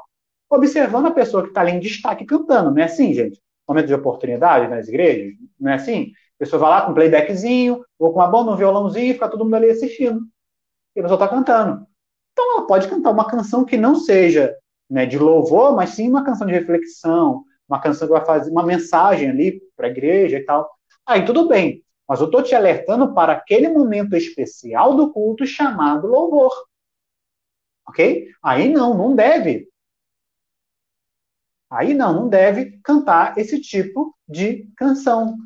observando 0.51 1.07
a 1.07 1.11
pessoa 1.11 1.43
que 1.43 1.49
está 1.49 1.61
ali 1.61 1.73
em 1.73 1.81
destaque 1.81 2.25
cantando. 2.25 2.71
Não 2.71 2.79
é 2.79 2.85
assim, 2.85 3.13
gente? 3.13 3.41
Momento 3.69 3.87
de 3.87 3.95
oportunidade 3.95 4.69
nas 4.69 4.89
igrejas, 4.89 5.35
não 5.61 5.71
é 5.71 5.75
assim? 5.75 6.13
A 6.37 6.39
pessoa 6.39 6.61
vai 6.61 6.71
lá 6.71 6.83
com 6.83 6.93
um 6.93 6.95
playbackzinho, 6.95 7.85
ou 7.99 8.13
com 8.13 8.21
uma 8.21 8.29
banda, 8.29 8.53
um 8.53 8.57
violãozinho, 8.57 9.11
e 9.11 9.13
fica 9.13 9.29
todo 9.29 9.45
mundo 9.45 9.57
ali 9.57 9.71
assistindo. 9.71 10.21
E 10.97 11.01
a 11.01 11.03
pessoa 11.03 11.17
está 11.17 11.29
cantando. 11.29 11.87
Então 12.33 12.57
ela 12.57 12.67
pode 12.67 12.89
cantar 12.89 13.11
uma 13.11 13.29
canção 13.29 13.65
que 13.65 13.77
não 13.77 13.97
seja 13.97 14.57
né, 14.89 15.05
de 15.05 15.19
louvor, 15.19 15.75
mas 15.75 15.91
sim 15.91 16.09
uma 16.09 16.25
canção 16.25 16.47
de 16.47 16.53
reflexão, 16.53 17.45
uma 17.69 17.81
canção 17.81 18.07
que 18.07 18.15
vai 18.15 18.25
fazer 18.25 18.51
uma 18.51 18.65
mensagem 18.65 19.29
ali 19.29 19.61
para 19.77 19.89
a 19.89 19.91
igreja 19.91 20.39
e 20.39 20.45
tal. 20.45 20.71
Aí 21.05 21.25
tudo 21.25 21.49
bem, 21.49 21.85
mas 22.09 22.21
eu 22.21 22.27
estou 22.27 22.43
te 22.43 22.55
alertando 22.55 23.13
para 23.13 23.33
aquele 23.35 23.69
momento 23.69 24.17
especial 24.17 24.97
do 24.97 25.13
culto 25.13 25.45
chamado 25.47 26.07
louvor. 26.07 26.53
Ok? 27.87 28.29
Aí 28.43 28.69
não, 28.69 28.97
não 28.97 29.15
deve. 29.15 29.69
Aí 31.71 31.95
não, 31.95 32.13
não 32.15 32.29
deve 32.29 32.79
cantar 32.83 33.37
esse 33.37 33.61
tipo 33.61 34.15
de 34.29 34.69
canção. 34.77 35.37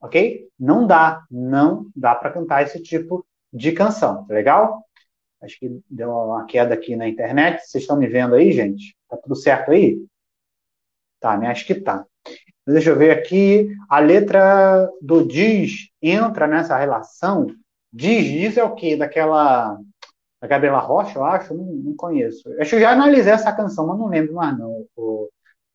Ok? 0.00 0.48
Não 0.58 0.86
dá, 0.86 1.24
não 1.30 1.86
dá 1.96 2.14
para 2.14 2.30
cantar 2.30 2.62
esse 2.62 2.82
tipo 2.82 3.24
de 3.52 3.72
canção. 3.72 4.26
Tá 4.26 4.34
legal? 4.34 4.84
Acho 5.40 5.58
que 5.58 5.80
deu 5.88 6.10
uma 6.10 6.44
queda 6.46 6.74
aqui 6.74 6.96
na 6.96 7.08
internet. 7.08 7.60
Vocês 7.60 7.84
estão 7.84 7.96
me 7.96 8.06
vendo 8.06 8.34
aí, 8.34 8.52
gente? 8.52 8.96
Tá 9.08 9.16
tudo 9.16 9.36
certo 9.36 9.70
aí? 9.70 10.02
Tá, 11.20 11.36
né? 11.36 11.48
Acho 11.48 11.66
que 11.66 11.74
tá. 11.74 12.04
Deixa 12.66 12.90
eu 12.90 12.98
ver 12.98 13.10
aqui. 13.10 13.74
A 13.88 13.98
letra 13.98 14.90
do 15.00 15.26
diz 15.26 15.90
entra 16.02 16.46
nessa 16.46 16.76
relação. 16.76 17.46
Diz, 17.92 18.24
diz 18.24 18.56
é 18.56 18.64
o 18.64 18.74
quê? 18.74 18.96
Daquela. 18.96 19.78
Da 20.40 20.48
Gabriela 20.48 20.78
Rocha, 20.78 21.18
eu 21.18 21.24
acho? 21.24 21.54
Não, 21.54 21.64
não 21.64 21.96
conheço. 21.96 22.42
Acho 22.60 22.70
que 22.70 22.76
eu 22.76 22.80
já 22.80 22.92
analisei 22.92 23.32
essa 23.32 23.52
canção, 23.52 23.86
mas 23.86 23.98
não 23.98 24.08
lembro 24.08 24.34
mais, 24.34 24.58
não. 24.58 24.84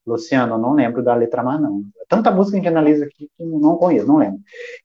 Luciano, 0.09 0.57
não 0.57 0.73
lembro 0.73 1.03
da 1.03 1.15
letra 1.15 1.43
mais, 1.43 1.61
não. 1.61 1.83
Tanta 2.07 2.31
música 2.31 2.59
que 2.59 2.67
a 2.67 2.69
gente 2.69 2.77
analisa 2.77 3.05
aqui 3.05 3.29
que 3.37 3.45
não 3.45 3.75
conheço, 3.77 4.07
não 4.07 4.17
lembro. 4.17 4.39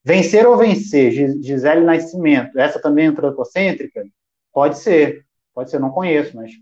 Vencer 0.05 0.47
ou 0.47 0.57
vencer, 0.57 1.11
Gisele 1.11 1.85
Nascimento, 1.85 2.59
essa 2.59 2.81
também 2.81 3.07
é 3.07 3.09
antropocêntrica? 3.09 4.05
Pode 4.53 4.79
ser, 4.79 5.25
pode 5.55 5.71
ser, 5.71 5.81
não 5.81 5.91
conheço, 5.91 6.37
mas 6.37 6.53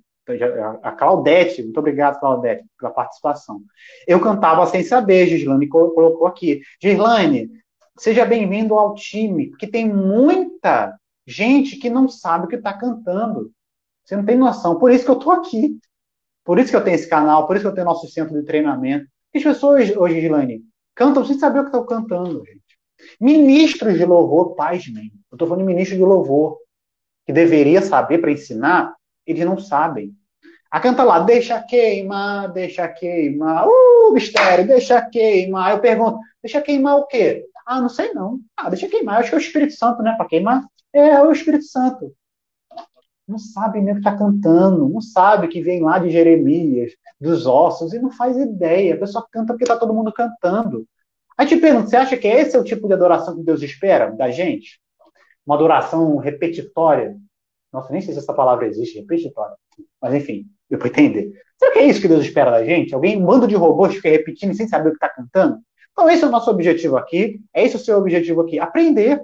a 0.83 0.93
Claudete, 0.93 1.63
muito 1.63 1.79
obrigado, 1.79 2.21
Claudete, 2.21 2.65
pela 2.79 2.93
participação. 2.93 3.61
Eu 4.07 4.21
cantava 4.21 4.67
sem 4.67 4.83
saber, 4.83 5.27
Gislane 5.27 5.67
colocou 5.69 6.27
aqui. 6.27 6.61
Gislane, 6.81 7.51
seja 7.99 8.25
bem-vindo 8.25 8.79
ao 8.79 8.95
time, 8.95 9.49
porque 9.51 9.67
tem 9.67 9.93
muita 9.93 10.97
gente 11.27 11.77
que 11.77 11.91
não 11.91 12.09
sabe 12.09 12.45
o 12.45 12.49
que 12.49 12.57
está 12.57 12.73
cantando. 12.73 13.51
Você 14.05 14.17
não 14.17 14.25
tem 14.25 14.37
noção. 14.37 14.79
Por 14.79 14.91
isso 14.91 15.05
que 15.05 15.11
eu 15.11 15.19
estou 15.19 15.33
aqui. 15.33 15.79
Por 16.45 16.59
isso 16.59 16.71
que 16.71 16.77
eu 16.77 16.85
tenho 16.85 16.97
esse 16.97 17.09
canal, 17.09 17.47
por 17.47 17.57
isso 17.57 17.65
que 17.65 17.69
eu 17.69 17.75
tenho 17.75 17.87
nosso 17.87 18.09
centro 18.09 18.35
de 18.35 18.45
treinamento. 18.45 19.07
As 19.35 19.43
pessoas 19.43 19.97
hoje, 19.97 20.21
Gislane, 20.21 20.63
cantam 20.95 21.25
sem 21.25 21.39
saber 21.39 21.61
o 21.61 21.63
que 21.63 21.69
estão 21.69 21.87
cantando, 21.87 22.45
gente. 22.45 22.63
Ministros 23.21 23.95
de 23.95 24.05
louvor, 24.05 24.55
pasmem. 24.55 25.13
Eu 25.31 25.37
estou 25.37 25.49
falando 25.49 25.67
de 25.67 25.73
ministro 25.73 25.97
de 25.97 26.03
louvor, 26.03 26.59
que 27.27 27.33
deveria 27.33 27.81
saber 27.81 28.19
para 28.19 28.33
ensinar, 28.33 28.95
eles 29.27 29.45
não 29.45 29.59
sabem. 29.59 30.13
A 30.71 30.81
canta 30.81 31.05
lá, 31.05 31.21
deixa 31.21 31.61
queimar, 31.63 32.51
deixa 32.53 32.89
queimar. 32.89 33.67
Uh, 33.67 34.13
mistério, 34.13 34.67
deixa 34.67 35.01
queimar. 35.03 35.73
Eu 35.73 35.81
pergunto, 35.81 36.19
deixa 36.43 36.61
queimar 36.61 36.97
o 36.97 37.07
quê? 37.07 37.45
Ah, 37.67 37.81
não 37.81 37.89
sei 37.89 38.13
não. 38.13 38.41
Ah, 38.57 38.69
deixa 38.69 38.89
queimar. 38.89 39.17
Eu 39.17 39.21
acho 39.21 39.31
que 39.31 39.35
é 39.35 39.39
o 39.39 39.41
Espírito 39.41 39.75
Santo, 39.75 40.03
né? 40.03 40.15
Para 40.17 40.27
queimar. 40.27 40.65
É, 40.93 41.09
é 41.11 41.23
o 41.23 41.33
Espírito 41.33 41.65
Santo 41.65 42.13
não 43.27 43.39
sabe 43.39 43.81
nem 43.81 43.93
o 43.93 43.95
que 43.95 44.01
está 44.01 44.17
cantando, 44.17 44.89
não 44.89 45.01
sabe 45.01 45.49
que 45.49 45.63
vem 45.63 45.83
lá 45.83 45.99
de 45.99 46.11
Jeremias, 46.11 46.93
dos 47.21 47.47
ossos, 47.47 47.93
e 47.93 47.99
não 47.99 48.11
faz 48.11 48.37
ideia. 48.37 48.95
A 48.95 48.99
pessoa 48.99 49.27
canta 49.31 49.53
porque 49.53 49.65
está 49.65 49.77
todo 49.77 49.95
mundo 49.95 50.13
cantando. 50.13 50.87
Aí 51.37 51.47
te 51.47 51.57
pergunto, 51.57 51.89
você 51.89 51.97
acha 51.97 52.17
que 52.17 52.29
esse 52.29 52.57
é 52.57 52.61
o 52.61 52.65
tipo 52.65 52.87
de 52.87 52.95
adoração 52.95 53.37
que 53.37 53.43
Deus 53.43 53.63
espera 53.63 54.11
da 54.11 54.31
gente? 54.31 54.81
Uma 55.47 55.57
adoração 55.57 56.17
repetitória? 56.17 57.17
Nossa, 57.73 57.93
nem 57.93 58.03
sei 58.03 58.13
se 58.13 58.21
essa 58.21 58.35
palavra 58.35 58.67
existe, 58.67 58.99
repetitória. 58.99 59.57
Mas 60.01 60.15
enfim, 60.15 60.47
eu 60.69 60.79
vou 60.79 60.87
entender. 60.87 61.33
Será 61.59 61.73
que 61.73 61.79
é 61.79 61.87
isso 61.87 62.01
que 62.01 62.09
Deus 62.09 62.25
espera 62.25 62.51
da 62.51 62.65
gente? 62.65 62.95
Alguém, 62.95 63.17
um 63.17 63.25
bando 63.25 63.47
de 63.47 63.55
robôs 63.55 63.95
fica 63.95 64.11
repetindo 64.11 64.55
sem 64.55 64.69
saber 64.69 64.89
o 64.89 64.93
que 64.93 65.05
está 65.05 65.09
cantando? 65.09 65.59
Então, 65.93 66.09
esse 66.11 66.25
é 66.25 66.27
o 66.27 66.31
nosso 66.31 66.51
objetivo 66.51 66.97
aqui. 66.97 67.41
É 67.55 67.65
esse 67.65 67.77
o 67.77 67.79
seu 67.79 67.99
objetivo 67.99 68.41
aqui. 68.41 68.59
Aprender 68.59 69.23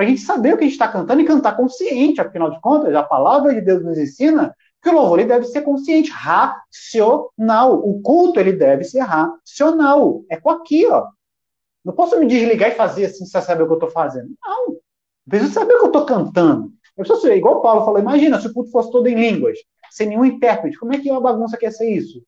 para 0.00 0.06
a 0.06 0.08
gente 0.08 0.22
saber 0.22 0.54
o 0.54 0.56
que 0.56 0.64
a 0.64 0.66
gente 0.66 0.72
está 0.72 0.88
cantando 0.88 1.20
e 1.20 1.26
cantar 1.26 1.54
consciente, 1.54 2.22
afinal 2.22 2.50
de 2.50 2.58
contas, 2.62 2.94
a 2.94 3.02
palavra 3.02 3.52
de 3.52 3.60
Deus 3.60 3.84
nos 3.84 3.98
ensina 3.98 4.56
que 4.82 4.88
o 4.88 4.94
louvor 4.94 5.18
ele 5.18 5.28
deve 5.28 5.44
ser 5.44 5.60
consciente, 5.60 6.10
racional. 6.10 7.86
O 7.86 8.00
culto 8.00 8.40
ele 8.40 8.54
deve 8.54 8.82
ser 8.82 9.00
racional. 9.00 10.22
É 10.30 10.38
com 10.38 10.48
aqui, 10.48 10.86
ó. 10.86 11.06
Não 11.84 11.92
posso 11.92 12.18
me 12.18 12.26
desligar 12.26 12.70
e 12.70 12.76
fazer 12.76 13.04
assim, 13.04 13.26
sem 13.26 13.42
saber 13.42 13.64
o 13.64 13.66
que 13.66 13.72
eu 13.72 13.76
estou 13.76 13.90
fazendo. 13.90 14.30
Não. 14.42 14.78
preciso 15.28 15.52
saber 15.52 15.74
o 15.74 15.78
que 15.80 15.84
eu 15.84 15.88
estou 15.88 16.06
cantando. 16.06 16.72
Eu 16.96 17.04
preciso 17.04 17.20
ser, 17.20 17.36
igual 17.36 17.58
o 17.58 17.60
Paulo 17.60 17.84
falou, 17.84 18.00
imagina 18.00 18.40
se 18.40 18.46
o 18.46 18.54
culto 18.54 18.70
fosse 18.70 18.90
todo 18.90 19.06
em 19.06 19.14
línguas, 19.14 19.58
sem 19.90 20.08
nenhum 20.08 20.24
intérprete. 20.24 20.78
Como 20.78 20.94
é 20.94 20.98
que 20.98 21.10
a 21.10 21.20
bagunça 21.20 21.58
quer 21.58 21.72
ser 21.72 21.90
isso? 21.90 22.22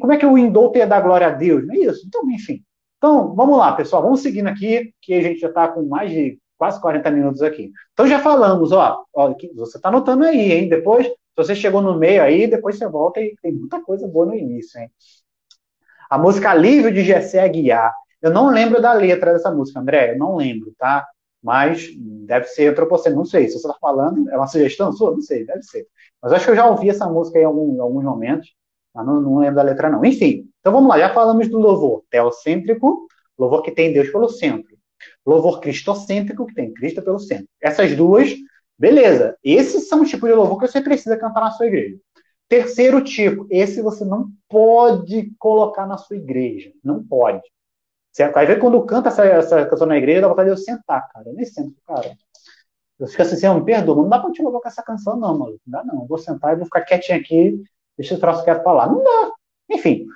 Como 0.00 0.10
é 0.10 0.16
que 0.16 0.24
o 0.24 0.38
indulto 0.38 0.78
ia 0.78 0.86
dar 0.86 1.02
glória 1.02 1.26
a 1.26 1.32
Deus? 1.32 1.66
Não 1.66 1.74
é 1.74 1.80
isso? 1.80 2.06
Então, 2.06 2.22
enfim. 2.30 2.64
Então, 2.96 3.34
vamos 3.34 3.58
lá, 3.58 3.74
pessoal. 3.74 4.02
Vamos 4.02 4.20
seguindo 4.20 4.46
aqui, 4.46 4.94
que 5.02 5.12
a 5.12 5.20
gente 5.20 5.40
já 5.40 5.48
está 5.48 5.68
com 5.68 5.82
mais 5.82 6.10
de 6.10 6.42
quase 6.56 6.80
40 6.80 7.10
minutos 7.10 7.42
aqui. 7.42 7.72
Então 7.92 8.06
já 8.06 8.18
falamos, 8.20 8.72
ó, 8.72 9.04
ó 9.12 9.34
você 9.54 9.76
está 9.76 9.88
anotando 9.88 10.24
aí, 10.24 10.52
hein? 10.52 10.68
Depois, 10.68 11.06
se 11.06 11.14
você 11.36 11.54
chegou 11.54 11.82
no 11.82 11.98
meio 11.98 12.22
aí, 12.22 12.46
depois 12.46 12.78
você 12.78 12.88
volta 12.88 13.20
e 13.20 13.34
tem 13.42 13.52
muita 13.52 13.80
coisa 13.82 14.06
boa 14.06 14.26
no 14.26 14.34
início, 14.34 14.80
hein? 14.80 14.90
A 16.08 16.18
música 16.18 16.50
Alívio 16.50 16.92
de 16.92 17.02
Gessé 17.02 17.42
Aguiar. 17.42 17.92
Eu 18.22 18.30
não 18.30 18.48
lembro 18.48 18.80
da 18.80 18.92
letra 18.92 19.32
dessa 19.32 19.50
música, 19.50 19.80
André, 19.80 20.12
eu 20.12 20.18
não 20.18 20.36
lembro, 20.36 20.72
tá? 20.78 21.06
Mas 21.42 21.88
deve 21.98 22.46
ser 22.46 22.68
antropocêntrico, 22.68 23.18
não 23.18 23.26
sei. 23.26 23.48
Se 23.48 23.58
você 23.58 23.66
está 23.66 23.78
falando, 23.78 24.30
é 24.30 24.36
uma 24.36 24.46
sugestão 24.46 24.92
sua? 24.92 25.10
Não 25.10 25.20
sei, 25.20 25.44
deve 25.44 25.62
ser. 25.62 25.86
Mas 26.22 26.32
acho 26.32 26.44
que 26.46 26.50
eu 26.52 26.56
já 26.56 26.66
ouvi 26.66 26.88
essa 26.88 27.06
música 27.06 27.38
em, 27.38 27.44
algum, 27.44 27.76
em 27.76 27.80
alguns 27.80 28.04
momentos, 28.04 28.54
mas 28.94 29.04
não, 29.04 29.20
não 29.20 29.38
lembro 29.38 29.56
da 29.56 29.62
letra, 29.62 29.90
não. 29.90 30.04
Enfim, 30.04 30.48
então 30.60 30.72
vamos 30.72 30.88
lá, 30.88 30.98
já 30.98 31.12
falamos 31.12 31.48
do 31.48 31.58
louvor 31.58 32.02
teocêntrico, 32.08 33.06
louvor 33.38 33.60
que 33.62 33.70
tem 33.70 33.92
Deus 33.92 34.08
pelo 34.08 34.28
centro 34.28 34.73
louvor 35.24 35.60
cristocêntrico, 35.60 36.46
que 36.46 36.54
tem 36.54 36.72
Cristo 36.72 37.02
pelo 37.02 37.18
centro. 37.18 37.48
Essas 37.60 37.96
duas, 37.96 38.34
beleza. 38.78 39.36
Esses 39.42 39.88
são 39.88 40.02
os 40.02 40.10
tipos 40.10 40.28
de 40.28 40.34
louvor 40.34 40.58
que 40.58 40.68
você 40.68 40.80
precisa 40.80 41.16
cantar 41.16 41.40
na 41.40 41.50
sua 41.50 41.66
igreja. 41.66 41.96
Terceiro 42.48 43.02
tipo, 43.02 43.46
esse 43.50 43.80
você 43.80 44.04
não 44.04 44.30
pode 44.48 45.32
colocar 45.38 45.86
na 45.86 45.96
sua 45.96 46.16
igreja. 46.16 46.72
Não 46.82 47.02
pode. 47.02 47.42
Certo? 48.12 48.36
Aí 48.36 48.56
quando 48.56 48.84
canta 48.84 49.08
essa, 49.08 49.24
essa 49.24 49.66
canção 49.66 49.86
na 49.86 49.96
igreja, 49.96 50.20
dá 50.20 50.28
vontade 50.28 50.48
de 50.48 50.54
eu 50.54 50.56
sentar, 50.56 51.08
cara. 51.10 51.28
Eu 51.28 51.34
nem 51.34 51.44
sento, 51.44 51.74
cara. 51.86 52.16
Eu 52.98 53.08
fico 53.08 53.22
assim, 53.22 53.36
Senhor, 53.36 53.58
me 53.58 53.64
perdoa, 53.64 53.96
não 53.96 54.08
dá 54.08 54.20
pra 54.20 54.30
te 54.30 54.40
louvar 54.40 54.60
com 54.60 54.68
essa 54.68 54.82
canção, 54.82 55.16
não, 55.16 55.36
mano. 55.36 55.58
Não 55.66 55.78
dá, 55.78 55.84
não. 55.84 56.02
Eu 56.02 56.06
vou 56.06 56.18
sentar 56.18 56.52
e 56.52 56.56
vou 56.56 56.64
ficar 56.64 56.82
quietinho 56.82 57.18
aqui, 57.18 57.60
deixa 57.98 58.14
o 58.14 58.20
troço 58.20 58.44
quieto 58.44 58.62
pra 58.62 58.72
lá. 58.72 58.86
Não 58.86 59.02
dá. 59.02 59.32
Enfim, 59.70 60.06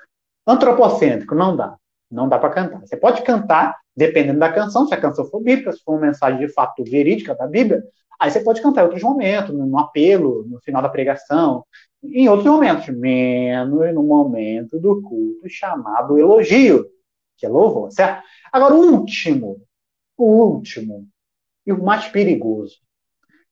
antropocêntrico, 0.47 1.35
não 1.35 1.57
dá. 1.57 1.77
Não 2.11 2.29
dá 2.29 2.39
para 2.39 2.51
cantar. 2.51 2.81
Você 2.81 2.97
pode 2.97 3.23
cantar, 3.23 3.77
dependendo 3.99 4.39
da 4.39 4.53
canção, 4.53 4.87
se 4.87 4.95
a 4.95 5.01
canção 5.01 5.27
for 5.27 5.41
bíblica, 5.41 5.73
se 5.73 5.83
for 5.83 5.93
uma 5.93 6.07
mensagem 6.07 6.39
de 6.39 6.53
fato 6.53 6.85
verídica 6.85 7.35
da 7.35 7.47
Bíblia, 7.47 7.83
aí 8.19 8.31
você 8.31 8.41
pode 8.41 8.63
cantar 8.63 8.83
em 8.83 8.85
outros 8.85 9.03
momentos, 9.03 9.55
no 9.55 9.79
apelo, 9.79 10.45
no 10.49 10.61
final 10.61 10.81
da 10.81 10.89
pregação, 10.89 11.65
em 12.03 12.29
outros 12.29 12.47
momentos, 12.47 12.89
menos 12.89 13.93
no 13.93 14.03
momento 14.05 14.79
do 14.79 15.03
culto 15.03 15.49
chamado 15.49 16.17
elogio, 16.17 16.87
que 17.37 17.45
é 17.45 17.49
louvor, 17.49 17.91
certo? 17.91 18.23
Agora, 18.53 18.75
o 18.75 18.93
último, 18.93 19.61
o 20.17 20.25
último, 20.25 21.07
e 21.67 21.73
o 21.73 21.83
mais 21.83 22.07
perigoso, 22.09 22.77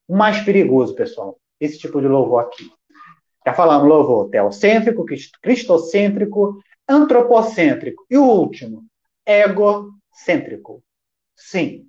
o 0.08 0.16
mais 0.16 0.40
perigoso, 0.42 0.94
pessoal, 0.94 1.38
esse 1.60 1.78
tipo 1.78 2.00
de 2.00 2.06
louvor 2.06 2.40
aqui. 2.40 2.70
Já 3.44 3.52
falamos 3.52 3.88
louvor 3.88 4.28
teocêntrico, 4.30 5.04
cristocêntrico, 5.42 6.60
antropocêntrico. 6.88 8.04
E 8.10 8.16
o 8.16 8.24
último, 8.24 8.84
egocêntrico. 10.16 10.82
Sim, 11.36 11.86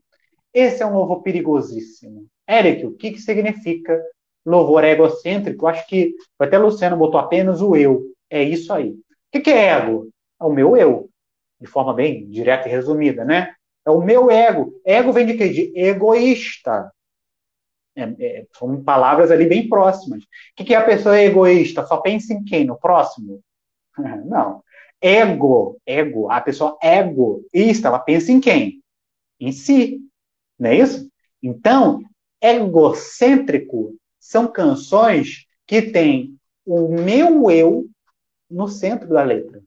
esse 0.54 0.84
é 0.84 0.86
um 0.86 0.96
louvor 0.96 1.22
perigosíssimo. 1.24 2.28
Eric, 2.50 2.86
o 2.86 2.96
que, 2.96 3.12
que 3.12 3.20
significa 3.20 4.02
louvor 4.46 4.84
egocêntrico? 4.84 5.68
Acho 5.68 5.88
que 5.88 6.14
até 6.40 6.58
Luciano 6.58 6.98
botou 6.98 7.20
apenas 7.20 7.62
o 7.62 7.76
eu. 7.76 8.04
É 8.30 8.44
isso 8.44 8.74
aí. 8.74 8.92
O 8.92 8.98
que, 9.32 9.42
que 9.42 9.52
é 9.52 9.68
ego? 9.70 10.10
É 10.42 10.46
o 10.46 10.52
meu 10.52 10.78
eu, 10.78 11.10
de 11.60 11.68
forma 11.68 11.94
bem 11.94 12.30
direta 12.30 12.68
e 12.68 12.72
resumida, 12.72 13.26
né? 13.26 13.54
É 13.86 13.92
o 13.92 14.02
meu 14.02 14.30
ego. 14.30 14.74
Ego 14.86 15.14
vem 15.14 15.26
de 15.26 15.36
quê? 15.36 15.50
De 15.50 15.74
egoísta. 15.78 16.92
É, 17.96 18.04
é, 18.42 18.46
são 18.54 18.84
palavras 18.84 19.32
ali 19.32 19.48
bem 19.48 19.68
próximas. 19.68 20.24
O 20.24 20.28
que, 20.56 20.66
que 20.66 20.74
é 20.74 20.78
a 20.78 20.86
pessoa 20.86 21.20
egoísta? 21.20 21.86
Só 21.86 21.98
pensa 21.98 22.34
em 22.34 22.44
quem? 22.44 22.64
No 22.66 22.78
próximo? 22.80 23.42
Não. 24.26 24.64
Ego, 25.02 25.78
ego, 25.86 26.30
a 26.32 26.42
pessoa 26.42 26.78
egoísta, 26.82 27.88
ela 27.88 28.00
pensa 28.00 28.32
em 28.32 28.40
quem? 28.40 28.82
Em 29.40 29.52
si, 29.52 30.00
não 30.58 30.70
é 30.70 30.78
isso? 30.78 31.08
Então, 31.42 32.02
egocêntrico 32.42 33.96
são 34.20 34.48
canções 34.52 35.46
que 35.66 35.82
têm 35.82 36.36
o 36.66 36.90
meu 36.90 37.50
eu 37.52 37.88
no 38.50 38.68
centro 38.68 39.08
da 39.10 39.24
letra. 39.24 39.62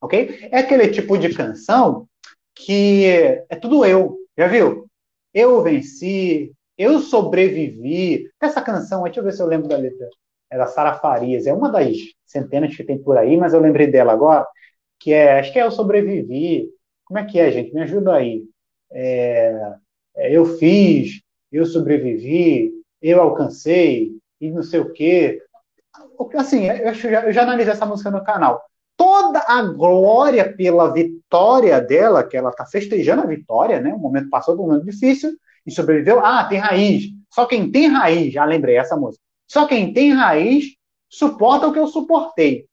Ok? 0.00 0.48
É 0.50 0.58
aquele 0.58 0.88
tipo 0.88 1.16
de 1.18 1.34
canção 1.34 2.08
que 2.54 3.04
é 3.48 3.56
tudo 3.56 3.84
eu, 3.84 4.18
já 4.36 4.46
viu? 4.46 4.86
Eu 5.32 5.62
venci, 5.62 6.52
eu 6.76 7.00
sobrevivi. 7.00 8.30
Essa 8.40 8.60
canção, 8.60 9.04
deixa 9.04 9.20
eu 9.20 9.24
ver 9.24 9.32
se 9.32 9.42
eu 9.42 9.46
lembro 9.46 9.68
da 9.68 9.76
letra 9.76 10.08
é 10.52 10.58
da 10.58 10.66
Sara 10.66 10.94
Farias, 10.94 11.46
é 11.46 11.52
uma 11.52 11.70
das 11.70 11.96
centenas 12.26 12.76
que 12.76 12.84
tem 12.84 12.98
por 12.98 13.16
aí, 13.16 13.38
mas 13.38 13.54
eu 13.54 13.60
lembrei 13.60 13.86
dela 13.86 14.12
agora, 14.12 14.46
que 15.00 15.12
é, 15.12 15.40
acho 15.40 15.50
que 15.50 15.58
é 15.58 15.64
Eu 15.64 15.70
Sobrevivi. 15.70 16.68
Como 17.06 17.18
é 17.18 17.24
que 17.24 17.40
é, 17.40 17.50
gente? 17.50 17.74
Me 17.74 17.82
ajuda 17.82 18.14
aí. 18.14 18.44
É, 18.92 19.72
é, 20.14 20.36
eu 20.36 20.44
fiz, 20.44 21.22
eu 21.50 21.64
sobrevivi, 21.64 22.70
eu 23.00 23.20
alcancei, 23.20 24.12
e 24.40 24.50
não 24.50 24.62
sei 24.62 24.80
o 24.80 24.92
quê. 24.92 25.40
Assim, 26.36 26.66
eu 26.66 26.92
já, 26.94 27.24
eu 27.24 27.32
já 27.32 27.42
analisei 27.42 27.72
essa 27.72 27.86
música 27.86 28.10
no 28.10 28.22
canal. 28.22 28.62
Toda 28.94 29.42
a 29.48 29.62
glória 29.62 30.54
pela 30.54 30.92
vitória 30.92 31.80
dela, 31.80 32.22
que 32.22 32.36
ela 32.36 32.50
está 32.50 32.66
festejando 32.66 33.22
a 33.22 33.26
vitória, 33.26 33.80
né? 33.80 33.92
O 33.94 33.98
momento 33.98 34.28
passou 34.28 34.54
por 34.54 34.64
um 34.64 34.66
momento 34.66 34.84
difícil 34.84 35.32
e 35.66 35.70
sobreviveu. 35.70 36.20
Ah, 36.24 36.44
tem 36.44 36.58
raiz. 36.58 37.04
Só 37.30 37.46
quem 37.46 37.70
tem 37.72 37.88
raiz, 37.88 38.32
já 38.32 38.44
lembrei 38.44 38.76
essa 38.76 38.96
música. 38.96 39.22
Só 39.52 39.66
quem 39.66 39.92
tem 39.92 40.14
raiz 40.14 40.64
suporta 41.10 41.66
o 41.66 41.74
que 41.74 41.78
eu 41.78 41.86
suportei. 41.86 42.66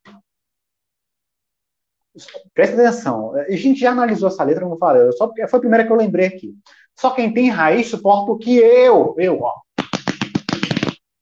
Presta 2.53 2.81
atenção. 2.81 3.35
A 3.35 3.51
gente 3.51 3.81
já 3.81 3.91
analisou 3.91 4.29
essa 4.29 4.45
letra, 4.45 4.63
eu 4.63 4.77
falei. 4.77 5.01
Eu 5.01 5.11
só, 5.11 5.29
foi 5.49 5.57
a 5.57 5.59
primeira 5.59 5.85
que 5.85 5.91
eu 5.91 5.97
lembrei 5.97 6.27
aqui. 6.27 6.55
Só 6.97 7.11
quem 7.11 7.33
tem 7.33 7.49
raiz 7.49 7.87
suporta 7.87 8.31
o 8.31 8.37
que 8.37 8.55
eu, 8.55 9.13
eu, 9.17 9.41
ó, 9.41 9.59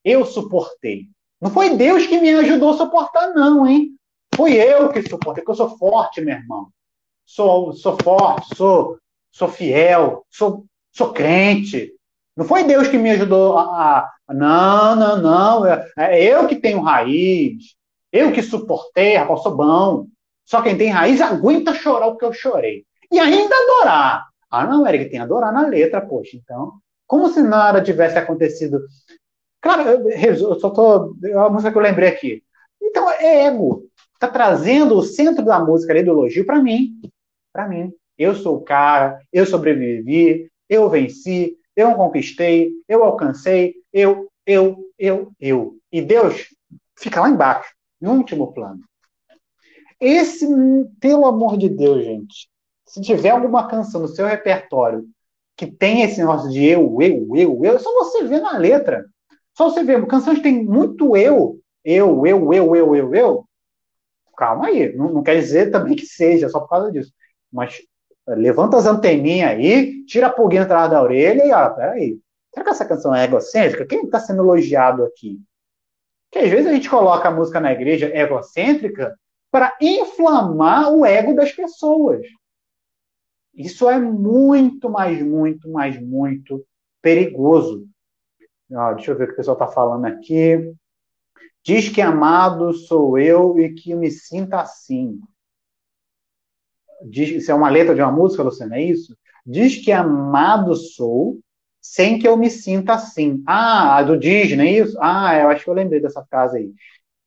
eu 0.06 0.24
suportei. 0.28 1.08
Não 1.42 1.50
foi 1.50 1.76
Deus 1.76 2.06
que 2.06 2.22
me 2.22 2.30
ajudou 2.36 2.76
a 2.76 2.78
suportar, 2.78 3.34
não, 3.34 3.66
hein? 3.66 3.98
Fui 4.36 4.54
eu 4.54 4.90
que 4.92 5.02
suportei, 5.02 5.44
porque 5.44 5.50
eu 5.50 5.68
sou 5.68 5.76
forte, 5.76 6.22
meu 6.22 6.36
irmão. 6.36 6.68
Sou, 7.26 7.74
sou 7.74 7.98
forte, 7.98 8.56
sou, 8.56 9.00
sou 9.32 9.48
fiel, 9.48 10.24
sou, 10.30 10.68
sou 10.92 11.12
crente. 11.12 11.97
Não 12.38 12.46
foi 12.46 12.64
Deus 12.64 12.88
que 12.88 13.00
me 13.00 13.10
ajudou 13.10 13.58
a. 13.58 14.08
a 14.28 14.34
não, 14.34 14.96
não, 14.96 15.22
não. 15.22 15.66
É, 15.66 15.92
é, 15.98 16.24
eu 16.24 16.46
que 16.46 16.56
tenho 16.56 16.82
raiz. 16.82 17.76
Eu 18.12 18.32
que 18.32 18.44
suportei, 18.44 19.16
rapaz, 19.16 19.42
sou 19.42 19.58
bom. 19.58 20.06
Só 20.46 20.62
quem 20.62 20.78
tem 20.78 20.90
raiz 20.90 21.20
aguenta 21.20 21.74
chorar 21.74 22.08
o 22.08 22.16
que 22.16 22.24
eu 22.24 22.32
chorei. 22.32 22.86
E 23.12 23.20
ainda 23.20 23.56
adorar. 23.56 24.28
Ah, 24.52 24.66
não, 24.68 24.88
Eric, 24.88 25.10
tem 25.10 25.20
adorar 25.20 25.52
na 25.52 25.66
letra, 25.68 26.00
poxa. 26.00 26.38
Então, 26.38 26.74
como 27.08 27.28
se 27.30 27.42
nada 27.42 27.82
tivesse 27.82 28.20
acontecido. 28.20 28.86
Claro, 29.60 30.08
eu 30.08 30.60
só 30.60 30.70
tô. 30.70 31.16
É 31.24 31.36
uma 31.36 31.50
música 31.50 31.72
que 31.72 31.78
eu 31.78 31.82
lembrei 31.82 32.10
aqui. 32.10 32.44
Então, 32.80 33.10
é 33.10 33.48
ego. 33.48 33.84
Está 34.14 34.28
trazendo 34.28 34.96
o 34.96 35.04
centro 35.04 35.44
da 35.44 35.60
música, 35.60 35.92
a 35.92 35.98
ideologia, 35.98 36.46
para 36.46 36.62
mim. 36.62 37.02
Para 37.52 37.68
mim. 37.68 37.92
Eu 38.16 38.36
sou 38.36 38.58
o 38.58 38.62
cara, 38.62 39.20
eu 39.34 39.46
sobrevivi, 39.46 40.50
eu 40.70 40.90
venci, 40.90 41.56
eu 41.78 41.94
conquistei, 41.94 42.72
eu 42.90 43.04
alcancei, 43.04 43.76
eu, 43.94 44.28
eu, 44.46 44.90
eu, 44.98 45.32
eu. 45.40 45.78
E 45.92 46.02
Deus 46.02 46.48
fica 46.98 47.22
lá 47.22 47.30
embaixo, 47.30 47.72
no 48.02 48.14
último 48.14 48.52
plano. 48.52 48.82
Esse, 50.00 50.48
pelo 51.00 51.28
amor 51.28 51.56
de 51.58 51.70
Deus, 51.70 52.04
gente, 52.04 52.50
se 52.86 53.00
tiver 53.02 53.30
alguma 53.30 53.68
canção 53.68 54.02
no 54.02 54.08
seu 54.08 54.26
repertório 54.26 55.08
que 55.56 55.68
tem 55.68 56.02
esse 56.02 56.20
negócio 56.20 56.50
de 56.50 56.66
eu, 56.66 56.98
eu, 57.02 57.28
eu, 57.36 57.62
eu, 57.64 57.76
é 57.76 57.80
só 57.80 57.92
você 57.94 58.24
ver 58.24 58.42
na 58.42 58.58
letra. 58.58 59.06
Só 59.56 59.70
você 59.70 59.84
ver, 59.84 60.06
canções 60.08 60.42
tem 60.42 60.64
muito 60.64 61.16
eu, 61.16 61.60
eu, 61.84 62.26
eu, 62.26 62.54
eu, 62.54 62.76
eu, 62.76 62.96
eu, 62.96 63.16
eu. 63.16 63.46
Calma 64.36 64.68
aí, 64.68 64.96
não, 64.96 65.14
não 65.14 65.24
quer 65.24 65.36
dizer 65.40 65.72
também 65.72 65.96
que 65.96 66.06
seja 66.06 66.50
só 66.50 66.60
por 66.60 66.70
causa 66.70 66.92
disso. 66.92 67.12
Mas 67.52 67.76
eh, 67.76 67.84
levanta 68.28 68.78
as 68.78 68.86
anteninhas 68.86 69.52
aí, 69.52 70.06
tira 70.06 70.28
a 70.28 70.32
pulguinha 70.32 70.64
atrás 70.64 70.90
da 70.92 71.02
orelha 71.02 71.46
e, 71.46 71.52
ó, 71.52 71.70
peraí. 71.70 72.20
Será 72.54 72.64
que 72.64 72.70
essa 72.72 72.86
canção 72.86 73.14
é 73.16 73.24
egocêntrica? 73.24 73.86
Quem 73.86 74.06
está 74.06 74.20
sendo 74.20 74.44
elogiado 74.44 75.04
aqui? 75.04 75.40
Porque 76.30 76.46
às 76.46 76.52
vezes 76.52 76.68
a 76.68 76.74
gente 76.74 76.90
coloca 76.90 77.28
a 77.28 77.32
música 77.32 77.60
na 77.60 77.72
igreja 77.72 78.08
egocêntrica 78.14 79.18
para 79.50 79.76
inflamar 79.82 80.92
o 80.92 81.06
ego 81.06 81.34
das 81.34 81.52
pessoas. 81.52 82.22
Isso 83.54 83.90
é 83.90 83.98
muito, 84.00 84.90
mais, 84.90 85.22
muito, 85.22 85.70
mais, 85.70 86.00
muito 86.00 86.66
perigoso. 87.02 87.88
Ó, 88.72 88.94
deixa 88.94 89.12
eu 89.12 89.18
ver 89.18 89.24
o 89.24 89.28
que 89.28 89.34
o 89.34 89.38
pessoal 89.38 89.56
está 89.56 89.68
falando 89.68 90.06
aqui. 90.06 90.74
Diz 91.64 91.90
que 91.90 92.02
amado 92.02 92.74
sou 92.74 93.18
eu 93.18 93.58
e 93.60 93.74
que 93.74 93.96
me 93.96 94.12
sinta 94.12 94.62
assim. 94.62 95.20
Diz, 97.04 97.30
isso 97.30 97.52
é 97.52 97.56
uma 97.56 97.70
letra 97.70 97.94
de 97.96 98.02
uma 98.02 98.12
música, 98.12 98.44
Luciana, 98.44 98.78
é 98.78 98.84
isso? 98.84 99.16
Diz 99.46 99.78
que 99.78 99.92
amado 99.92 100.76
sou 100.76 101.40
sem 101.82 102.20
que 102.20 102.28
eu 102.28 102.36
me 102.36 102.50
sinta 102.50 102.94
assim. 102.94 103.42
Ah, 103.46 104.02
do 104.04 104.18
Disney, 104.18 104.68
é 104.68 104.80
isso? 104.84 104.98
Ah, 105.00 105.36
eu 105.40 105.50
acho 105.50 105.64
que 105.64 105.70
eu 105.70 105.74
lembrei 105.74 106.02
dessa 106.02 106.26
frase 106.26 106.58
aí. 106.58 106.72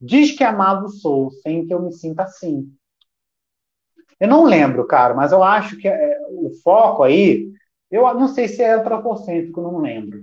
Diz 0.01 0.33
que 0.33 0.45
amado 0.45 0.89
sou 0.89 1.31
sem 1.31 1.67
que 1.67 1.73
eu 1.73 1.83
me 1.83 1.93
sinta 1.93 2.25
assim. 2.25 2.71
Eu 4.19 4.29
não 4.29 4.45
lembro, 4.45 4.87
cara, 4.87 5.15
mas 5.15 5.33
eu 5.33 5.43
acho 5.43 5.79
que 5.79 5.89
é, 5.89 6.19
o 6.29 6.51
foco 6.63 7.03
aí, 7.03 7.51
eu 7.91 8.03
não 8.15 8.29
sei 8.29 8.49
se 8.49 8.63
é 8.63 8.73
antropocêntrico, 8.75 9.63
não 9.63 9.79
lembro. 9.79 10.23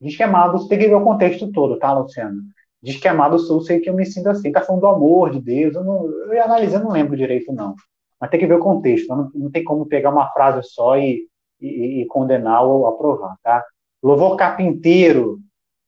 Diz 0.00 0.16
que 0.16 0.22
amado, 0.22 0.68
tem 0.68 0.78
que 0.78 0.88
ver 0.88 0.94
o 0.94 1.04
contexto 1.04 1.50
todo, 1.50 1.78
tá, 1.78 1.92
Luciano? 1.92 2.40
Diz 2.80 2.96
que 3.00 3.08
amado 3.08 3.38
sou, 3.38 3.60
sei 3.60 3.80
que 3.80 3.90
eu 3.90 3.94
me 3.94 4.06
sinto 4.06 4.28
assim. 4.28 4.52
Tá 4.52 4.60
falando 4.62 4.82
do 4.82 4.86
amor 4.86 5.30
de 5.30 5.40
Deus. 5.40 5.74
Eu, 5.74 5.82
não, 5.84 6.06
eu 6.32 6.42
analisando, 6.42 6.84
não 6.84 6.92
lembro 6.92 7.16
direito, 7.16 7.52
não. 7.52 7.74
Mas 8.20 8.30
tem 8.30 8.40
que 8.40 8.46
ver 8.46 8.54
o 8.54 8.60
contexto. 8.60 9.08
Não, 9.08 9.30
não 9.34 9.50
tem 9.50 9.64
como 9.64 9.86
pegar 9.86 10.10
uma 10.10 10.30
frase 10.30 10.68
só 10.68 10.98
e, 10.98 11.26
e, 11.60 12.02
e 12.02 12.06
condenar 12.06 12.64
ou 12.64 12.86
aprovar, 12.86 13.36
tá? 13.42 13.64
Louvor 14.02 14.36
carpinteiro. 14.36 15.38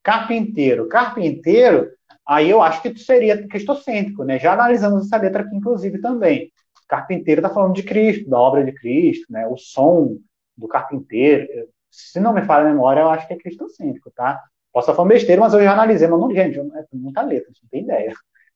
Carpinteiro. 0.03 0.87
Carpinteiro, 0.87 1.89
aí 2.25 2.49
eu 2.49 2.61
acho 2.61 2.81
que 2.81 2.97
seria 2.97 3.47
cristocêntrico, 3.47 4.23
né? 4.23 4.39
Já 4.39 4.53
analisamos 4.53 5.05
essa 5.05 5.17
letra 5.17 5.43
aqui, 5.43 5.55
inclusive, 5.55 5.99
também. 5.99 6.51
Carpinteiro 6.87 7.39
está 7.39 7.49
falando 7.49 7.73
de 7.73 7.83
Cristo, 7.83 8.29
da 8.29 8.39
obra 8.39 8.63
de 8.63 8.73
Cristo, 8.73 9.31
né? 9.31 9.47
O 9.47 9.57
som 9.57 10.17
do 10.57 10.67
carpinteiro. 10.67 11.47
Se 11.89 12.19
não 12.19 12.33
me 12.33 12.41
falha 12.43 12.65
a 12.65 12.69
memória, 12.69 13.01
eu 13.01 13.09
acho 13.09 13.27
que 13.27 13.33
é 13.33 13.37
cristocêntrico, 13.37 14.11
tá? 14.11 14.41
Posso 14.73 14.85
estar 14.85 14.95
falando 14.95 15.11
besteira, 15.11 15.41
mas 15.41 15.53
eu 15.53 15.63
já 15.63 15.73
analisei, 15.73 16.07
mas 16.07 16.19
não, 16.19 16.33
gente, 16.33 16.59
é 16.59 16.85
muita 16.93 17.21
letra, 17.21 17.49
não 17.61 17.69
tem 17.69 17.83
ideia. 17.83 18.13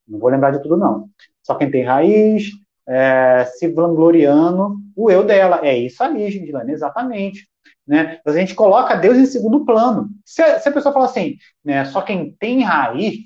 Não 0.08 0.20
vou 0.20 0.30
lembrar 0.30 0.52
de 0.52 0.62
tudo, 0.62 0.78
não. 0.78 1.10
Só 1.44 1.56
quem 1.56 1.70
tem 1.70 1.84
raiz, 1.84 2.52
é, 2.88 3.46
se 3.46 3.68
vangloriando, 3.68 4.78
o 4.96 5.10
eu 5.10 5.24
dela. 5.24 5.62
É 5.64 5.78
isso 5.78 6.04
ali, 6.04 6.30
gente, 6.30 6.52
exatamente. 6.70 7.48
Né? 7.88 8.20
A 8.26 8.32
gente 8.32 8.56
coloca 8.56 8.96
Deus 8.96 9.18
em 9.18 9.26
segundo 9.26 9.66
plano. 9.66 10.10
Se 10.26 10.42
a, 10.42 10.60
se 10.60 10.70
a 10.70 10.72
pessoa 10.72 10.94
fala 10.94 11.06
assim, 11.06 11.38
né, 11.64 11.86
só 11.86 12.02
quem 12.02 12.32
tem 12.40 12.62
raiz, 12.64 13.18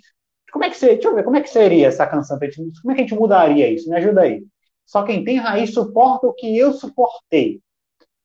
como 0.51 0.66
é 0.66 0.70
que 0.70 0.78
seria? 0.78 0.95
Deixa 0.95 1.10
eu 1.10 1.16
ver, 1.16 1.24
como 1.24 1.38
é 1.38 1.41
que 1.41 1.49
seria 1.49 1.88
essa 1.88 2.07
canção? 2.07 2.38
Como 2.82 2.91
é 2.91 2.95
que 2.95 3.01
a 3.01 3.03
gente 3.03 3.16
mudaria 3.16 3.70
isso? 3.70 3.89
Me 3.89 3.95
ajuda 3.95 4.22
aí. 4.22 4.43
Só 4.86 5.03
quem 5.03 5.24
tem 5.24 5.38
raiz 5.38 5.74
suporta 5.74 6.28
o 6.28 6.34
que 6.34 6.57
eu 6.57 6.74
suportei. 6.74 7.62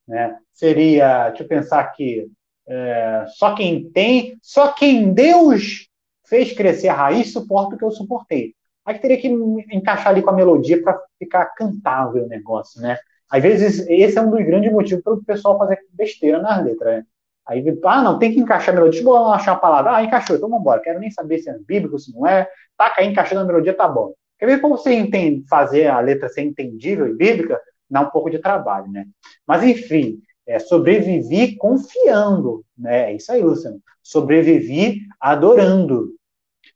Né? 0.09 0.39
Seria, 0.53 1.29
deixa 1.29 1.45
eu 1.45 1.49
pensar 1.49 1.81
aqui, 1.81 2.27
é, 2.67 3.27
só 3.37 3.55
quem 3.55 3.91
tem, 3.91 4.39
só 4.41 4.73
quem 4.73 5.13
Deus 5.13 5.89
fez 6.25 6.53
crescer 6.53 6.89
a 6.89 6.95
raiz 6.95 7.33
suporta 7.33 7.75
o 7.75 7.79
que 7.79 7.85
eu 7.85 7.91
suportei. 7.91 8.55
Aí 8.85 8.99
teria 8.99 9.21
que 9.21 9.29
encaixar 9.29 10.09
ali 10.09 10.23
com 10.23 10.31
a 10.31 10.35
melodia 10.35 10.83
para 10.83 11.01
ficar 11.19 11.47
cantável 11.47 12.25
o 12.25 12.29
negócio, 12.29 12.81
né? 12.81 12.99
Às 13.31 13.43
vezes, 13.43 13.87
esse 13.89 14.19
é 14.19 14.23
um 14.23 14.31
dos 14.31 14.45
grandes 14.45 14.71
motivos 14.71 15.03
para 15.03 15.15
o 15.15 15.25
pessoal 15.25 15.59
fazer 15.59 15.79
besteira 15.93 16.41
nas 16.41 16.65
letras, 16.65 16.97
né? 16.99 17.07
Aí, 17.47 17.65
ah, 17.85 18.03
não, 18.03 18.19
tem 18.19 18.33
que 18.33 18.41
encaixar 18.41 18.75
a 18.75 18.79
melodia. 18.79 19.03
Deixa 19.03 19.17
eu 19.17 19.27
achar 19.27 19.53
uma 19.53 19.61
palavra. 19.61 19.97
Ah, 19.97 20.03
encaixou, 20.03 20.37
então 20.37 20.49
vamos 20.49 20.63
embora. 20.63 20.81
Quero 20.81 20.99
nem 20.99 21.11
saber 21.11 21.39
se 21.39 21.51
é 21.51 21.59
bíblico, 21.59 21.99
se 21.99 22.15
não 22.15 22.27
é. 22.27 22.49
Taca 22.77 23.01
aí, 23.01 23.09
encaixando 23.09 23.43
a 23.43 23.45
melodia, 23.45 23.75
tá 23.75 23.87
bom. 23.87 24.15
Quer 24.39 24.47
ver 24.47 24.61
como 24.61 24.77
você 24.77 24.95
entende, 24.95 25.47
fazer 25.49 25.87
a 25.87 26.01
letra 26.01 26.29
ser 26.29 26.43
entendível 26.43 27.07
e 27.07 27.15
bíblica? 27.15 27.61
Dá 27.89 28.01
um 28.01 28.11
pouco 28.11 28.31
de 28.31 28.39
trabalho, 28.39 28.91
né? 28.91 29.05
Mas, 29.47 29.63
enfim, 29.63 30.21
é, 30.47 30.59
sobrevivi 30.59 31.57
confiando, 31.57 32.65
né? 32.77 33.13
É 33.13 33.15
isso 33.15 33.31
aí, 33.31 33.43
Luciano. 33.43 33.81
Sobrevivi 34.03 35.01
adorando. 35.21 36.11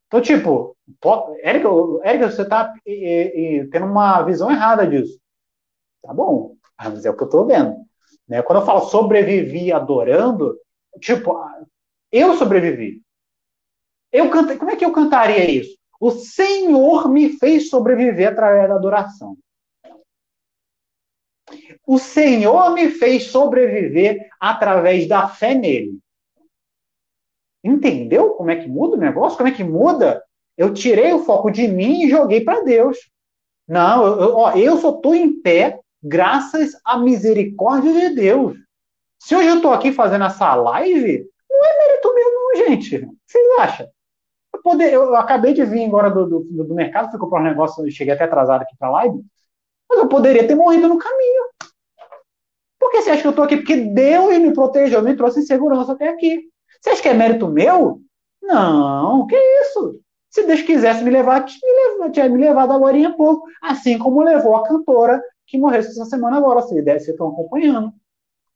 Então, 0.06 0.20
tipo, 0.20 0.76
Érica, 1.42 1.68
Érica 2.02 2.30
você 2.30 2.42
está 2.42 2.72
tendo 2.84 3.86
uma 3.86 4.22
visão 4.22 4.50
errada 4.50 4.86
disso. 4.86 5.18
Tá 6.02 6.14
bom, 6.14 6.56
mas 6.78 7.04
é 7.04 7.10
o 7.10 7.16
que 7.16 7.22
eu 7.22 7.26
estou 7.26 7.46
vendo. 7.46 7.76
Né? 8.26 8.42
Quando 8.42 8.60
eu 8.60 8.66
falo 8.66 8.82
sobrevivi 8.82 9.72
adorando, 9.72 10.58
tipo, 11.00 11.34
eu 12.10 12.34
sobrevivi. 12.34 13.02
Eu 14.10 14.30
cantei, 14.30 14.56
como 14.56 14.70
é 14.70 14.76
que 14.76 14.84
eu 14.84 14.92
cantaria 14.92 15.50
isso? 15.50 15.76
O 16.00 16.10
Senhor 16.10 17.10
me 17.10 17.30
fez 17.38 17.68
sobreviver 17.68 18.28
através 18.28 18.68
da 18.68 18.76
adoração. 18.76 19.36
O 21.86 21.98
Senhor 21.98 22.72
me 22.72 22.90
fez 22.90 23.24
sobreviver 23.30 24.28
através 24.38 25.08
da 25.08 25.28
fé 25.28 25.54
nele. 25.54 25.98
Entendeu 27.64 28.34
como 28.34 28.50
é 28.50 28.56
que 28.56 28.68
muda 28.68 28.96
o 28.96 29.00
negócio? 29.00 29.36
Como 29.36 29.48
é 29.48 29.52
que 29.52 29.64
muda? 29.64 30.22
Eu 30.58 30.74
tirei 30.74 31.12
o 31.12 31.20
foco 31.20 31.52
de 31.52 31.68
mim 31.68 32.02
e 32.02 32.10
joguei 32.10 32.40
para 32.40 32.64
Deus. 32.64 32.98
Não, 33.66 34.04
eu, 34.04 34.34
ó, 34.34 34.52
eu 34.52 34.76
só 34.78 34.90
estou 34.90 35.14
em 35.14 35.40
pé 35.40 35.78
graças 36.02 36.72
à 36.84 36.98
misericórdia 36.98 37.92
de 37.92 38.14
Deus. 38.16 38.56
Se 39.20 39.36
hoje 39.36 39.48
eu 39.48 39.56
estou 39.56 39.72
aqui 39.72 39.92
fazendo 39.92 40.24
essa 40.24 40.54
live, 40.56 41.24
não 41.48 41.64
é 41.64 41.86
mérito 41.86 42.14
meu, 42.14 42.34
não, 42.34 42.56
gente. 42.66 42.96
O 42.96 43.00
que 43.00 43.16
vocês 43.26 43.58
acham? 43.60 43.88
Eu, 44.52 44.62
poder, 44.62 44.92
eu 44.92 45.14
acabei 45.14 45.54
de 45.54 45.64
vir 45.64 45.84
agora 45.84 46.10
do, 46.10 46.26
do, 46.26 46.64
do 46.64 46.74
mercado, 46.74 47.10
fui 47.10 47.20
comprar 47.20 47.40
um 47.40 47.44
negócio, 47.44 47.86
e 47.86 47.92
cheguei 47.92 48.14
até 48.14 48.24
atrasado 48.24 48.62
aqui 48.62 48.76
para 48.76 48.88
a 48.88 48.92
live, 48.92 49.22
mas 49.88 49.98
eu 50.00 50.08
poderia 50.08 50.46
ter 50.46 50.56
morrido 50.56 50.88
no 50.88 50.98
caminho. 50.98 51.44
Por 52.80 52.90
que 52.90 53.02
você 53.02 53.10
acha 53.10 53.20
que 53.20 53.28
eu 53.28 53.30
estou 53.30 53.44
aqui? 53.44 53.58
Porque 53.58 53.76
Deus 53.76 54.38
me 54.38 54.52
protegeu, 54.52 55.02
me 55.02 55.14
trouxe 55.14 55.40
em 55.40 55.46
segurança 55.46 55.92
até 55.92 56.08
aqui. 56.08 56.48
Você 56.80 56.90
acha 56.90 57.02
que 57.02 57.08
é 57.08 57.14
mérito 57.14 57.48
meu? 57.48 58.00
Não, 58.42 59.26
que 59.26 59.36
isso? 59.36 60.00
Se 60.38 60.46
Deus 60.46 60.62
quisesse 60.62 61.02
me 61.02 61.10
levar, 61.10 61.44
tinha 62.12 62.28
me 62.28 62.38
levado 62.38 62.72
agora 62.72 62.96
em 62.96 63.12
pouco, 63.12 63.48
assim 63.60 63.98
como 63.98 64.22
levou 64.22 64.54
a 64.54 64.62
cantora 64.62 65.20
que 65.44 65.58
morreu 65.58 65.80
essa 65.80 66.04
semana 66.04 66.36
agora, 66.36 66.62
se 66.62 66.80
vocês 66.80 67.08
estão 67.08 67.30
acompanhando. 67.30 67.92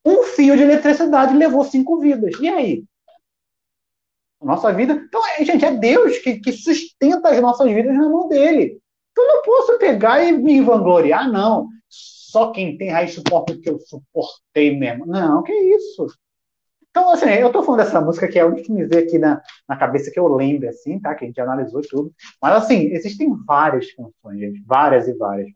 Um 0.04 0.22
fio 0.22 0.56
de 0.56 0.62
eletricidade 0.62 1.36
levou 1.36 1.64
cinco 1.64 1.98
vidas. 1.98 2.38
E 2.40 2.48
aí? 2.48 2.84
Nossa 4.40 4.72
vida. 4.72 4.92
Então, 4.92 5.20
é, 5.26 5.44
gente, 5.44 5.64
é 5.64 5.72
Deus 5.72 6.18
que, 6.18 6.38
que 6.38 6.52
sustenta 6.52 7.30
as 7.30 7.40
nossas 7.40 7.68
vidas 7.68 7.96
na 7.96 8.08
mão 8.08 8.28
dele. 8.28 8.80
Então, 9.10 9.24
eu 9.24 9.34
não 9.34 9.42
posso 9.42 9.78
pegar 9.78 10.22
e 10.22 10.30
me 10.30 10.60
vangloriar, 10.60 11.28
não. 11.28 11.66
Só 11.88 12.52
quem 12.52 12.78
tem 12.78 12.90
raiz 12.90 13.14
suporta 13.14 13.54
o 13.54 13.60
que 13.60 13.68
eu 13.68 13.80
suportei 13.80 14.78
mesmo. 14.78 15.04
Não, 15.04 15.42
que 15.42 15.52
isso? 15.52 16.06
Então, 16.92 17.10
assim, 17.10 17.26
eu 17.30 17.50
tô 17.50 17.62
falando 17.62 17.80
dessa 17.82 18.02
música 18.02 18.28
que 18.28 18.38
é 18.38 18.42
a 18.42 18.46
única 18.46 18.64
que 18.64 18.72
me 18.72 18.84
veio 18.84 19.02
aqui 19.02 19.18
na, 19.18 19.40
na 19.66 19.76
cabeça 19.76 20.10
que 20.10 20.20
eu 20.20 20.28
lembro, 20.28 20.68
assim, 20.68 21.00
tá? 21.00 21.14
Que 21.14 21.24
a 21.24 21.26
gente 21.26 21.40
analisou 21.40 21.80
tudo. 21.80 22.12
Mas, 22.40 22.54
assim, 22.54 22.92
existem 22.92 23.34
várias 23.46 23.90
canções, 23.92 24.38
gente. 24.38 24.62
Várias 24.66 25.08
e 25.08 25.14
várias. 25.14 25.48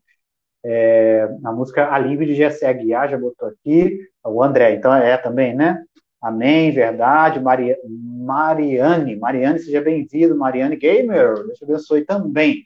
É, 0.64 1.28
a 1.45 1.53
música 1.53 1.93
Alívio 1.93 2.26
de 2.26 2.34
Gessé 2.34 2.66
Aguiar 2.66 3.11
já 3.11 3.18
botou 3.18 3.49
aqui. 3.49 4.01
O 4.24 4.43
André, 4.43 4.72
então 4.74 4.95
é 4.95 5.16
também, 5.18 5.55
né? 5.55 5.84
Amém, 6.22 6.70
verdade. 6.72 7.39
Maria, 7.39 7.76
Mariane, 7.87 9.16
Mariane, 9.16 9.59
seja 9.59 9.82
bem-vindo. 9.82 10.37
Mariane 10.37 10.76
Gamer, 10.76 11.34
Deus 11.34 11.59
te 11.59 11.64
abençoe 11.64 12.05
também. 12.07 12.64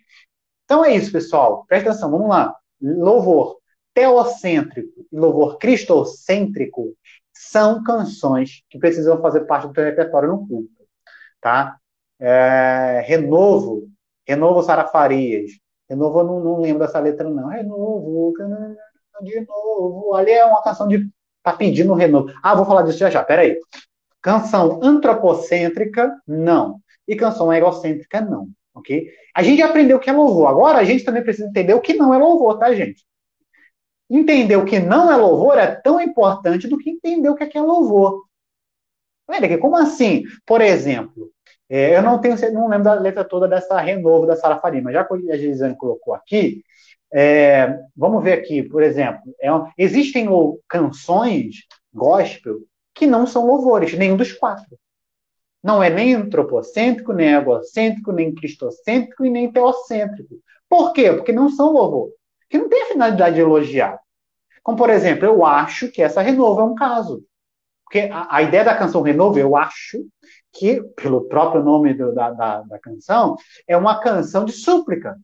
Então 0.65 0.85
é 0.85 0.95
isso, 0.95 1.11
pessoal. 1.11 1.65
Presta 1.67 1.91
atenção, 1.91 2.11
vamos 2.11 2.29
lá. 2.29 2.55
Louvor 2.81 3.61
teocêntrico 3.93 5.07
e 5.13 5.17
louvor 5.19 5.59
cristocêntrico 5.59 6.95
são 7.49 7.83
canções 7.83 8.63
que 8.69 8.79
precisam 8.79 9.21
fazer 9.21 9.41
parte 9.43 9.67
do 9.67 9.73
teu 9.73 9.85
repertório 9.85 10.29
no 10.29 10.47
culto, 10.47 10.71
tá? 11.41 11.77
É, 12.19 13.03
renovo, 13.07 13.89
Renovo 14.27 14.63
Sarafarias. 14.63 15.51
Renovo, 15.89 16.21
eu 16.21 16.25
não, 16.25 16.41
não 16.41 16.61
lembro 16.61 16.87
dessa 16.87 17.01
letra, 17.01 17.29
não. 17.29 17.49
Renovo, 17.49 18.33
de 19.23 19.41
novo. 19.41 20.15
Ali 20.15 20.31
é 20.31 20.45
uma 20.45 20.63
canção 20.63 20.87
de. 20.87 21.09
Tá 21.43 21.53
pedindo 21.53 21.95
renovo. 21.95 22.33
Ah, 22.43 22.55
vou 22.55 22.67
falar 22.67 22.83
disso 22.83 22.99
já 22.99 23.11
já, 23.11 23.25
peraí. 23.25 23.59
Canção 24.21 24.79
antropocêntrica, 24.83 26.15
não. 26.27 26.79
E 27.09 27.17
canção 27.17 27.53
egocêntrica, 27.53 28.21
não. 28.21 28.49
Ok? 28.75 29.11
A 29.35 29.43
gente 29.43 29.63
aprendeu 29.63 29.97
o 29.97 30.01
que 30.01 30.11
é 30.11 30.13
louvor. 30.13 30.49
Agora 30.49 30.79
a 30.79 30.85
gente 30.85 31.05
também 31.05 31.23
precisa 31.23 31.49
entender 31.49 31.75
o 31.75 31.81
que 31.81 31.95
não 31.95 32.13
é 32.13 32.19
louvor, 32.19 32.59
tá, 32.59 32.73
gente? 32.75 33.05
Entender 34.11 34.57
o 34.57 34.65
que 34.65 34.81
não 34.81 35.11
é 35.11 35.17
louvor 35.17 35.57
é 35.57 35.69
tão 35.69 36.01
importante 36.01 36.67
do 36.67 36.77
que 36.77 36.91
entender 36.91 37.29
o 37.29 37.37
que 37.37 37.45
é, 37.45 37.47
que 37.47 37.57
é 37.57 37.63
louvor. 37.63 38.25
Olha, 39.29 39.59
como 39.59 39.77
assim? 39.77 40.25
Por 40.45 40.61
exemplo, 40.61 41.31
é, 41.69 41.97
eu 41.97 42.03
não 42.03 42.21
tenho, 42.21 42.37
não 42.53 42.67
lembro 42.67 42.85
da 42.85 42.95
letra 42.95 43.25
toda 43.25 43.47
dessa 43.47 43.81
renovo 43.81 44.27
da 44.27 44.35
Sara 44.35 44.59
Farima. 44.59 44.93
Já 44.93 45.05
que 45.05 45.31
a 45.31 45.37
Gisane 45.37 45.77
colocou 45.77 46.13
aqui, 46.13 46.65
é, 47.13 47.79
vamos 47.97 48.25
ver 48.25 48.33
aqui, 48.33 48.65
por 48.65 48.83
exemplo, 48.83 49.23
é, 49.41 49.49
existem 49.79 50.27
canções 50.69 51.67
gospel 51.95 52.59
que 52.93 53.07
não 53.07 53.29
são 53.29 53.47
louvores, 53.47 53.95
nenhum 53.95 54.17
dos 54.17 54.33
quatro. 54.33 54.77
Não 55.63 55.81
é 55.81 55.89
nem 55.89 56.15
antropocêntrico, 56.15 57.13
nem 57.13 57.35
egocêntrico, 57.35 58.11
nem 58.11 58.35
cristocêntrico 58.35 59.25
e 59.25 59.31
nem 59.31 59.53
teocêntrico. 59.53 60.35
Por 60.69 60.93
quê? 60.93 61.13
Porque 61.13 61.33
não 61.33 61.49
são 61.49 61.73
louvor 61.73 62.11
que 62.51 62.59
não 62.59 62.69
tem 62.69 62.83
a 62.83 62.87
finalidade 62.87 63.37
de 63.37 63.41
elogiar. 63.41 63.99
Como, 64.63 64.77
por 64.77 64.91
exemplo, 64.91 65.25
eu 65.25 65.47
acho 65.47 65.91
que 65.91 66.03
essa 66.03 66.21
Renovo 66.21 66.61
é 66.61 66.65
um 66.65 66.75
caso. 66.75 67.25
Porque 67.85 68.11
a, 68.13 68.37
a 68.37 68.43
ideia 68.43 68.65
da 68.65 68.77
canção 68.77 69.03
Renovo, 69.03 69.39
eu 69.39 69.57
acho 69.57 70.05
que, 70.53 70.83
pelo 70.97 71.29
próprio 71.29 71.63
nome 71.63 71.95
do, 71.95 72.13
da, 72.13 72.31
da, 72.31 72.63
da 72.63 72.79
canção, 72.79 73.37
é 73.67 73.77
uma 73.77 74.01
canção 74.01 74.45
de 74.45 74.53
súplica. 74.53 75.17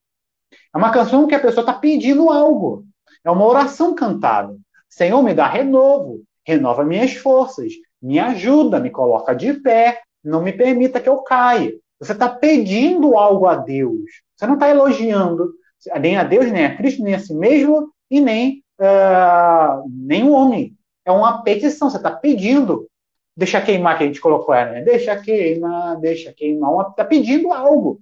É 0.74 0.78
uma 0.78 0.90
canção 0.90 1.26
que 1.26 1.34
a 1.34 1.40
pessoa 1.40 1.62
está 1.62 1.74
pedindo 1.74 2.30
algo. 2.30 2.84
É 3.24 3.30
uma 3.30 3.44
oração 3.44 3.94
cantada. 3.94 4.56
Senhor, 4.88 5.22
me 5.22 5.34
dá 5.34 5.46
renovo, 5.46 6.22
renova 6.46 6.84
minhas 6.84 7.14
forças, 7.14 7.72
me 8.00 8.18
ajuda, 8.18 8.78
me 8.78 8.90
coloca 8.90 9.34
de 9.34 9.52
pé, 9.54 10.00
não 10.24 10.42
me 10.42 10.52
permita 10.52 11.00
que 11.00 11.08
eu 11.08 11.18
caia. 11.18 11.72
Você 11.98 12.12
está 12.12 12.28
pedindo 12.28 13.16
algo 13.16 13.46
a 13.46 13.56
Deus. 13.56 14.22
Você 14.36 14.46
não 14.46 14.54
está 14.54 14.68
elogiando, 14.68 15.52
nem 16.00 16.16
a 16.16 16.24
Deus, 16.24 16.50
nem 16.50 16.64
a 16.64 16.76
Cristo, 16.76 17.02
nem 17.02 17.14
a 17.14 17.18
si 17.18 17.34
mesmo 17.34 17.90
e 18.10 18.20
nem, 18.20 18.62
uh, 18.80 19.88
nem 19.88 20.24
o 20.24 20.32
homem. 20.32 20.76
É 21.04 21.12
uma 21.12 21.42
petição, 21.42 21.88
você 21.88 21.96
está 21.96 22.10
pedindo. 22.10 22.88
Deixa 23.36 23.60
queimar, 23.60 23.98
que 23.98 24.04
a 24.04 24.06
gente 24.06 24.20
colocou, 24.20 24.54
né? 24.54 24.82
Deixa 24.82 25.16
queimar, 25.16 26.00
deixa 26.00 26.32
queimar. 26.32 26.90
Está 26.90 27.04
pedindo 27.04 27.52
algo. 27.52 28.00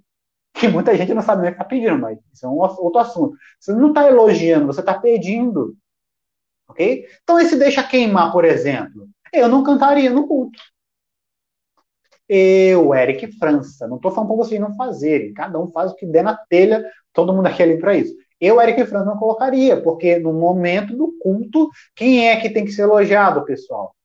Que 0.53 0.69
muita 0.69 0.95
gente 0.95 1.13
não 1.13 1.21
sabe 1.21 1.41
nem 1.41 1.51
o 1.51 1.53
que 1.53 1.61
está 1.61 1.69
pedindo, 1.69 1.99
mas 1.99 2.17
isso 2.33 2.45
é 2.45 2.49
um 2.49 2.57
outro 2.57 2.97
assunto. 2.99 3.35
Você 3.59 3.73
não 3.73 3.89
está 3.89 4.07
elogiando, 4.07 4.67
você 4.67 4.79
está 4.79 4.93
pedindo. 4.93 5.75
Ok? 6.69 7.05
Então, 7.23 7.39
esse 7.39 7.57
deixa 7.57 7.83
queimar, 7.83 8.31
por 8.31 8.45
exemplo, 8.45 9.07
eu 9.33 9.49
não 9.49 9.63
cantaria 9.63 10.09
no 10.09 10.27
culto. 10.27 10.57
Eu, 12.27 12.93
Eric 12.93 13.37
França, 13.37 13.87
não 13.87 13.97
estou 13.97 14.11
falando 14.11 14.29
para 14.29 14.37
vocês 14.37 14.59
não 14.59 14.75
fazerem, 14.75 15.33
cada 15.33 15.59
um 15.59 15.67
faz 15.67 15.91
o 15.91 15.95
que 15.95 16.05
der 16.05 16.23
na 16.23 16.35
telha 16.35 16.83
Todo 17.15 17.33
mundo 17.33 17.47
aqui 17.47 17.63
é 17.63 17.65
livre 17.65 17.81
para 17.81 17.95
isso. 17.95 18.13
Eu, 18.39 18.61
Eric 18.61 18.85
Franz, 18.85 19.05
não 19.05 19.17
colocaria, 19.17 19.81
porque 19.81 20.19
no 20.19 20.33
momento 20.33 20.95
do 20.95 21.17
culto, 21.19 21.69
quem 21.95 22.27
é 22.27 22.35
que 22.35 22.49
tem 22.49 22.65
que 22.65 22.73
ser 22.73 22.81
elogiado, 22.81 23.45
pessoal? 23.45 23.95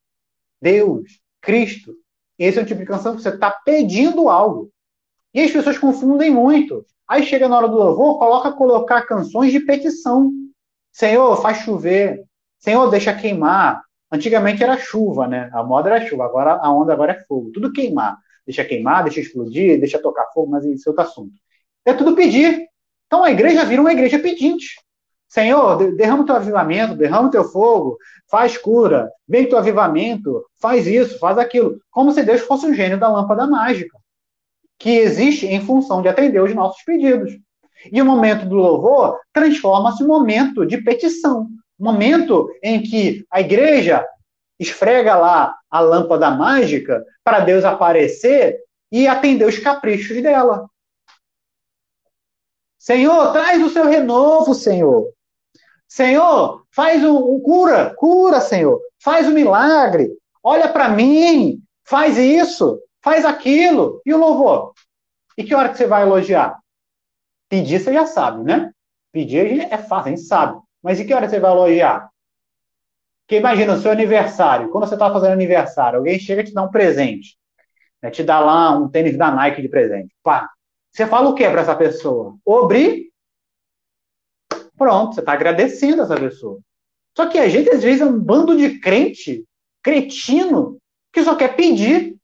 Deus, 0.63 1.21
Cristo. 1.43 1.93
Esse 2.39 2.61
é 2.61 2.63
o 2.63 2.65
tipo 2.65 2.81
de 2.81 2.87
canção 2.87 3.17
que 3.17 3.21
você 3.21 3.31
está 3.31 3.51
pedindo 3.51 4.29
algo. 4.29 4.71
E 5.35 5.41
as 5.43 5.51
pessoas 5.51 5.77
confundem 5.77 6.31
muito. 6.31 6.87
Aí 7.07 7.25
chega 7.25 7.49
na 7.49 7.59
hora 7.59 7.69
do 7.69 7.77
louvor, 7.77 8.19
coloca 8.19 8.53
colocar 8.53 9.03
canções 9.03 9.51
de 9.51 9.59
petição. 9.59 10.31
Senhor, 10.93 11.37
faz 11.43 11.59
chover. 11.59 12.25
Senhor, 12.61 12.89
deixa 12.89 13.13
queimar. 13.13 13.83
Antigamente 14.11 14.63
era 14.63 14.77
chuva, 14.77 15.29
né? 15.29 15.51
A 15.53 15.63
moda 15.63 15.91
era 15.91 16.07
chuva, 16.07 16.25
agora 16.25 16.55
a 16.55 16.73
onda 16.73 16.93
agora 16.93 17.13
é 17.13 17.25
fogo. 17.27 17.51
Tudo 17.53 17.73
queimar. 17.73 18.19
Deixa 18.47 18.65
queimar, 18.65 19.05
deixa 19.05 19.21
explodir, 19.21 19.79
deixa 19.79 19.99
tocar 19.99 20.27
fogo, 20.35 20.51
mas 20.51 20.65
isso 20.65 20.89
é 20.89 20.91
outro 20.91 21.05
assunto. 21.05 21.35
É 21.85 21.93
tudo 21.93 22.17
pedir. 22.17 22.67
Então 23.07 23.23
a 23.23 23.31
igreja 23.31 23.65
vira 23.65 23.81
uma 23.81 23.93
igreja 23.93 24.19
pedinte. 24.19 24.81
Senhor, 25.29 25.95
derrama 25.95 26.25
o 26.25 26.27
teu 26.27 26.35
avivamento, 26.35 26.97
derrama 26.97 27.29
o 27.29 27.31
teu 27.31 27.45
fogo, 27.45 27.97
faz 28.29 28.59
cura, 28.59 29.09
vem 29.29 29.49
teu 29.49 29.59
avivamento, 29.59 30.45
faz 30.61 30.89
isso, 30.89 31.21
faz 31.21 31.39
aquilo. 31.39 31.81
Como 31.89 32.11
se 32.11 32.25
Deus 32.25 32.41
fosse 32.41 32.67
um 32.67 32.75
gênio 32.75 32.99
da 32.99 33.09
lâmpada 33.09 33.47
mágica, 33.47 33.97
que 34.77 34.91
existe 34.91 35.47
em 35.47 35.61
função 35.61 36.03
de 36.03 36.09
atender 36.09 36.43
os 36.43 36.53
nossos 36.53 36.83
pedidos. 36.83 37.39
E 37.93 38.03
o 38.03 38.05
momento 38.05 38.45
do 38.45 38.57
louvor 38.57 39.19
transforma-se 39.33 40.03
em 40.03 40.07
momento 40.07 40.67
de 40.67 40.79
petição. 40.79 41.49
Momento 41.81 42.51
em 42.63 42.83
que 42.83 43.27
a 43.31 43.41
igreja 43.41 44.07
esfrega 44.59 45.17
lá 45.17 45.57
a 45.71 45.81
lâmpada 45.81 46.31
mágica 46.31 47.03
para 47.25 47.41
Deus 47.41 47.65
aparecer 47.65 48.59
e 48.93 49.09
atender 49.09 49.47
os 49.47 49.59
caprichos 49.59 50.23
dela. 50.23 50.69
Senhor, 52.79 53.33
traz 53.33 53.63
o 53.63 53.71
seu 53.71 53.87
renovo, 53.87 54.55
Senhor. 54.55 55.11
Senhor, 55.89 56.65
faz 56.71 57.03
um 57.03 57.41
cura, 57.41 57.95
cura, 57.95 58.41
Senhor. 58.41 58.81
Faz 59.03 59.27
um 59.27 59.33
milagre. 59.33 60.11
Olha 60.43 60.69
para 60.69 60.89
mim, 60.89 61.63
faz 61.85 62.19
isso, 62.19 62.79
faz 63.03 63.25
aquilo. 63.25 64.03
E 64.05 64.13
o 64.13 64.19
louvor? 64.19 64.75
E 65.37 65.45
que 65.45 65.55
hora 65.55 65.71
que 65.71 65.79
você 65.79 65.87
vai 65.87 66.03
elogiar? 66.03 66.59
Pedir 67.49 67.81
você 67.81 67.93
já 67.93 68.07
sabe, 68.07 68.45
né? 68.45 68.71
Pedir 69.13 69.61
é 69.73 69.79
fácil, 69.79 70.13
a 70.13 70.17
gente 70.17 70.27
sabe. 70.27 70.61
Mas 70.83 70.99
e 70.99 71.05
que 71.05 71.15
hora 71.15 71.29
você 71.29 71.39
vai 71.39 71.51
elogiar? 71.51 72.11
Porque 73.31 73.37
imagina, 73.37 73.75
o 73.75 73.81
seu 73.81 73.93
aniversário, 73.93 74.71
quando 74.71 74.89
você 74.89 74.95
está 74.95 75.13
fazendo 75.13 75.33
aniversário, 75.33 75.99
alguém 75.99 76.19
chega 76.19 76.41
e 76.41 76.45
te 76.45 76.53
dá 76.53 76.63
um 76.63 76.71
presente. 76.71 77.39
Né? 78.03 78.11
Te 78.11 78.25
dá 78.25 78.41
lá 78.41 78.77
um 78.77 78.89
tênis 78.89 79.17
da 79.17 79.31
Nike 79.31 79.63
de 79.63 79.69
presente. 79.69 80.15
Pá, 80.23 80.51
você 80.91 81.07
fala 81.07 81.29
o 81.29 81.35
que 81.35 81.49
para 81.49 81.61
essa 81.61 81.77
pessoa? 81.77 82.37
Obri. 82.45 83.11
Pronto, 84.77 85.15
você 85.15 85.21
está 85.21 85.33
agradecendo 85.33 86.03
essa 86.03 86.17
pessoa. 86.17 86.59
Só 87.17 87.29
que 87.29 87.39
a 87.39 87.49
gente, 87.49 87.71
às 87.71 87.83
vezes, 87.83 88.01
é 88.01 88.05
um 88.05 88.19
bando 88.19 88.57
de 88.57 88.81
crente, 88.81 89.45
cretino, 89.83 90.79
que 91.13 91.23
só 91.23 91.37
quer 91.37 91.55
pedir. 91.55 92.17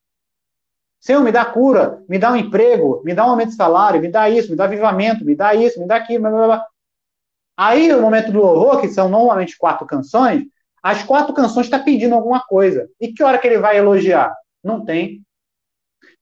Senhor, 0.98 1.22
me 1.22 1.30
dá 1.30 1.44
cura, 1.44 2.02
me 2.08 2.18
dá 2.18 2.32
um 2.32 2.36
emprego, 2.36 3.02
me 3.04 3.14
dá 3.14 3.24
um 3.26 3.30
aumento 3.30 3.50
de 3.50 3.56
salário, 3.56 4.00
me 4.00 4.08
dá 4.08 4.28
isso, 4.28 4.50
me 4.50 4.56
dá 4.56 4.64
avivamento, 4.64 5.24
me 5.24 5.36
dá 5.36 5.54
isso, 5.54 5.78
me 5.78 5.86
dá 5.86 5.96
aquilo, 5.96 6.22
blá, 6.22 6.30
blá, 6.30 6.46
blá. 6.46 6.66
Aí, 7.56 7.88
no 7.88 8.02
momento 8.02 8.30
do 8.30 8.40
louvor, 8.40 8.80
que 8.80 8.88
são 8.88 9.08
normalmente 9.08 9.56
quatro 9.56 9.86
canções, 9.86 10.44
as 10.82 11.02
quatro 11.02 11.32
canções 11.32 11.66
está 11.66 11.78
pedindo 11.78 12.14
alguma 12.14 12.40
coisa. 12.40 12.88
E 13.00 13.12
que 13.12 13.22
hora 13.22 13.38
que 13.38 13.46
ele 13.46 13.58
vai 13.58 13.78
elogiar? 13.78 14.34
Não 14.62 14.84
tem. 14.84 15.22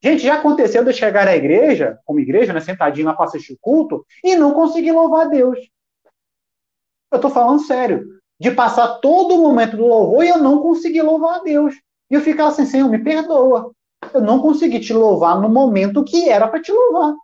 Gente, 0.03 0.23
já 0.23 0.37
aconteceu 0.37 0.85
de 0.85 0.91
eu 0.91 0.95
chegar 0.95 1.25
na 1.27 1.35
igreja, 1.35 1.99
como 2.05 2.21
igreja, 2.21 2.53
né, 2.53 2.61
sentadinho 2.61 3.07
lá 3.07 3.15
para 3.15 3.25
assistir 3.25 3.55
o 3.55 3.59
culto, 3.61 4.07
e 4.23 4.37
não 4.37 4.53
conseguir 4.53 4.93
louvar 4.93 5.27
a 5.27 5.29
Deus. 5.29 5.59
Eu 7.11 7.17
estou 7.17 7.31
falando 7.31 7.63
sério. 7.63 8.07
De 8.39 8.51
passar 8.51 8.99
todo 8.99 9.35
o 9.35 9.39
momento 9.39 9.77
do 9.77 9.87
louvor 9.87 10.25
e 10.25 10.29
eu 10.29 10.39
não 10.39 10.59
conseguir 10.59 11.03
louvar 11.03 11.41
a 11.41 11.43
Deus. 11.43 11.75
E 12.11 12.15
eu 12.15 12.21
ficar 12.21 12.49
assim, 12.49 12.67
Senhor, 12.67 12.89
me 12.89 12.99
perdoa. 12.99 13.71
Eu 14.13 14.21
não 14.21 14.41
consegui 14.41 14.81
te 14.81 14.93
louvar 14.93 15.41
no 15.41 15.49
momento 15.49 16.05
que 16.05 16.29
era 16.29 16.49
para 16.49 16.61
te 16.61 16.71
louvar. 16.71 17.15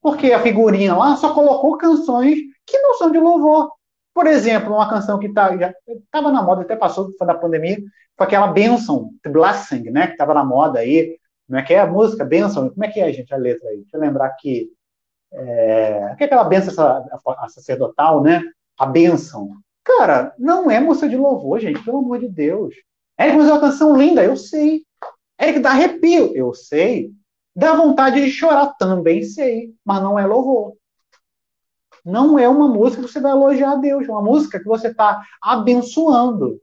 Porque 0.00 0.32
a 0.32 0.40
figurinha 0.40 0.94
lá 0.94 1.16
só 1.16 1.32
colocou 1.32 1.76
canções 1.76 2.38
que 2.66 2.78
não 2.78 2.94
são 2.94 3.10
de 3.10 3.18
louvor. 3.18 3.70
Por 4.14 4.26
exemplo, 4.26 4.74
uma 4.74 4.88
canção 4.88 5.18
que 5.18 5.28
tá, 5.28 5.50
estava 5.86 6.32
na 6.32 6.42
moda, 6.42 6.62
até 6.62 6.74
passou, 6.74 7.12
foi 7.18 7.26
da 7.26 7.34
pandemia, 7.34 7.78
foi 8.16 8.26
aquela 8.26 8.46
Benção, 8.48 9.10
Blessing, 9.24 9.90
né? 9.90 10.06
Que 10.06 10.12
estava 10.12 10.32
na 10.32 10.44
moda 10.44 10.78
aí. 10.78 11.18
Como 11.46 11.58
é 11.58 11.62
que 11.62 11.74
é 11.74 11.80
a 11.80 11.86
música? 11.86 12.24
Benção? 12.24 12.70
Como 12.70 12.84
é 12.84 12.88
que 12.88 12.98
é, 12.98 13.12
gente, 13.12 13.32
a 13.32 13.36
letra 13.36 13.68
aí? 13.68 13.78
Deixa 13.78 13.96
eu 13.96 14.00
lembrar 14.00 14.26
aqui. 14.26 14.70
É, 15.32 16.14
que 16.16 16.24
é 16.24 16.26
aquela 16.26 16.44
benção 16.44 16.72
sacerdotal, 17.48 18.22
né? 18.22 18.42
A 18.78 18.86
benção. 18.86 19.50
Cara, 19.84 20.34
não 20.38 20.70
é 20.70 20.80
música 20.80 21.08
de 21.08 21.16
louvor, 21.16 21.60
gente, 21.60 21.84
pelo 21.84 21.98
amor 21.98 22.18
de 22.18 22.28
Deus. 22.28 22.74
É, 23.18 23.32
mas 23.32 23.48
é 23.48 23.52
uma 23.52 23.60
canção 23.60 23.96
linda, 23.96 24.24
eu 24.24 24.36
sei. 24.36 24.82
Que 25.38 25.58
dá 25.60 25.70
arrepio, 25.70 26.34
eu 26.34 26.54
sei. 26.54 27.12
Dá 27.54 27.74
vontade 27.74 28.22
de 28.22 28.30
chorar, 28.30 28.74
também 28.78 29.22
sei. 29.22 29.74
Mas 29.84 30.02
não 30.02 30.18
é 30.18 30.26
louvor. 30.26 30.74
Não 32.06 32.38
é 32.38 32.48
uma 32.48 32.68
música 32.68 33.02
que 33.02 33.08
você 33.08 33.18
vai 33.18 33.32
elogiar 33.32 33.72
a 33.72 33.76
Deus, 33.76 34.08
é 34.08 34.12
uma 34.12 34.22
música 34.22 34.60
que 34.60 34.64
você 34.64 34.86
está 34.86 35.26
abençoando. 35.42 36.62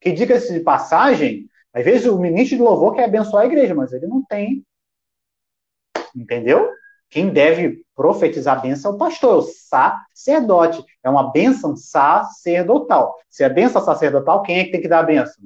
Que 0.00 0.12
diga-se 0.12 0.52
de 0.52 0.60
passagem, 0.60 1.50
às 1.72 1.84
vezes 1.84 2.06
o 2.06 2.20
ministro 2.20 2.56
de 2.56 2.62
louvor 2.62 2.94
quer 2.94 3.06
abençoar 3.06 3.42
a 3.42 3.46
igreja, 3.46 3.74
mas 3.74 3.92
ele 3.92 4.06
não 4.06 4.24
tem. 4.24 4.64
Entendeu? 6.14 6.70
Quem 7.10 7.32
deve 7.32 7.84
profetizar 7.96 8.58
a 8.58 8.60
bênção 8.60 8.92
é 8.92 8.94
o 8.94 8.98
pastor, 8.98 9.34
é 9.34 9.38
o 9.38 9.42
sacerdote. 9.42 10.84
É 11.02 11.10
uma 11.10 11.32
bênção 11.32 11.74
sacerdotal. 11.76 13.16
Se 13.28 13.42
é 13.42 13.48
bênção 13.48 13.82
sacerdotal, 13.82 14.42
quem 14.42 14.60
é 14.60 14.64
que 14.64 14.70
tem 14.70 14.80
que 14.80 14.88
dar 14.88 15.00
a 15.00 15.04
bênção? 15.04 15.42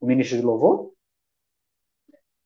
O 0.00 0.06
ministro 0.06 0.36
de 0.36 0.44
louvor? 0.44 0.92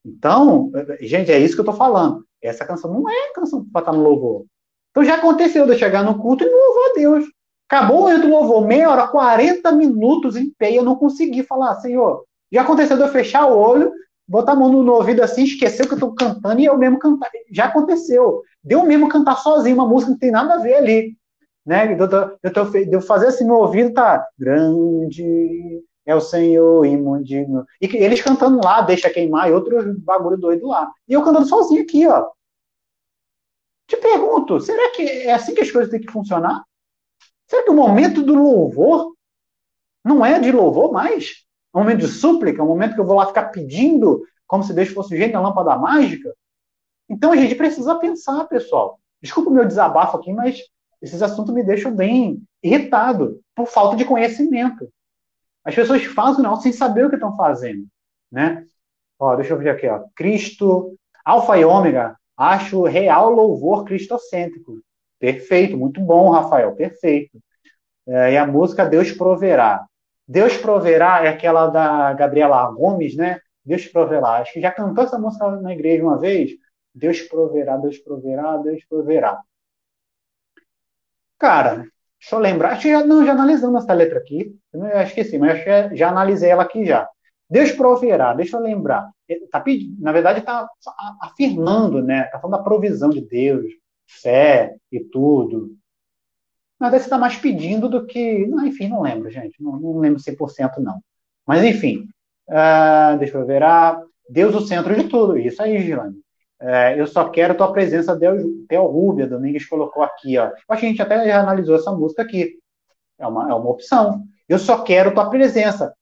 Então, 0.03 0.71
gente, 1.01 1.31
é 1.31 1.37
isso 1.37 1.53
que 1.53 1.59
eu 1.59 1.65
estou 1.65 1.77
falando. 1.77 2.25
Essa 2.41 2.65
canção 2.65 2.91
não 2.91 3.07
é 3.07 3.31
canção 3.33 3.63
para 3.69 3.81
estar 3.81 3.93
no 3.93 4.01
louvor. 4.01 4.45
Então 4.93 5.03
já 5.03 5.15
aconteceu 5.15 5.65
de 5.65 5.71
eu 5.71 5.77
chegar 5.77 6.03
no 6.03 6.19
culto 6.19 6.43
e 6.43 6.47
não 6.47 6.67
louvar 6.67 6.91
a 6.91 6.93
Deus. 6.93 7.25
Acabou 7.67 8.07
o 8.07 8.27
louvor, 8.27 8.67
meia 8.67 8.91
hora, 8.91 9.07
40 9.07 9.71
minutos 9.71 10.35
em 10.35 10.51
pé, 10.51 10.71
eu 10.71 10.83
não 10.83 10.95
consegui 10.95 11.41
falar, 11.41 11.73
Senhor. 11.77 12.23
Já 12.51 12.61
aconteceu 12.61 12.95
de 12.95 13.01
eu 13.01 13.07
fechar 13.07 13.47
o 13.47 13.57
olho, 13.57 13.91
botar 14.27 14.51
a 14.51 14.55
mão 14.55 14.69
no, 14.69 14.93
ouvido 14.93 15.23
assim, 15.23 15.43
esquecer 15.43 15.87
que 15.87 15.93
eu 15.93 15.97
estou 15.97 16.13
cantando 16.13 16.61
e 16.61 16.65
eu 16.65 16.77
mesmo 16.77 16.99
cantar. 16.99 17.31
Já 17.51 17.65
aconteceu. 17.65 18.43
Deu 18.63 18.85
mesmo 18.85 19.09
cantar 19.09 19.37
sozinho 19.37 19.75
uma 19.75 19.87
música 19.87 20.11
que 20.11 20.11
não 20.11 20.19
tem 20.19 20.31
nada 20.31 20.53
a 20.53 20.59
ver 20.59 20.75
ali. 20.75 21.17
Né? 21.65 21.97
Eu, 21.99 22.07
eu, 22.07 22.91
eu 22.91 23.01
fazer 23.01 23.27
assim 23.27 23.45
no 23.45 23.55
ouvido, 23.55 23.91
tá? 23.91 24.23
Grande 24.37 25.81
é 26.05 26.13
o 26.13 26.21
Senhor 26.21 26.85
imundigno. 26.85 27.65
E 27.81 27.87
eles 27.97 28.21
cantando 28.21 28.59
lá, 28.63 28.81
deixa 28.81 29.09
queimar, 29.09 29.49
e 29.49 29.53
outros 29.53 29.97
bagulho 29.99 30.37
doido 30.37 30.67
lá. 30.67 30.91
E 31.07 31.13
eu 31.13 31.23
cantando 31.23 31.47
sozinho 31.47 31.81
aqui, 31.81 32.05
ó. 32.05 32.27
Te 33.87 33.97
pergunto, 33.97 34.59
será 34.59 34.91
que 34.91 35.01
é 35.01 35.33
assim 35.33 35.53
que 35.53 35.61
as 35.61 35.71
coisas 35.71 35.91
têm 35.91 36.01
que 36.01 36.11
funcionar? 36.11 36.63
Será 37.47 37.63
que 37.63 37.71
o 37.71 37.75
momento 37.75 38.21
do 38.23 38.33
louvor 38.33 39.13
não 40.03 40.25
é 40.25 40.39
de 40.39 40.51
louvor 40.51 40.91
mais? 40.91 41.45
É 41.73 41.77
um 41.77 41.81
momento 41.81 41.99
de 41.99 42.07
súplica, 42.07 42.61
é 42.61 42.63
um 42.63 42.67
momento 42.67 42.95
que 42.95 43.01
eu 43.01 43.05
vou 43.05 43.15
lá 43.15 43.25
ficar 43.27 43.45
pedindo 43.45 44.23
como 44.47 44.63
se 44.63 44.73
Deus 44.73 44.89
fosse 44.89 45.13
o 45.13 45.17
gênio 45.17 45.33
da 45.33 45.41
lâmpada 45.41 45.75
mágica? 45.77 46.33
Então 47.09 47.31
a 47.31 47.35
gente 47.35 47.55
precisa 47.55 47.95
pensar, 47.95 48.45
pessoal. 48.45 48.99
Desculpa 49.21 49.49
o 49.49 49.53
meu 49.53 49.65
desabafo 49.65 50.17
aqui, 50.17 50.31
mas 50.31 50.59
esses 51.01 51.21
assuntos 51.21 51.53
me 51.53 51.63
deixam 51.63 51.93
bem 51.93 52.41
irritado 52.61 53.41
por 53.55 53.67
falta 53.67 53.95
de 53.95 54.05
conhecimento. 54.05 54.89
As 55.63 55.75
pessoas 55.75 56.03
fazem 56.05 56.43
não 56.43 56.55
sem 56.55 56.71
saber 56.71 57.05
o 57.05 57.09
que 57.09 57.15
estão 57.15 57.35
fazendo, 57.35 57.87
né? 58.31 58.65
Ó, 59.17 59.35
deixa 59.35 59.53
eu 59.53 59.57
ver 59.57 59.69
aqui, 59.69 59.87
ó. 59.87 60.03
Cristo, 60.15 60.97
Alfa 61.23 61.57
e 61.57 61.65
Ômega, 61.65 62.17
acho 62.37 62.83
real 62.83 63.29
louvor 63.29 63.85
cristocêntrico. 63.85 64.81
Perfeito, 65.19 65.77
muito 65.77 66.01
bom, 66.01 66.29
Rafael, 66.29 66.75
perfeito. 66.75 67.37
É, 68.07 68.33
e 68.33 68.37
a 68.37 68.45
música 68.45 68.85
Deus 68.85 69.11
Proverá. 69.11 69.85
Deus 70.27 70.57
Proverá 70.57 71.25
é 71.25 71.29
aquela 71.29 71.67
da 71.67 72.13
Gabriela 72.13 72.69
Gomes, 72.71 73.15
né? 73.15 73.39
Deus 73.65 73.87
Proverá. 73.87 74.37
Acho 74.37 74.53
que 74.53 74.61
já 74.61 74.71
cantou 74.71 75.03
essa 75.03 75.17
música 75.17 75.49
na 75.61 75.73
igreja 75.73 76.03
uma 76.03 76.17
vez. 76.19 76.51
Deus 76.93 77.21
proverá, 77.21 77.77
Deus 77.77 77.97
proverá, 77.97 78.57
Deus 78.57 78.83
proverá. 78.85 79.41
Cara, 81.39 81.87
deixa 82.19 82.35
eu 82.35 82.39
lembrar. 82.39 82.73
Acho 82.73 82.83
que 82.83 82.91
já, 82.91 83.03
não, 83.03 83.25
já 83.25 83.31
analisamos 83.31 83.83
essa 83.83 83.93
letra 83.93 84.19
aqui. 84.19 84.55
Eu 84.73 85.25
sim, 85.25 85.37
mas 85.39 85.63
que 85.63 85.95
já 85.95 86.09
analisei 86.09 86.51
ela 86.51 86.63
aqui 86.63 86.85
já. 86.85 87.09
Deus 87.53 87.71
proverá, 87.71 88.33
deixa 88.33 88.57
eu 88.57 88.61
lembrar. 88.61 89.11
Tá, 89.51 89.63
na 89.99 90.11
verdade, 90.11 90.39
está 90.39 90.67
afirmando, 91.21 92.01
né? 92.01 92.25
Está 92.25 92.39
falando 92.39 92.57
da 92.57 92.63
provisão 92.63 93.11
de 93.11 93.21
Deus, 93.21 93.71
fé 94.07 94.75
e 94.91 94.99
tudo. 94.99 95.75
Na 96.79 96.87
verdade, 96.87 97.03
você 97.03 97.09
está 97.09 97.17
mais 97.19 97.37
pedindo 97.37 97.87
do 97.87 98.07
que. 98.07 98.47
Não, 98.47 98.65
enfim, 98.65 98.87
não 98.87 99.03
lembro, 99.03 99.29
gente. 99.29 99.61
Não, 99.61 99.79
não 99.79 99.99
lembro 99.99 100.19
100% 100.19 100.79
não. 100.79 100.99
Mas, 101.45 101.63
enfim. 101.63 102.07
Uh, 102.49 103.19
deixa 103.19 103.37
eu 103.37 103.45
ver. 103.45 103.61
Ah, 103.61 104.01
Deus 104.27 104.55
o 104.55 104.65
centro 104.65 104.95
de 104.95 105.03
tudo. 105.03 105.37
Isso 105.37 105.61
aí, 105.61 105.77
Gilane. 105.77 106.17
Uh, 106.59 106.97
eu 106.97 107.05
só 107.05 107.29
quero 107.29 107.53
tua 107.53 107.71
presença, 107.71 108.15
Deus. 108.15 108.41
Theo 108.67 108.87
Rubia, 108.87 109.27
Domingues 109.27 109.69
colocou 109.69 110.01
aqui. 110.01 110.39
Ó. 110.39 110.45
Acho 110.45 110.79
que 110.79 110.87
a 110.87 110.89
gente 110.89 111.01
até 111.03 111.23
já 111.27 111.39
analisou 111.39 111.75
essa 111.75 111.91
música 111.91 112.23
aqui. 112.23 112.57
É 113.19 113.27
uma, 113.27 113.51
é 113.51 113.53
uma 113.53 113.69
opção. 113.69 114.23
Eu 114.49 114.57
só 114.57 114.81
quero 114.81 115.13
tua 115.13 115.29
presença. 115.29 115.93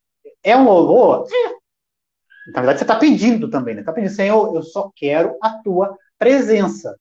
É 0.44 0.56
um 0.56 0.64
louvor? 0.66 1.28
É. 1.32 1.62
Na 2.52 2.62
verdade, 2.62 2.80
você 2.80 2.84
está 2.84 2.96
pedindo 2.98 3.50
também, 3.50 3.76
né? 3.76 3.82
Está 3.82 3.94
pedindo, 3.94 4.12
Senhor, 4.12 4.56
eu 4.56 4.64
só 4.64 4.92
quero 4.96 5.38
a 5.42 5.62
tua 5.62 5.96
presença. 6.18 6.98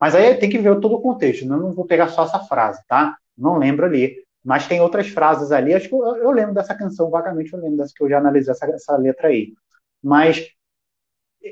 Mas 0.00 0.14
aí 0.14 0.34
tem 0.36 0.48
que 0.48 0.58
ver 0.58 0.80
todo 0.80 0.94
o 0.94 1.02
contexto. 1.02 1.46
Né? 1.46 1.54
Eu 1.54 1.60
não 1.60 1.72
vou 1.72 1.86
pegar 1.86 2.08
só 2.08 2.24
essa 2.24 2.40
frase, 2.40 2.82
tá? 2.88 3.16
Não 3.36 3.58
lembro 3.58 3.84
ali. 3.84 4.16
Mas 4.42 4.66
tem 4.66 4.80
outras 4.80 5.08
frases 5.08 5.52
ali. 5.52 5.74
Acho 5.74 5.88
que 5.88 5.94
eu, 5.94 6.16
eu 6.16 6.30
lembro 6.30 6.54
dessa 6.54 6.74
canção, 6.74 7.10
vagamente 7.10 7.52
eu 7.52 7.60
lembro 7.60 7.76
dessa 7.76 7.92
que 7.94 8.02
eu 8.02 8.08
já 8.08 8.18
analisei 8.18 8.52
essa, 8.52 8.66
essa 8.66 8.96
letra 8.96 9.28
aí. 9.28 9.52
Mas 10.02 10.48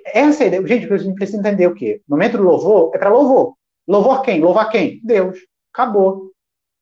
essa 0.06 0.44
ideia, 0.44 0.66
gente, 0.66 0.92
a 0.92 0.96
gente 0.96 1.14
precisa 1.14 1.38
entender 1.38 1.66
o 1.66 1.74
quê? 1.74 2.02
No 2.08 2.16
momento 2.16 2.38
do 2.38 2.42
louvor 2.42 2.92
é 2.94 2.98
para 2.98 3.10
louvor. 3.10 3.54
Louvor 3.86 4.22
quem? 4.22 4.40
Louvar 4.40 4.70
quem? 4.70 5.00
Deus. 5.04 5.38
Acabou. 5.72 6.32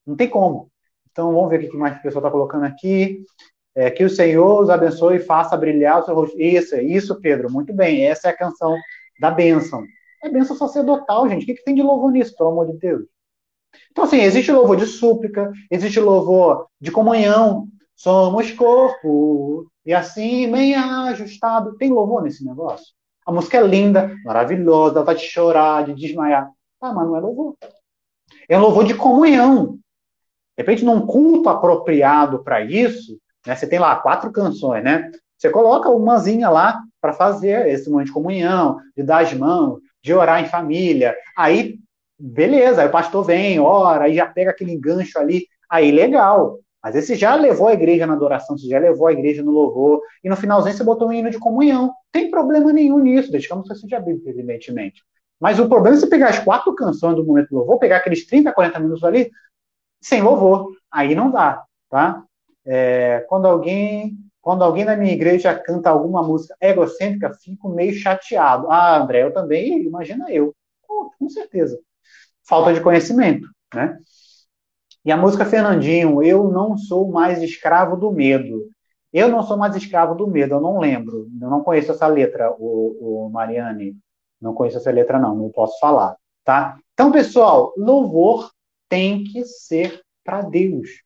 Não 0.06 0.16
tem 0.16 0.28
como. 0.28 0.70
Então 1.10 1.32
vamos 1.32 1.50
ver 1.50 1.64
o 1.64 1.70
que 1.70 1.76
mais 1.76 1.98
o 1.98 2.02
pessoal 2.02 2.20
está 2.20 2.30
colocando 2.30 2.64
aqui. 2.64 3.24
É, 3.76 3.90
que 3.90 4.02
o 4.02 4.10
Senhor 4.10 4.62
os 4.62 4.70
abençoe 4.70 5.16
e 5.16 5.20
faça 5.20 5.56
brilhar 5.56 6.00
o 6.00 6.04
seu 6.04 6.14
rosto. 6.14 6.40
Isso, 6.40 6.74
isso, 6.76 7.20
Pedro, 7.20 7.52
muito 7.52 7.74
bem. 7.74 8.06
Essa 8.06 8.28
é 8.28 8.30
a 8.30 8.36
canção 8.36 8.74
da 9.20 9.30
bênção. 9.30 9.84
É 10.24 10.30
bênção 10.30 10.56
sacerdotal, 10.56 11.28
gente. 11.28 11.42
O 11.42 11.46
que, 11.46 11.54
que 11.54 11.64
tem 11.64 11.74
de 11.74 11.82
louvor 11.82 12.10
nisso, 12.10 12.34
pelo 12.34 12.48
amor 12.48 12.66
de 12.66 12.78
Deus? 12.78 13.04
Então, 13.90 14.04
assim, 14.04 14.20
existe 14.20 14.50
louvor 14.50 14.78
de 14.78 14.86
súplica, 14.86 15.52
existe 15.70 16.00
louvor 16.00 16.66
de 16.80 16.90
comunhão. 16.90 17.68
Somos 17.94 18.50
corpo, 18.52 19.70
e 19.84 19.92
assim, 19.92 20.50
bem 20.50 20.74
ajustado. 20.74 21.76
Tem 21.76 21.90
louvor 21.90 22.22
nesse 22.22 22.44
negócio? 22.44 22.94
A 23.26 23.32
música 23.32 23.58
é 23.58 23.62
linda, 23.62 24.14
maravilhosa, 24.24 25.02
vai 25.02 25.14
te 25.14 25.26
chorar, 25.26 25.84
de 25.84 25.94
desmaiar. 25.94 26.50
Ah, 26.80 26.92
mas 26.92 27.06
não 27.06 27.16
é 27.16 27.20
louvor. 27.20 27.56
É 28.48 28.58
louvor 28.58 28.84
de 28.84 28.94
comunhão. 28.94 29.74
De 30.56 30.62
repente, 30.62 30.84
num 30.84 31.06
culto 31.06 31.48
apropriado 31.48 32.42
para 32.42 32.62
isso, 32.62 33.18
né? 33.46 33.54
Você 33.54 33.66
tem 33.66 33.78
lá 33.78 33.96
quatro 33.96 34.30
canções, 34.32 34.82
né? 34.82 35.10
Você 35.36 35.50
coloca 35.50 35.90
umazinha 35.90 36.48
lá 36.48 36.80
para 37.00 37.12
fazer 37.12 37.68
esse 37.68 37.90
momento 37.90 38.06
de 38.06 38.12
comunhão, 38.12 38.78
de 38.96 39.02
dar 39.02 39.22
as 39.22 39.32
mãos, 39.34 39.80
de 40.02 40.12
orar 40.14 40.42
em 40.42 40.48
família. 40.48 41.14
Aí, 41.36 41.78
beleza, 42.18 42.82
aí 42.82 42.88
o 42.88 42.92
pastor 42.92 43.24
vem, 43.24 43.60
ora, 43.60 44.04
aí 44.04 44.14
já 44.14 44.26
pega 44.26 44.50
aquele 44.50 44.76
gancho 44.76 45.18
ali, 45.18 45.46
aí 45.68 45.90
legal. 45.90 46.58
Mas 46.82 46.94
esse 46.94 47.16
já 47.16 47.34
levou 47.34 47.68
a 47.68 47.74
igreja 47.74 48.06
na 48.06 48.12
adoração, 48.14 48.56
você 48.56 48.68
já 48.68 48.78
levou 48.78 49.08
a 49.08 49.12
igreja 49.12 49.42
no 49.42 49.50
louvor, 49.50 50.00
e 50.22 50.28
no 50.28 50.36
finalzinho 50.36 50.76
você 50.76 50.84
botou 50.84 51.08
um 51.08 51.12
hino 51.12 51.30
de 51.30 51.38
comunhão. 51.38 51.92
Tem 52.12 52.30
problema 52.30 52.72
nenhum 52.72 52.98
nisso, 52.98 53.30
desde 53.30 53.48
que 53.48 53.74
seja 53.74 54.00
bíblico, 54.00 54.28
evidentemente. 54.28 55.02
Mas 55.40 55.58
o 55.58 55.68
problema 55.68 55.96
é 55.96 56.00
você 56.00 56.06
pegar 56.06 56.28
as 56.28 56.38
quatro 56.38 56.74
canções 56.74 57.16
do 57.16 57.24
momento 57.24 57.48
do 57.48 57.56
louvor, 57.56 57.78
pegar 57.78 57.98
aqueles 57.98 58.24
30, 58.26 58.52
40 58.52 58.78
minutos 58.78 59.04
ali, 59.04 59.30
sem 60.00 60.22
louvor. 60.22 60.70
Aí 60.90 61.14
não 61.14 61.30
dá, 61.30 61.62
tá? 61.90 62.22
É, 62.66 63.24
quando 63.28 63.46
alguém 63.46 64.16
quando 64.46 64.62
alguém 64.62 64.84
na 64.84 64.94
minha 64.96 65.12
igreja 65.12 65.52
canta 65.58 65.90
alguma 65.90 66.22
música 66.22 66.56
egocêntrica, 66.60 67.34
fico 67.34 67.68
meio 67.68 67.92
chateado. 67.92 68.70
Ah, 68.70 68.96
André, 68.96 69.24
eu 69.24 69.32
também, 69.32 69.82
imagina 69.82 70.30
eu. 70.30 70.54
Oh, 70.88 71.10
com 71.18 71.28
certeza. 71.28 71.76
Falta 72.48 72.72
de 72.72 72.80
conhecimento, 72.80 73.48
né? 73.74 73.98
E 75.04 75.10
a 75.10 75.16
música 75.16 75.44
Fernandinho, 75.44 76.22
eu 76.22 76.48
não 76.48 76.76
sou 76.76 77.10
mais 77.10 77.42
escravo 77.42 77.96
do 77.96 78.12
medo. 78.12 78.68
Eu 79.12 79.28
não 79.28 79.42
sou 79.42 79.56
mais 79.56 79.74
escravo 79.74 80.14
do 80.14 80.28
medo, 80.28 80.54
eu 80.54 80.60
não 80.60 80.78
lembro. 80.78 81.26
Eu 81.40 81.50
não 81.50 81.64
conheço 81.64 81.90
essa 81.90 82.06
letra, 82.06 82.54
o, 82.56 83.26
o 83.26 83.30
Mariane. 83.30 83.96
Não 84.40 84.54
conheço 84.54 84.76
essa 84.76 84.92
letra, 84.92 85.18
não, 85.18 85.34
não 85.34 85.50
posso 85.50 85.76
falar, 85.80 86.16
tá? 86.44 86.78
Então, 86.92 87.10
pessoal, 87.10 87.72
louvor 87.76 88.50
tem 88.88 89.24
que 89.24 89.44
ser 89.44 90.02
para 90.22 90.42
Deus. 90.42 91.05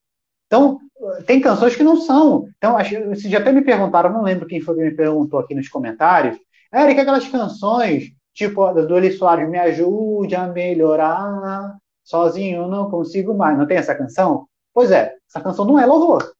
Então, 0.50 0.80
tem 1.26 1.40
canções 1.40 1.76
que 1.76 1.84
não 1.84 1.96
são. 2.00 2.48
Então, 2.58 2.76
já 3.14 3.38
até 3.38 3.52
me 3.52 3.62
perguntaram, 3.62 4.12
não 4.12 4.24
lembro 4.24 4.48
quem 4.48 4.60
foi 4.60 4.74
que 4.74 4.82
me 4.82 4.90
perguntou 4.90 5.38
aqui 5.38 5.54
nos 5.54 5.68
comentários. 5.68 6.36
Eric, 6.74 6.98
aquelas 6.98 7.28
canções, 7.28 8.12
tipo 8.34 8.72
do 8.72 8.96
Eli 8.96 9.12
Soares, 9.12 9.48
me 9.48 9.58
ajude 9.58 10.34
a 10.34 10.48
melhorar, 10.48 11.76
sozinho 12.02 12.66
não 12.66 12.90
consigo 12.90 13.32
mais. 13.32 13.56
Não 13.56 13.64
tem 13.64 13.76
essa 13.76 13.94
canção? 13.94 14.48
Pois 14.74 14.90
é, 14.90 15.14
essa 15.28 15.40
canção 15.40 15.64
não 15.64 15.78
é 15.78 15.86
louvor. 15.86 16.32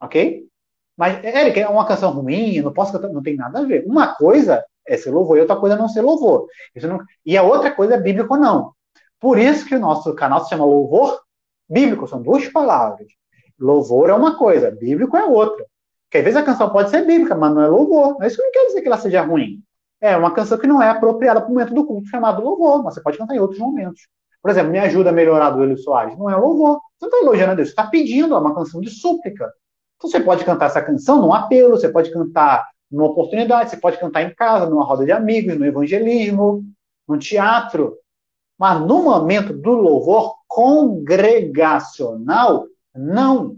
Ok? 0.00 0.46
Mas, 0.96 1.24
Eric, 1.24 1.58
é 1.58 1.68
uma 1.68 1.86
canção 1.86 2.12
ruim, 2.12 2.60
não 2.60 2.72
posso 2.72 2.92
cantar, 2.92 3.08
não 3.08 3.22
tem 3.22 3.34
nada 3.34 3.58
a 3.58 3.64
ver. 3.64 3.84
Uma 3.86 4.14
coisa 4.14 4.64
é 4.86 4.96
ser 4.96 5.10
louvor 5.10 5.36
e 5.36 5.40
outra 5.40 5.56
coisa 5.56 5.74
é 5.74 5.78
não 5.78 5.88
ser 5.88 6.02
louvor. 6.02 6.46
Não... 6.76 7.00
E 7.26 7.36
a 7.36 7.42
outra 7.42 7.72
coisa 7.72 7.94
é 7.94 8.00
bíblico 8.00 8.34
ou 8.34 8.40
não. 8.40 8.72
Por 9.18 9.36
isso 9.36 9.66
que 9.66 9.74
o 9.74 9.80
nosso 9.80 10.14
canal 10.14 10.44
se 10.44 10.50
chama 10.50 10.64
Louvor 10.64 11.20
bíblico, 11.70 12.06
são 12.08 12.20
duas 12.20 12.46
palavras. 12.48 13.06
Louvor 13.58 14.10
é 14.10 14.14
uma 14.14 14.36
coisa, 14.36 14.70
bíblico 14.70 15.16
é 15.16 15.24
outra. 15.24 15.64
Porque 16.04 16.18
às 16.18 16.24
vezes 16.24 16.36
a 16.36 16.42
canção 16.42 16.70
pode 16.70 16.90
ser 16.90 17.06
bíblica, 17.06 17.36
mas 17.36 17.54
não 17.54 17.62
é 17.62 17.68
louvor. 17.68 18.14
Não 18.18 18.22
é 18.22 18.26
isso 18.26 18.42
não 18.42 18.50
quer 18.50 18.66
dizer 18.66 18.80
que 18.80 18.88
ela 18.88 18.98
seja 18.98 19.22
ruim. 19.22 19.62
É 20.00 20.16
uma 20.16 20.32
canção 20.32 20.58
que 20.58 20.66
não 20.66 20.82
é 20.82 20.88
apropriada 20.88 21.40
para 21.40 21.48
o 21.48 21.52
momento 21.52 21.74
do 21.74 21.86
culto 21.86 22.08
chamado 22.08 22.42
louvor, 22.42 22.82
mas 22.82 22.94
você 22.94 23.02
pode 23.02 23.16
cantar 23.16 23.36
em 23.36 23.38
outros 23.38 23.60
momentos. 23.60 24.08
Por 24.42 24.50
exemplo, 24.50 24.72
Me 24.72 24.78
Ajuda 24.78 25.10
a 25.10 25.12
Melhorar 25.12 25.50
do 25.50 25.62
Hélio 25.62 25.76
Soares. 25.76 26.18
Não 26.18 26.28
é 26.28 26.34
louvor. 26.34 26.80
Você 26.98 27.06
não 27.06 27.08
está 27.08 27.18
elogiando 27.18 27.52
a 27.52 27.54
Deus, 27.54 27.68
você 27.68 27.72
está 27.72 27.86
pedindo, 27.86 28.34
é 28.34 28.38
uma 28.38 28.54
canção 28.54 28.80
de 28.80 28.90
súplica. 28.90 29.52
Então 29.96 30.10
você 30.10 30.18
pode 30.18 30.44
cantar 30.44 30.66
essa 30.66 30.82
canção 30.82 31.20
num 31.20 31.32
apelo, 31.32 31.76
você 31.76 31.88
pode 31.88 32.10
cantar 32.10 32.66
numa 32.90 33.06
oportunidade, 33.06 33.70
você 33.70 33.76
pode 33.76 33.98
cantar 33.98 34.22
em 34.22 34.34
casa, 34.34 34.68
numa 34.68 34.84
roda 34.84 35.04
de 35.04 35.12
amigos, 35.12 35.56
no 35.58 35.66
evangelismo, 35.66 36.64
no 37.06 37.18
teatro. 37.18 37.96
Mas 38.60 38.80
no 38.82 39.02
momento 39.02 39.52
do 39.54 39.70
louvor 39.70 40.34
congregacional, 40.46 42.66
não. 42.94 43.56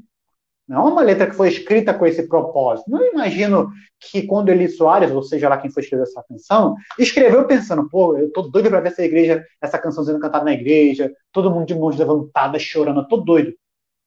Não 0.68 0.86
é 0.86 0.90
uma 0.92 1.03
letra 1.03 1.26
que 1.26 1.34
foi 1.34 1.48
escrita 1.48 1.92
com 1.92 2.07
esse 2.07 2.28
propósito. 2.28 2.88
Não 2.88 3.05
imagino 3.05 3.68
que 3.98 4.22
quando 4.22 4.50
Eli 4.50 4.68
Soares, 4.68 5.11
ou 5.11 5.20
seja 5.20 5.48
lá 5.48 5.57
quem 5.57 5.72
foi 5.72 5.82
escrever 5.82 6.05
essa 6.05 6.22
canção, 6.22 6.76
escreveu 6.96 7.48
pensando, 7.48 7.88
pô, 7.88 8.16
eu 8.16 8.32
tô 8.32 8.42
doido 8.42 8.70
para 8.70 8.80
ver 8.80 8.92
essa 8.92 9.03
igreja, 9.03 9.44
essa 9.61 9.76
canção 9.76 10.05
sendo 10.05 10.20
cantada 10.20 10.44
na 10.44 10.53
igreja, 10.53 11.12
todo 11.32 11.50
mundo 11.50 11.66
de 11.66 11.74
mãos 11.74 11.98
levantadas, 11.98 12.62
chorando, 12.62 13.00
eu 13.00 13.09
tô 13.09 13.16
doido. 13.16 13.53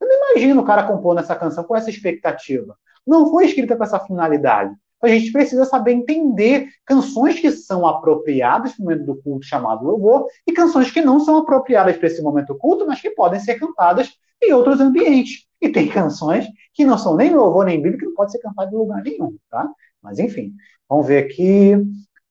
Eu 0.00 0.08
não 0.08 0.30
imagino 0.30 0.62
o 0.62 0.64
cara 0.64 0.84
compondo 0.84 1.20
essa 1.20 1.36
canção 1.36 1.62
com 1.62 1.76
essa 1.76 1.90
expectativa. 1.90 2.74
Não 3.06 3.30
foi 3.30 3.44
escrita 3.44 3.76
com 3.76 3.84
essa 3.84 4.00
finalidade. 4.00 4.74
A 5.02 5.08
gente 5.08 5.30
precisa 5.30 5.64
saber 5.64 5.92
entender 5.92 6.68
canções 6.84 7.38
que 7.38 7.50
são 7.50 7.86
apropriadas 7.86 8.72
para 8.72 8.82
o 8.82 8.84
momento 8.84 9.04
do 9.04 9.22
culto 9.22 9.44
chamado 9.44 9.84
louvor 9.84 10.26
e 10.46 10.52
canções 10.52 10.90
que 10.90 11.02
não 11.02 11.20
são 11.20 11.36
apropriadas 11.38 11.96
para 11.96 12.06
esse 12.06 12.22
momento 12.22 12.48
do 12.48 12.58
culto, 12.58 12.86
mas 12.86 13.00
que 13.00 13.10
podem 13.10 13.38
ser 13.38 13.56
cantadas 13.56 14.10
em 14.42 14.52
outros 14.52 14.80
ambientes. 14.80 15.46
E 15.60 15.68
tem 15.68 15.88
canções 15.88 16.46
que 16.74 16.84
não 16.84 16.98
são 16.98 17.16
nem 17.16 17.34
louvor 17.34 17.66
nem 17.66 17.80
bíblia, 17.80 17.98
que 17.98 18.06
não 18.06 18.14
pode 18.14 18.32
ser 18.32 18.38
cantada 18.38 18.70
em 18.70 18.76
lugar 18.76 19.02
nenhum, 19.02 19.36
tá? 19.50 19.68
Mas 20.02 20.18
enfim, 20.18 20.52
vamos 20.88 21.06
ver 21.06 21.24
aqui. 21.24 21.74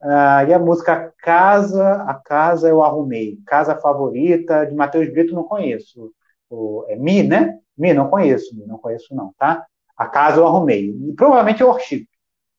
Uh, 0.02 0.48
e 0.48 0.54
a 0.54 0.60
música 0.60 1.14
Casa, 1.20 2.04
a 2.04 2.14
Casa 2.14 2.70
eu 2.70 2.84
arrumei. 2.84 3.40
Casa 3.46 3.76
Favorita, 3.76 4.66
de 4.66 4.76
Matheus 4.76 5.12
Brito, 5.12 5.34
não 5.34 5.44
conheço. 5.44 6.12
O, 6.50 6.86
é 6.88 6.96
Mi, 6.96 7.24
né? 7.24 7.58
Mi, 7.78 7.94
não 7.94 8.10
conheço, 8.10 8.56
Mi, 8.56 8.66
não 8.66 8.78
conheço 8.78 9.16
não, 9.16 9.34
tá? 9.38 9.66
A 9.98 10.08
Casa 10.08 10.40
eu 10.40 10.48
arrumei. 10.48 10.90
E, 10.90 11.14
provavelmente 11.14 11.64
é 11.64 11.66
worship. 11.66 12.08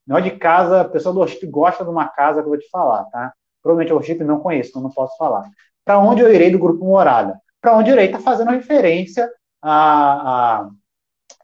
Não 0.06 0.18
é 0.18 0.20
de 0.20 0.30
casa, 0.32 0.82
a 0.82 0.88
pessoa 0.88 1.12
do 1.12 1.20
worship 1.20 1.46
gosta 1.46 1.84
de 1.84 1.90
uma 1.90 2.08
casa 2.08 2.40
que 2.40 2.46
eu 2.46 2.50
vou 2.50 2.58
te 2.58 2.68
falar, 2.70 3.04
tá? 3.06 3.32
Provavelmente 3.62 3.92
o 3.92 3.96
worship 3.96 4.22
não 4.22 4.40
conheço, 4.40 4.70
então 4.70 4.82
não 4.82 4.90
posso 4.90 5.16
falar. 5.16 5.50
Para 5.84 5.98
onde 5.98 6.22
eu 6.22 6.32
irei 6.32 6.50
do 6.50 6.58
grupo 6.58 6.84
Morada? 6.84 7.40
Para 7.60 7.76
onde 7.76 7.90
eu 7.90 7.94
irei 7.94 8.06
está 8.06 8.20
fazendo 8.20 8.50
referência 8.50 9.28
a, 9.60 10.60
a, 10.60 10.70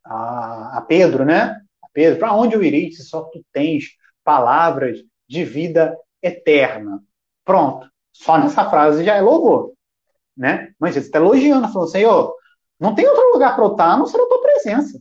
a, 0.04 0.78
a 0.78 0.80
Pedro, 0.82 1.24
né? 1.24 1.60
A 1.82 1.88
Pedro, 1.92 2.18
para 2.18 2.34
onde 2.34 2.54
eu 2.54 2.62
irei 2.62 2.92
se 2.92 3.02
só 3.02 3.22
tu 3.22 3.44
tens 3.52 3.96
palavras 4.22 4.98
de 5.28 5.44
vida 5.44 5.98
eterna? 6.22 7.02
Pronto. 7.44 7.90
Só 8.12 8.38
nessa 8.38 8.68
frase 8.68 9.04
já 9.04 9.16
é 9.16 9.20
louvor. 9.20 9.72
Né? 10.36 10.72
Mas 10.78 10.94
você 10.94 11.00
está 11.00 11.18
elogiando, 11.18 11.72
falando, 11.72 11.90
Senhor, 11.90 12.34
não 12.78 12.94
tem 12.94 13.06
outro 13.06 13.32
lugar 13.32 13.54
para 13.54 13.64
eu 13.64 13.72
estar 13.72 13.92
a 13.92 13.96
não 13.96 14.06
ser 14.06 14.20
a 14.20 14.26
tua 14.26 14.42
presença. 14.42 15.00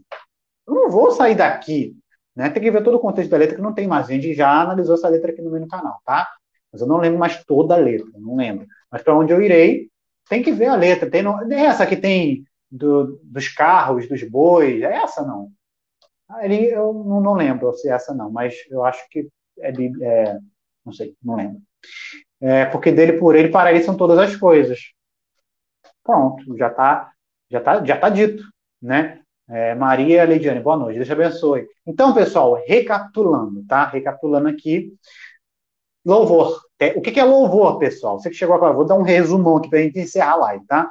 Eu 0.67 0.73
não 0.73 0.89
vou 0.89 1.11
sair 1.11 1.35
daqui. 1.35 1.95
Né? 2.35 2.49
Tem 2.49 2.61
que 2.61 2.71
ver 2.71 2.83
todo 2.83 2.95
o 2.95 2.99
contexto 2.99 3.29
da 3.29 3.37
letra, 3.37 3.55
que 3.55 3.61
não 3.61 3.73
tem 3.73 3.87
mais. 3.87 4.07
A 4.07 4.13
gente 4.13 4.33
já 4.33 4.61
analisou 4.61 4.95
essa 4.95 5.09
letra 5.09 5.31
aqui 5.31 5.41
no 5.41 5.51
meu 5.51 5.67
canal, 5.67 5.99
tá? 6.05 6.27
Mas 6.71 6.81
eu 6.81 6.87
não 6.87 6.97
lembro 6.97 7.19
mais 7.19 7.43
toda 7.43 7.75
a 7.75 7.77
letra, 7.77 8.07
não 8.15 8.35
lembro. 8.35 8.65
Mas 8.89 9.01
para 9.01 9.15
onde 9.15 9.33
eu 9.33 9.41
irei, 9.41 9.89
tem 10.29 10.41
que 10.41 10.51
ver 10.51 10.67
a 10.67 10.75
letra. 10.75 11.09
Tem 11.09 11.21
no... 11.21 11.51
É 11.51 11.65
essa 11.65 11.85
que 11.85 11.97
tem 11.97 12.45
do, 12.71 13.19
dos 13.23 13.49
carros, 13.49 14.07
dos 14.07 14.23
bois, 14.23 14.81
é 14.81 14.93
essa 14.93 15.23
não? 15.25 15.51
Ali 16.29 16.69
eu 16.69 16.93
não, 16.93 17.19
não, 17.19 17.33
lembro 17.33 17.73
se 17.73 17.89
é 17.89 17.91
essa 17.91 18.13
não, 18.13 18.31
mas 18.31 18.55
eu 18.69 18.85
acho 18.85 19.05
que 19.09 19.27
é, 19.59 19.69
é 19.69 20.39
não 20.85 20.93
sei, 20.93 21.15
não 21.21 21.35
lembro. 21.35 21.61
É, 22.39 22.65
porque 22.65 22.91
dele 22.91 23.13
por 23.13 23.35
ele 23.35 23.49
para 23.49 23.71
ele 23.71 23.83
são 23.83 23.97
todas 23.97 24.17
as 24.17 24.35
coisas. 24.37 24.79
Pronto, 26.03 26.57
já 26.57 26.67
está 26.67 27.11
já 27.49 27.59
tá, 27.59 27.83
já 27.83 27.97
tá 27.97 28.09
dito, 28.09 28.43
né? 28.81 29.20
É, 29.51 29.75
Maria 29.75 30.23
Leidiane, 30.23 30.61
boa 30.61 30.77
noite, 30.77 30.95
Deus 30.95 31.07
te 31.07 31.11
abençoe. 31.13 31.67
Então, 31.85 32.13
pessoal, 32.13 32.61
recapitulando, 32.65 33.65
tá? 33.67 33.85
Recapitulando 33.85 34.47
aqui, 34.47 34.93
louvor. 36.05 36.61
É, 36.79 36.93
o 36.97 37.01
que, 37.01 37.19
é 37.19 37.23
louvor, 37.23 37.77
pessoal? 37.77 38.17
Você 38.17 38.29
que 38.29 38.35
chegou 38.35 38.55
agora, 38.55 38.73
vou 38.73 38.85
dar 38.85 38.95
um 38.95 39.03
resumão 39.03 39.57
aqui 39.57 39.69
para 39.69 39.79
a 39.79 39.81
gente 39.83 39.99
encerrar 39.99 40.31
a 40.31 40.37
live, 40.37 40.65
tá? 40.65 40.89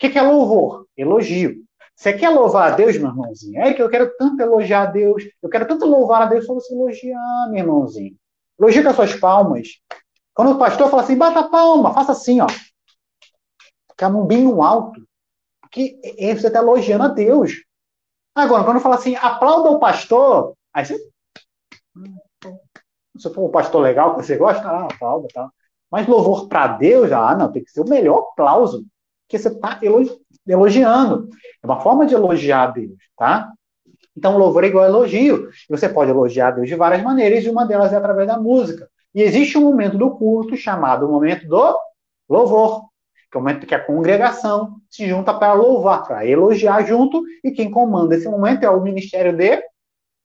que, 0.00 0.08
que 0.08 0.18
é 0.18 0.22
louvor? 0.22 0.86
Elogio. 0.96 1.56
Você 1.94 2.14
quer 2.14 2.30
louvar 2.30 2.72
a 2.72 2.74
Deus, 2.74 2.96
meu 2.96 3.10
irmãozinho? 3.10 3.60
É 3.60 3.74
que 3.74 3.82
eu 3.82 3.90
quero 3.90 4.10
tanto 4.16 4.40
elogiar 4.40 4.84
a 4.84 4.86
Deus, 4.86 5.22
eu 5.42 5.50
quero 5.50 5.68
tanto 5.68 5.84
louvar 5.84 6.22
a 6.22 6.26
Deus, 6.26 6.46
só 6.46 6.54
você 6.54 6.74
elogiar, 6.74 7.50
meu 7.50 7.58
irmãozinho. 7.58 8.16
Elogia 8.58 8.82
com 8.82 8.88
as 8.88 8.96
suas 8.96 9.14
palmas. 9.14 9.68
Quando 10.32 10.52
o 10.52 10.58
pastor 10.58 10.88
fala 10.88 11.02
assim, 11.02 11.18
bata 11.18 11.40
a 11.40 11.48
palma, 11.48 11.92
faça 11.92 12.12
assim, 12.12 12.40
ó. 12.40 12.46
Com 13.98 14.06
a 14.06 14.08
mão 14.08 14.26
bem 14.26 14.44
no 14.44 14.62
alto. 14.62 15.06
Porque 15.60 16.00
você 16.34 16.46
está 16.46 16.60
elogiando 16.60 17.04
a 17.04 17.08
Deus. 17.08 17.52
Agora, 18.34 18.64
quando 18.64 18.80
fala 18.80 18.94
assim, 18.94 19.16
aplauda 19.16 19.70
o 19.70 19.78
pastor, 19.78 20.54
aí 20.72 20.84
você. 20.84 20.98
Se 23.18 23.32
for 23.34 23.48
um 23.48 23.50
pastor 23.50 23.82
legal 23.82 24.14
que 24.14 24.24
você 24.24 24.36
gosta, 24.36 24.66
ah, 24.66 24.84
aplauda, 24.84 25.28
tá. 25.34 25.50
Mas 25.90 26.06
louvor 26.06 26.48
para 26.48 26.68
Deus, 26.68 27.10
ah, 27.12 27.34
não, 27.34 27.50
tem 27.50 27.64
que 27.64 27.70
ser 27.70 27.80
o 27.80 27.88
melhor 27.88 28.28
aplauso 28.32 28.84
que 29.28 29.38
você 29.38 29.48
está 29.48 29.78
elogiando. 30.46 31.28
É 31.62 31.66
uma 31.66 31.80
forma 31.80 32.06
de 32.06 32.14
elogiar 32.14 32.64
a 32.64 32.66
Deus, 32.68 32.96
tá? 33.16 33.52
Então, 34.16 34.38
louvor 34.38 34.64
é 34.64 34.68
igual 34.68 34.84
elogio. 34.84 35.48
Você 35.68 35.88
pode 35.88 36.10
elogiar 36.10 36.52
Deus 36.52 36.68
de 36.68 36.74
várias 36.74 37.02
maneiras, 37.02 37.44
e 37.44 37.50
uma 37.50 37.64
delas 37.64 37.92
é 37.92 37.96
através 37.96 38.26
da 38.26 38.38
música. 38.38 38.88
E 39.14 39.22
existe 39.22 39.58
um 39.58 39.62
momento 39.62 39.98
do 39.98 40.10
culto 40.10 40.56
chamado 40.56 41.08
momento 41.08 41.46
do 41.48 41.76
louvor, 42.28 42.89
que 43.30 43.36
é 43.36 43.40
o 43.40 43.42
momento 43.42 43.66
que 43.66 43.74
a 43.74 43.84
congregação 43.84 44.76
se 44.90 45.08
junta 45.08 45.32
para 45.32 45.52
louvar, 45.52 46.06
para 46.06 46.26
elogiar 46.26 46.82
junto, 46.84 47.22
e 47.44 47.52
quem 47.52 47.70
comanda 47.70 48.14
esse 48.14 48.28
momento 48.28 48.64
é 48.64 48.70
o 48.70 48.82
ministério 48.82 49.32
de 49.32 49.62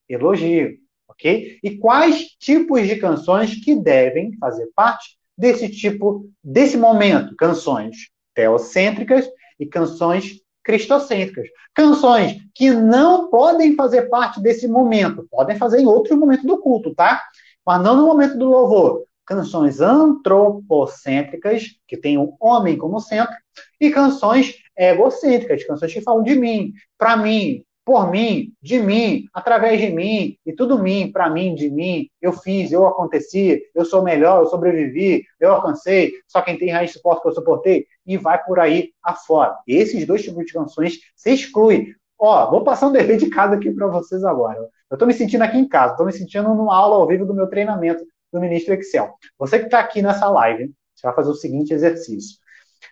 elogio, 0.10 0.78
ok? 1.08 1.60
E 1.64 1.78
quais 1.78 2.30
tipos 2.40 2.88
de 2.88 2.96
canções 2.96 3.64
que 3.64 3.76
devem 3.76 4.36
fazer 4.38 4.68
parte 4.76 5.18
desse 5.38 5.70
tipo, 5.70 6.28
desse 6.44 6.78
momento? 6.78 7.36
Canções 7.36 7.96
teocêntricas 8.34 9.30
e 9.60 9.66
canções 9.66 10.42
cristocêntricas. 10.64 11.48
Canções 11.76 12.38
que 12.54 12.72
não 12.72 13.30
podem 13.30 13.76
fazer 13.76 14.10
parte 14.10 14.42
desse 14.42 14.68
momento, 14.68 15.28
podem 15.30 15.58
fazer 15.58 15.80
em 15.80 15.86
outro 15.86 16.18
momento 16.18 16.46
do 16.46 16.58
culto, 16.58 16.94
tá? 16.96 17.22
Mas 17.66 17.84
não 17.84 17.96
no 17.96 18.08
momento 18.08 18.38
do 18.38 18.50
louvor. 18.50 19.04
Canções 19.26 19.82
antropocêntricas, 19.82 21.64
que 21.88 21.98
tem 21.98 22.18
o 22.18 22.36
homem 22.40 22.78
como 22.78 23.00
centro, 23.00 23.36
e 23.80 23.90
canções 23.90 24.56
egocêntricas, 24.78 25.64
canções 25.66 25.94
que 25.94 26.02
falam 26.02 26.24
de 26.24 26.36
mim, 26.36 26.74
para 26.98 27.18
mim, 27.18 27.64
por 27.86 28.10
mim, 28.10 28.52
de 28.62 28.80
mim, 28.80 29.26
através 29.32 29.80
de 29.80 29.92
mim, 29.92 30.36
e 30.44 30.52
tudo 30.52 30.80
mim, 30.80 31.12
para 31.12 31.30
mim, 31.30 31.54
de 31.54 31.70
mim, 31.70 32.10
eu 32.20 32.34
fiz, 32.34 32.72
eu 32.72 32.86
aconteci, 32.88 33.62
eu 33.76 33.86
sou 33.86 34.02
melhor, 34.02 34.42
eu 34.42 34.48
sobrevivi, 34.48 35.24
eu 35.40 35.52
alcancei, 35.52 36.12
só 36.28 36.42
quem 36.42 36.58
tem 36.58 36.72
raiz 36.72 36.92
suporta 36.92 37.22
que 37.22 37.28
eu 37.28 37.34
suportei, 37.34 37.86
e 38.04 38.18
vai 38.18 38.44
por 38.44 38.60
aí 38.60 38.90
afora. 39.04 39.56
Esses 39.68 40.06
dois 40.06 40.24
tipos 40.24 40.46
de 40.46 40.54
canções 40.54 40.98
se 41.16 41.32
excluem. 41.32 41.94
Ó, 42.18 42.50
vou 42.50 42.64
passar 42.64 42.88
um 42.88 42.92
dever 42.92 43.18
de 43.18 43.30
casa 43.30 43.56
aqui 43.56 43.72
para 43.72 43.88
vocês 43.88 44.24
agora. 44.24 44.58
Eu 44.90 44.96
estou 44.96 45.08
me 45.08 45.14
sentindo 45.14 45.44
aqui 45.44 45.58
em 45.58 45.68
casa, 45.68 45.94
estou 45.94 46.06
me 46.08 46.14
sentindo 46.14 46.56
numa 46.56 46.76
aula 46.76 46.96
ao 46.96 47.08
vivo 47.08 47.26
do 47.26 47.36
meu 47.36 47.48
treinamento 47.48 48.04
do 48.36 48.42
Ministro 48.42 48.74
Excel. 48.74 49.14
Você 49.40 49.60
que 49.60 49.66
está 49.66 49.80
aqui 49.80 50.02
nessa 50.02 50.28
live, 50.30 50.72
você 50.94 51.08
vai 51.08 51.16
fazer 51.16 51.32
o 51.32 51.36
seguinte 51.36 51.74
exercício. 51.74 52.38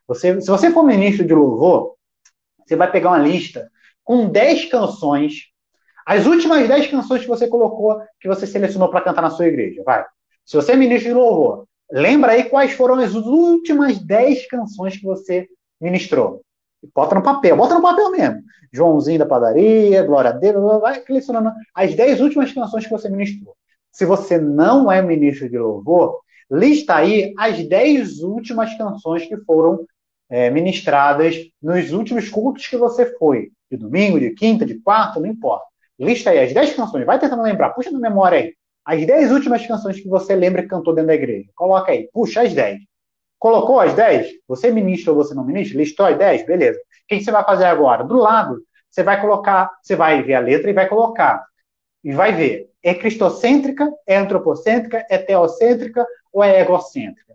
Você, 0.07 0.39
se 0.39 0.47
você 0.47 0.71
for 0.71 0.83
ministro 0.83 1.25
de 1.25 1.33
louvor, 1.33 1.95
você 2.65 2.75
vai 2.75 2.89
pegar 2.89 3.09
uma 3.09 3.19
lista 3.19 3.69
com 4.03 4.29
10 4.29 4.65
canções, 4.65 5.49
as 6.05 6.25
últimas 6.25 6.67
10 6.67 6.87
canções 6.87 7.21
que 7.21 7.27
você 7.27 7.47
colocou, 7.47 8.01
que 8.19 8.27
você 8.27 8.47
selecionou 8.47 8.89
para 8.89 9.01
cantar 9.01 9.21
na 9.21 9.29
sua 9.29 9.47
igreja. 9.47 9.83
Vai. 9.85 10.05
Se 10.45 10.55
você 10.55 10.71
é 10.71 10.75
ministro 10.75 11.09
de 11.09 11.13
louvor, 11.13 11.65
lembra 11.91 12.31
aí 12.31 12.45
quais 12.45 12.71
foram 12.71 12.95
as 12.95 13.13
últimas 13.13 13.99
10 13.99 14.47
canções 14.47 14.97
que 14.97 15.03
você 15.03 15.47
ministrou. 15.79 16.41
Bota 16.95 17.15
no 17.15 17.23
papel, 17.23 17.55
bota 17.55 17.75
no 17.75 17.81
papel 17.81 18.11
mesmo. 18.11 18.41
Joãozinho 18.71 19.19
da 19.19 19.25
padaria, 19.25 20.03
Glória 20.03 20.31
a 20.31 20.33
Deus, 20.33 20.81
vai 20.81 21.01
selecionando 21.01 21.51
as 21.75 21.93
10 21.93 22.21
últimas 22.21 22.51
canções 22.51 22.85
que 22.85 22.91
você 22.91 23.09
ministrou. 23.09 23.55
Se 23.93 24.05
você 24.05 24.39
não 24.39 24.91
é 24.91 25.01
ministro 25.03 25.47
de 25.47 25.57
louvor, 25.57 26.19
lista 26.51 26.95
aí 26.95 27.31
as 27.37 27.63
10 27.63 28.23
últimas 28.23 28.75
canções 28.75 29.25
que 29.27 29.37
foram 29.45 29.85
é, 30.29 30.49
ministradas 30.49 31.37
nos 31.61 31.91
últimos 31.93 32.27
cultos 32.27 32.65
que 32.67 32.75
você 32.75 33.05
foi 33.17 33.51
de 33.69 33.77
domingo, 33.77 34.19
de 34.19 34.31
quinta, 34.31 34.65
de 34.65 34.79
quarta, 34.79 35.19
não 35.19 35.27
importa. 35.27 35.65
Lista 35.99 36.31
aí 36.31 36.39
as 36.39 36.51
10 36.51 36.73
canções, 36.73 37.05
vai 37.05 37.19
tentando 37.19 37.43
lembrar, 37.43 37.69
puxa 37.69 37.91
na 37.91 37.99
memória 37.99 38.39
aí. 38.39 38.53
As 38.83 39.05
10 39.05 39.31
últimas 39.31 39.65
canções 39.65 39.99
que 39.99 40.09
você 40.09 40.35
lembra 40.35 40.63
que 40.63 40.67
cantou 40.67 40.93
dentro 40.93 41.07
da 41.07 41.15
igreja. 41.15 41.49
Coloca 41.55 41.91
aí, 41.91 42.09
puxa 42.11 42.41
as 42.41 42.53
10. 42.53 42.79
Colocou 43.37 43.79
as 43.79 43.93
10? 43.93 44.27
Você 44.47 44.71
ministra 44.71 45.13
ou 45.13 45.17
você 45.17 45.35
não 45.35 45.45
ministra? 45.45 45.77
Listou 45.77 46.07
as 46.07 46.17
10? 46.17 46.45
Beleza. 46.47 46.79
O 46.79 47.07
que 47.07 47.23
você 47.23 47.31
vai 47.31 47.43
fazer 47.43 47.65
agora? 47.65 48.03
Do 48.03 48.15
lado, 48.15 48.59
você 48.89 49.03
vai 49.03 49.21
colocar, 49.21 49.69
você 49.81 49.95
vai 49.95 50.23
ver 50.23 50.33
a 50.33 50.39
letra 50.39 50.69
e 50.69 50.73
vai 50.73 50.89
colocar 50.89 51.45
e 52.03 52.11
vai 52.11 52.33
ver. 52.33 52.72
É 52.83 52.93
cristocêntrica, 52.93 53.89
é 54.05 54.17
antropocêntrica, 54.17 55.05
é 55.09 55.17
teocêntrica 55.17 56.05
ou 56.33 56.43
é 56.43 56.59
egocêntrica? 56.59 57.33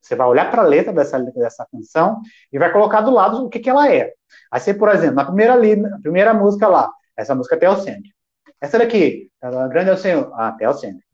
Você 0.00 0.16
vai 0.16 0.26
olhar 0.26 0.50
para 0.50 0.62
a 0.62 0.66
letra 0.66 0.92
dessa, 0.92 1.18
dessa 1.20 1.66
canção 1.70 2.20
e 2.52 2.58
vai 2.58 2.72
colocar 2.72 3.02
do 3.02 3.10
lado 3.10 3.44
o 3.44 3.48
que, 3.48 3.60
que 3.60 3.70
ela 3.70 3.92
é. 3.92 4.12
Aí 4.50 4.60
você, 4.60 4.74
por 4.74 4.88
exemplo, 4.88 5.16
na 5.16 5.24
primeira, 5.24 5.76
na 5.76 6.00
primeira 6.00 6.34
música 6.34 6.66
lá, 6.66 6.90
essa 7.16 7.34
música 7.34 7.56
é 7.56 7.58
teocêntrica. 7.58 8.16
Essa 8.60 8.78
daqui, 8.78 9.30
grande 9.70 9.90
é 9.90 9.92
o 9.92 9.96
Senhor. 9.98 10.32
Ah, 10.34 10.52
teocêntrica. 10.52 11.06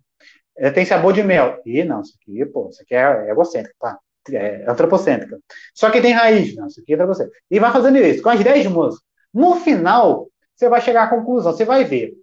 É, 0.56 0.70
tem 0.70 0.84
sabor 0.84 1.12
de 1.12 1.22
mel. 1.22 1.60
Ih, 1.66 1.84
não, 1.84 2.00
isso 2.00 2.16
aqui, 2.20 2.46
pô, 2.46 2.68
isso 2.70 2.82
aqui 2.82 2.94
é 2.94 3.30
egocêntrico, 3.30 3.76
tá? 3.80 3.98
É 4.30 4.64
antropocêntrica. 4.70 5.38
Só 5.74 5.90
que 5.90 6.00
tem 6.00 6.12
raiz, 6.12 6.54
não, 6.54 6.68
isso 6.68 6.80
aqui 6.80 6.92
é 6.92 6.94
antropocêntrico. 6.94 7.36
E 7.50 7.58
vai 7.58 7.72
fazendo 7.72 7.98
isso, 7.98 8.22
com 8.22 8.30
as 8.30 8.42
10 8.42 8.68
músicas. 8.68 9.04
No 9.32 9.56
final, 9.56 10.28
você 10.54 10.68
vai 10.68 10.80
chegar 10.80 11.02
à 11.02 11.08
conclusão, 11.08 11.52
você 11.52 11.64
vai 11.64 11.84
ver 11.84 12.14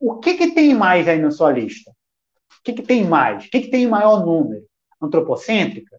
o 0.00 0.18
que, 0.18 0.34
que 0.34 0.52
tem 0.52 0.74
mais 0.74 1.08
aí 1.08 1.20
na 1.20 1.30
sua 1.30 1.52
lista? 1.52 1.90
O 1.90 2.62
que, 2.64 2.72
que 2.72 2.82
tem 2.82 3.04
mais? 3.04 3.46
O 3.46 3.50
que, 3.50 3.60
que 3.60 3.70
tem 3.70 3.86
maior 3.86 4.24
número? 4.24 4.64
Antropocêntrica? 5.00 5.98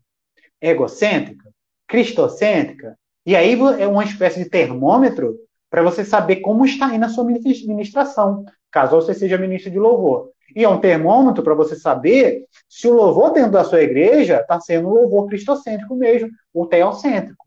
Egocêntrica? 0.62 1.50
Cristocêntrica? 1.88 2.98
E 3.26 3.36
aí 3.36 3.58
é 3.80 3.88
uma 3.88 4.04
espécie 4.04 4.44
de 4.44 4.50
termômetro 4.50 5.38
para 5.70 5.84
você 5.84 6.04
saber 6.04 6.38
como 6.38 6.66
está 6.66 6.94
indo 6.94 7.06
a 7.06 7.10
sua 7.10 7.24
ministração, 7.24 8.44
caso 8.72 8.96
você 8.96 9.14
seja 9.14 9.38
ministro 9.38 9.72
de 9.72 9.80
louvor. 9.80 10.32
E 10.56 10.64
é 10.64 10.70
um 10.70 10.80
termômetro 10.80 11.44
para 11.44 11.54
você 11.54 11.76
saber 11.76 12.46
se 12.68 12.88
o 12.88 12.94
louvor 12.94 13.34
dentro 13.34 13.52
da 13.52 13.64
sua 13.64 13.82
igreja 13.82 14.40
está 14.40 14.60
sendo 14.60 14.88
um 14.88 14.94
louvor 14.94 15.28
cristocêntrico 15.28 15.96
mesmo, 15.96 16.30
ou 16.54 16.66
teocêntrico. 16.66 17.46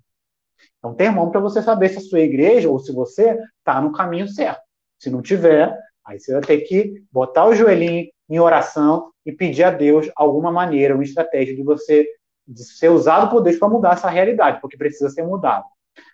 É 0.83 0.87
um 0.87 0.95
termômetro 0.95 1.33
para 1.33 1.41
você 1.41 1.63
saber 1.63 1.89
se 1.89 1.99
a 1.99 2.01
sua 2.01 2.21
igreja 2.21 2.69
ou 2.69 2.79
se 2.79 2.93
você 2.93 3.39
está 3.59 3.81
no 3.81 3.93
caminho 3.93 4.29
certo. 4.29 4.63
Se 4.99 5.11
não 5.11 5.21
tiver, 5.21 5.77
aí 6.05 6.19
você 6.19 6.33
vai 6.33 6.43
ter 6.43 6.61
que 6.63 7.03
botar 7.11 7.47
o 7.47 7.55
joelhinho 7.55 8.09
em 8.29 8.39
oração 8.39 9.11
e 9.25 9.33
pedir 9.33 9.65
a 9.65 9.71
Deus 9.71 10.11
alguma 10.17 10.51
maneira, 10.51 10.95
uma 10.95 11.05
estratégia 11.05 11.55
de 11.55 11.63
você 11.63 12.07
de 12.47 12.65
ser 12.65 12.91
usado 12.91 13.31
por 13.31 13.43
Deus 13.43 13.57
para 13.57 13.69
mudar 13.69 13.93
essa 13.93 14.09
realidade, 14.09 14.61
porque 14.61 14.77
precisa 14.77 15.11
ser 15.11 15.23
mudado. 15.23 15.65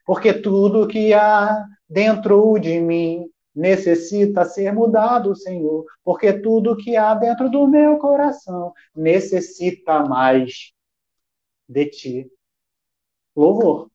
Porque 0.05 0.33
tudo 0.33 0.89
que 0.89 1.13
há 1.15 1.65
dentro 1.89 2.59
de 2.59 2.81
mim 2.81 3.29
necessita 3.55 4.45
ser 4.45 4.73
mudado, 4.73 5.35
Senhor, 5.35 5.85
porque 6.05 6.33
tudo 6.33 6.77
que 6.77 6.97
há 6.97 7.15
dentro 7.15 7.51
do 7.51 7.67
meu 7.67 7.99
coração 7.99 8.73
necessita 8.95 10.05
mais 10.05 10.73
de 11.69 11.87
ti. 11.87 12.33
Louvor. 13.35 13.91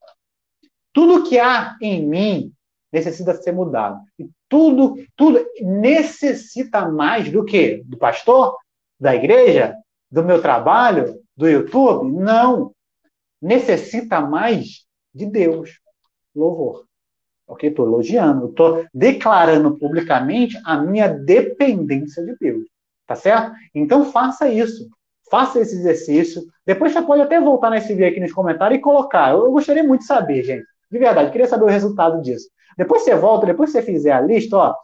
Tudo 0.92 1.24
que 1.24 1.40
há 1.40 1.78
em 1.82 2.06
mim 2.06 2.54
necessita 2.94 3.34
ser 3.34 3.52
mudado. 3.52 4.00
E 4.20 4.30
tudo, 4.48 4.96
tudo 5.16 5.44
necessita 5.60 6.88
mais 6.88 7.32
do 7.32 7.44
que? 7.44 7.84
Do 7.86 7.98
pastor? 7.98 8.56
Da 9.00 9.16
igreja? 9.16 9.76
Do 10.12 10.24
meu 10.24 10.40
trabalho? 10.40 11.20
Do 11.36 11.50
YouTube? 11.50 12.12
Não. 12.12 12.72
Necessita 13.42 14.22
mais 14.22 14.86
de 15.14 15.26
Deus. 15.26 15.80
Louvor. 16.36 16.86
Ok? 17.48 17.68
Estou 17.68 17.88
elogiando, 17.88 18.50
estou 18.50 18.86
declarando 18.94 19.78
publicamente 19.78 20.58
a 20.64 20.78
minha 20.78 21.08
dependência 21.08 22.24
de 22.24 22.38
Deus. 22.40 22.64
Tá 23.08 23.16
certo? 23.16 23.52
Então 23.74 24.06
faça 24.12 24.48
isso. 24.48 24.88
Faça 25.32 25.60
esse 25.60 25.76
exercício. 25.76 26.44
Depois 26.64 26.94
você 26.94 27.02
pode 27.02 27.24
até 27.24 27.42
voltar 27.42 27.72
nesse 27.72 27.88
vídeo 27.90 28.08
aqui 28.08 28.20
nos 28.20 28.32
comentários 28.32 28.78
e 28.78 28.82
colocar. 28.82 29.32
Eu 29.32 29.52
gostaria 29.52 29.84
muito 29.84 30.02
de 30.02 30.08
saber, 30.08 30.44
gente. 30.44 30.66
De 30.92 31.00
verdade, 31.00 31.32
queria 31.32 31.48
saber 31.48 31.64
o 31.64 31.68
resultado 31.70 32.22
disso. 32.22 32.48
Depois 32.78 33.04
você 33.04 33.16
volta, 33.16 33.46
depois 33.46 33.72
você 33.72 33.82
fizer 33.82 34.12
a 34.12 34.22
lista, 34.22 34.58
ó. 34.58 34.76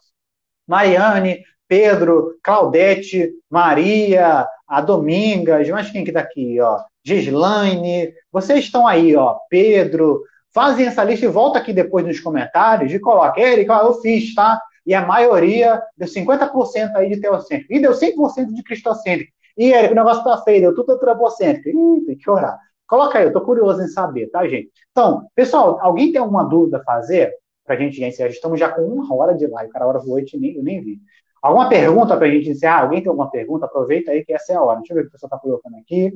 Mariane, 0.68 1.44
Pedro, 1.68 2.38
Claudete, 2.44 3.32
Maria, 3.50 4.48
a 4.68 4.82
Domingas, 4.82 5.70
mas 5.70 5.92
quem 5.92 6.04
que 6.04 6.12
tá 6.12 6.20
aqui, 6.20 6.60
ó? 6.60 6.80
Gislaine, 7.04 8.14
vocês 8.32 8.66
estão 8.66 8.88
aí, 8.88 9.16
ó. 9.16 9.38
Pedro, 9.50 10.22
fazem 10.54 10.88
essa 10.88 11.04
lista 11.04 11.26
e 11.26 11.30
volta 11.30 11.60
aqui 11.60 11.74
depois 11.74 12.06
nos 12.06 12.20
comentários 12.20 12.92
e 12.92 13.00
coloca, 13.00 13.40
Eric, 13.40 13.70
ó, 13.70 13.82
eu 13.82 13.94
fiz, 14.02 14.34
tá? 14.34 14.60
E 14.86 14.94
a 14.94 15.06
maioria 15.06 15.82
deu 15.98 16.08
50% 16.08 16.96
aí 16.96 17.10
de 17.10 17.22
teocêntrico. 17.22 17.74
E 17.74 17.80
deu 17.80 17.94
100% 17.94 18.54
de 18.54 18.64
cristocêntrico. 18.64 19.32
E, 19.58 19.72
Eric, 19.72 19.92
o 19.92 19.96
negócio 19.96 20.24
tá 20.24 20.38
feio, 20.44 20.62
deu 20.62 20.76
tudo 20.76 20.94
antropocêntrico. 20.94 21.70
Ih, 21.70 22.06
tem 22.06 22.18
que 22.18 22.30
orar. 22.30 22.58
Coloca 22.88 23.20
aí, 23.20 23.26
eu 23.26 23.34
tô 23.34 23.42
curioso 23.42 23.82
em 23.84 23.88
saber, 23.88 24.28
tá, 24.32 24.48
gente? 24.48 24.72
Então, 24.92 25.28
pessoal, 25.36 25.78
alguém 25.80 26.12
tem 26.12 26.20
alguma 26.20 26.44
dúvida 26.44 26.78
a 26.78 26.84
fazer 26.84 27.32
pra 27.70 27.78
gente 27.78 28.03
encerrar? 28.03 28.30
Estamos 28.30 28.59
já 28.59 28.67
com 28.72 28.82
uma 28.82 29.13
hora 29.15 29.36
de 29.36 29.45
live, 29.45 29.72
cara, 29.72 29.86
a 29.86 29.88
hora 29.88 29.99
voou 29.99 30.20
e 30.20 30.26
nem, 30.39 30.55
eu 30.55 30.63
nem 30.63 30.82
vi. 30.82 30.99
Alguma 31.39 31.70
pergunta 31.70 32.17
pra 32.17 32.28
gente 32.28 32.49
encerrar? 32.49 32.82
Alguém 32.82 32.99
tem 32.99 33.09
alguma 33.09 33.30
pergunta? 33.30 33.67
Aproveita 33.67 34.09
aí 34.09 34.26
que 34.26 34.34
essa 34.34 34.53
é 34.53 34.55
a 34.55 34.63
hora. 34.63 34.80
Deixa 34.80 34.93
eu 34.93 34.95
ver 34.95 35.01
o 35.01 35.03
que 35.03 35.09
o 35.09 35.11
pessoal 35.11 35.30
tá 35.30 35.38
colocando 35.38 35.76
aqui. 35.78 36.11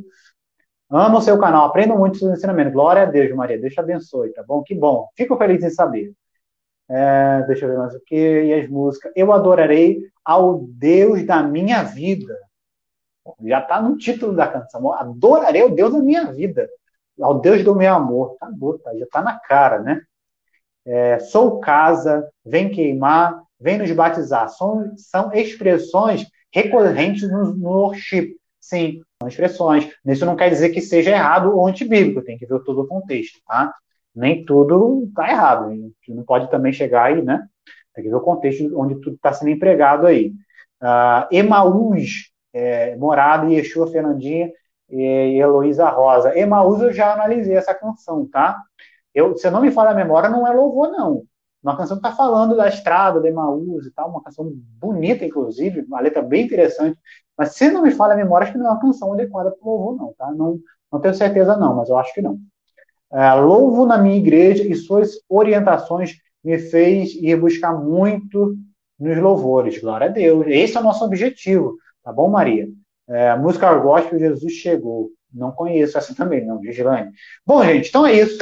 Amo 0.90 1.20
o 1.20 1.22
seu 1.22 1.40
canal, 1.40 1.66
aprendo 1.66 1.96
muito 1.96 2.18
sobre 2.18 2.36
ensinamento. 2.36 2.72
Glória 2.72 3.04
a 3.04 3.06
Deus, 3.06 3.32
Maria. 3.36 3.60
Deus 3.60 3.72
te 3.72 3.80
abençoe, 3.80 4.34
tá 4.34 4.44
bom? 4.44 4.64
Que 4.64 4.74
bom. 4.74 5.08
Fico 5.16 5.38
feliz 5.38 5.64
em 5.64 5.70
saber. 5.70 6.12
É, 6.90 7.44
deixa 7.46 7.66
eu 7.66 7.70
ver 7.70 7.78
mais 7.78 7.94
o 7.94 8.00
que. 8.04 8.16
E 8.16 8.54
as 8.54 8.68
músicas. 8.68 9.12
Eu 9.16 9.32
adorarei 9.32 10.02
ao 10.26 10.58
Deus 10.60 11.24
da 11.24 11.44
minha 11.44 11.84
vida. 11.84 12.36
Já 13.46 13.60
está 13.60 13.80
no 13.80 13.96
título 13.96 14.36
da 14.36 14.48
canção. 14.48 14.92
Adorarei 14.92 15.62
o 15.64 15.70
Deus 15.70 15.94
da 15.94 16.00
minha 16.00 16.32
vida. 16.34 16.68
Ao 17.22 17.40
Deus 17.40 17.64
do 17.64 17.76
meu 17.76 17.94
amor. 17.94 18.38
Tá, 18.40 18.48
tá 18.84 18.98
já 18.98 19.06
está 19.06 19.22
na 19.22 19.40
cara, 19.40 19.80
né? 19.80 20.02
É, 20.86 21.20
sou 21.20 21.60
casa, 21.60 22.28
vem 22.46 22.70
queimar, 22.70 23.42
vem 23.60 23.78
nos 23.78 23.92
batizar. 23.92 24.50
São, 24.50 24.94
são 24.98 25.32
expressões 25.34 26.26
recorrentes 26.54 27.30
no, 27.30 27.54
no 27.56 27.70
worship. 27.70 28.36
Sim, 28.60 29.02
são 29.22 29.28
expressões. 29.28 29.90
Isso 30.06 30.26
não 30.26 30.36
quer 30.36 30.50
dizer 30.50 30.70
que 30.70 30.82
seja 30.82 31.12
errado 31.12 31.56
ou 31.56 31.68
antibíblico, 31.68 32.22
tem 32.22 32.38
que 32.38 32.46
ver 32.46 32.60
todo 32.64 32.82
o 32.82 32.88
contexto, 32.88 33.40
tá? 33.48 33.74
Nem 34.16 34.46
tudo 34.46 35.06
está 35.08 35.30
errado. 35.30 35.74
Não 36.08 36.24
pode 36.24 36.50
também 36.50 36.72
chegar 36.72 37.06
aí, 37.06 37.22
né? 37.22 37.48
Tem 37.94 38.04
que 38.04 38.10
ver 38.10 38.16
o 38.16 38.22
contexto 38.22 38.72
onde 38.80 38.96
tudo 39.02 39.16
está 39.16 39.34
sendo 39.34 39.50
empregado 39.50 40.06
aí. 40.06 40.34
Uh, 40.82 41.28
Emaús, 41.32 42.32
é, 42.54 42.96
Morada, 42.96 43.50
Yeshua 43.52 43.88
Fernandinha 43.88 44.52
e 44.90 45.40
Heloísa 45.40 45.90
Rosa. 45.90 46.38
Emaús 46.38 46.82
eu 46.82 46.94
já 46.94 47.14
analisei 47.14 47.56
essa 47.56 47.74
canção, 47.74 48.28
tá? 48.28 48.58
Eu, 49.14 49.38
se 49.38 49.48
eu 49.48 49.52
não 49.52 49.62
me 49.62 49.72
falo 49.72 49.90
a 49.90 49.94
memória, 49.94 50.30
não 50.30 50.48
é 50.48 50.52
louvor, 50.52 50.90
não. 50.92 51.24
Uma 51.64 51.78
canção 51.78 51.98
que 51.98 52.06
está 52.06 52.16
falando 52.16 52.58
da 52.58 52.68
estrada, 52.68 53.22
de 53.22 53.28
Emaús 53.30 53.86
e 53.86 53.92
tal, 53.92 54.10
uma 54.10 54.22
canção 54.22 54.52
bonita, 54.80 55.24
inclusive, 55.24 55.82
uma 55.82 56.02
letra 56.02 56.22
bem 56.22 56.46
interessante. 56.46 57.00
Mas 57.38 57.56
se 57.56 57.70
não 57.72 57.82
me 57.82 57.92
falha 57.92 58.14
a 58.14 58.18
memória, 58.18 58.44
acho 58.44 58.54
que 58.54 58.58
não 58.58 58.68
é 58.68 58.72
uma 58.72 58.82
canção 58.82 59.14
adequada 59.14 59.52
para 59.52 59.70
louvor, 59.70 59.96
não, 59.96 60.14
tá? 60.18 60.32
Não, 60.32 60.60
não 60.92 61.00
tenho 61.00 61.14
certeza, 61.14 61.56
não, 61.56 61.76
mas 61.76 61.90
eu 61.90 61.98
acho 61.98 62.14
que 62.14 62.22
não. 62.22 62.38
É, 63.12 63.34
louvo 63.36 63.86
na 63.86 63.98
minha 63.98 64.18
igreja 64.18 64.64
e 64.64 64.76
suas 64.76 65.12
orientações 65.30 66.18
me 66.44 66.58
fez 66.58 67.14
ir 67.14 67.40
buscar 67.40 67.74
muito 67.74 68.58
nos 69.00 69.18
louvores. 69.18 69.80
Glória 69.80 70.08
a 70.08 70.10
Deus. 70.10 70.46
Esse 70.48 70.78
é 70.78 70.80
o 70.80 70.84
nosso 70.84 71.06
objetivo. 71.06 71.78
Tá 72.04 72.12
bom, 72.12 72.30
Maria? 72.30 72.68
É, 73.08 73.36
música 73.36 73.74
gospel, 73.76 74.20
Jesus 74.20 74.54
chegou. 74.54 75.10
Não 75.32 75.52
conheço 75.52 75.98
essa 75.98 76.14
também, 76.14 76.46
não, 76.46 76.62
Gislaine. 76.62 77.12
Bom, 77.46 77.64
gente, 77.64 77.90
então 77.90 78.06
é 78.06 78.14
isso. 78.14 78.38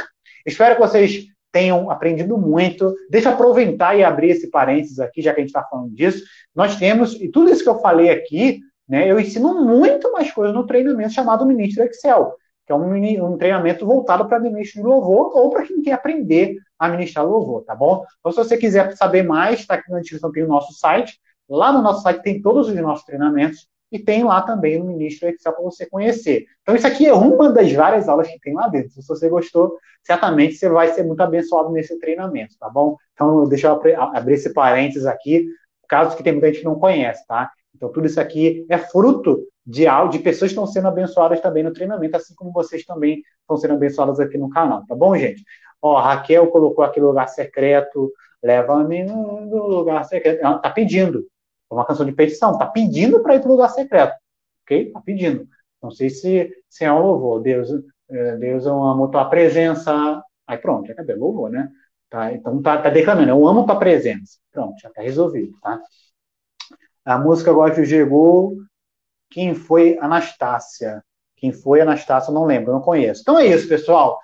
Espero 0.46 0.74
que 0.74 0.80
vocês 0.80 1.26
tenham 1.52 1.90
aprendido 1.90 2.38
muito. 2.38 2.94
Deixa 3.10 3.28
eu 3.28 3.34
aproveitar 3.34 3.96
e 3.96 4.02
abrir 4.02 4.30
esse 4.30 4.50
parênteses 4.50 4.98
aqui, 4.98 5.20
já 5.20 5.32
que 5.32 5.40
a 5.40 5.42
gente 5.42 5.50
está 5.50 5.62
falando 5.62 5.90
disso. 5.94 6.24
Nós 6.54 6.76
temos, 6.76 7.14
e 7.20 7.28
tudo 7.28 7.50
isso 7.50 7.62
que 7.62 7.68
eu 7.68 7.78
falei 7.80 8.10
aqui, 8.10 8.60
né, 8.88 9.10
eu 9.10 9.20
ensino 9.20 9.64
muito 9.64 10.10
mais 10.12 10.32
coisas 10.32 10.54
no 10.54 10.66
treinamento 10.66 11.12
chamado 11.12 11.46
Ministro 11.46 11.84
Excel, 11.84 12.34
que 12.66 12.72
é 12.72 12.74
um, 12.74 13.32
um 13.32 13.36
treinamento 13.36 13.84
voltado 13.86 14.26
para 14.26 14.40
ministro 14.40 14.80
de 14.80 14.88
louvor 14.88 15.30
ou 15.36 15.50
para 15.50 15.66
quem 15.66 15.82
quer 15.82 15.92
aprender 15.92 16.56
a 16.78 16.88
ministrar 16.88 17.26
louvor, 17.26 17.62
tá 17.64 17.74
bom? 17.74 18.04
Então, 18.20 18.32
se 18.32 18.38
você 18.38 18.56
quiser 18.56 18.96
saber 18.96 19.22
mais, 19.22 19.60
está 19.60 19.74
aqui 19.74 19.90
na 19.90 20.00
descrição, 20.00 20.32
tem 20.32 20.42
o 20.42 20.48
nosso 20.48 20.72
site. 20.72 21.20
Lá 21.48 21.72
no 21.72 21.82
nosso 21.82 22.02
site 22.02 22.22
tem 22.22 22.40
todos 22.40 22.68
os 22.68 22.74
nossos 22.76 23.04
treinamentos 23.04 23.68
e 23.92 23.98
tem 23.98 24.24
lá 24.24 24.40
também 24.40 24.80
o 24.80 24.84
Ministro 24.84 25.28
Excel 25.28 25.52
para 25.52 25.62
você 25.62 25.84
conhecer. 25.84 26.46
Então, 26.62 26.74
isso 26.74 26.86
aqui 26.86 27.06
é 27.06 27.12
uma 27.12 27.52
das 27.52 27.70
várias 27.72 28.08
aulas 28.08 28.26
que 28.26 28.40
tem 28.40 28.54
lá 28.54 28.66
dentro. 28.66 28.90
Se 28.90 29.06
você 29.06 29.28
gostou, 29.28 29.76
certamente 30.02 30.54
você 30.54 30.68
vai 30.68 30.88
ser 30.88 31.02
muito 31.02 31.20
abençoado 31.20 31.70
nesse 31.70 31.98
treinamento, 32.00 32.56
tá 32.58 32.70
bom? 32.70 32.96
Então, 33.12 33.46
deixa 33.46 33.68
eu 33.68 33.80
abrir 33.98 34.34
esse 34.34 34.52
parênteses 34.54 35.04
aqui, 35.04 35.46
caso 35.86 36.16
que 36.16 36.22
tem 36.22 36.32
muita 36.32 36.48
gente 36.48 36.60
que 36.60 36.64
não 36.64 36.78
conhece, 36.78 37.26
tá? 37.26 37.50
Então, 37.76 37.92
tudo 37.92 38.06
isso 38.06 38.18
aqui 38.18 38.64
é 38.70 38.78
fruto 38.78 39.44
de, 39.66 39.84
de 40.10 40.18
pessoas 40.20 40.50
que 40.50 40.58
estão 40.58 40.66
sendo 40.66 40.88
abençoadas 40.88 41.40
também 41.40 41.62
no 41.62 41.72
treinamento, 41.72 42.16
assim 42.16 42.34
como 42.34 42.50
vocês 42.50 42.84
também 42.84 43.22
estão 43.42 43.58
sendo 43.58 43.74
abençoadas 43.74 44.18
aqui 44.18 44.38
no 44.38 44.48
canal, 44.48 44.84
tá 44.88 44.94
bom, 44.94 45.14
gente? 45.16 45.44
Ó, 45.82 46.00
Raquel 46.00 46.46
colocou 46.46 46.84
aqui 46.84 46.98
lugar 46.98 47.28
secreto, 47.28 48.10
leva-me 48.42 49.04
no 49.04 49.66
lugar 49.66 50.04
secreto. 50.04 50.40
Ela 50.40 50.58
tá 50.58 50.70
pedindo. 50.70 51.26
É 51.72 51.74
uma 51.74 51.86
canção 51.86 52.04
de 52.04 52.12
petição, 52.12 52.58
tá 52.58 52.66
pedindo 52.66 53.22
para 53.22 53.34
ir 53.34 53.40
para 53.40 53.48
o 53.48 53.52
lugar 53.52 53.70
secreto. 53.70 54.14
Ok? 54.64 54.92
Tá 54.92 55.00
pedindo. 55.00 55.48
Não 55.82 55.90
sei 55.90 56.10
se, 56.10 56.50
se 56.68 56.84
é 56.84 56.92
um 56.92 57.00
louvor. 57.00 57.40
Deus, 57.40 57.70
é, 58.10 58.36
Deus, 58.36 58.66
eu 58.66 58.82
amo 58.82 59.08
tua 59.08 59.24
presença. 59.24 60.22
Aí 60.46 60.58
pronto, 60.58 60.86
já 60.86 60.92
acabou, 60.92 61.16
louvor, 61.16 61.50
né? 61.50 61.70
Tá, 62.10 62.30
então 62.32 62.60
tá, 62.60 62.76
tá 62.76 62.90
declamando, 62.90 63.30
eu 63.30 63.46
amo 63.48 63.64
tua 63.64 63.78
presença. 63.78 64.38
Pronto, 64.52 64.78
já 64.78 64.90
tá 64.90 65.00
resolvido, 65.00 65.58
tá? 65.62 65.80
A 67.04 67.18
música 67.18 67.52
gosto 67.52 67.84
chegou. 67.86 68.58
Quem 69.30 69.54
foi 69.54 69.98
Anastácia? 69.98 71.02
Quem 71.36 71.52
foi 71.52 71.80
Anastácia, 71.80 72.32
não 72.32 72.44
lembro, 72.44 72.70
não 72.70 72.82
conheço. 72.82 73.22
Então 73.22 73.38
é 73.38 73.46
isso, 73.46 73.66
pessoal. 73.66 74.20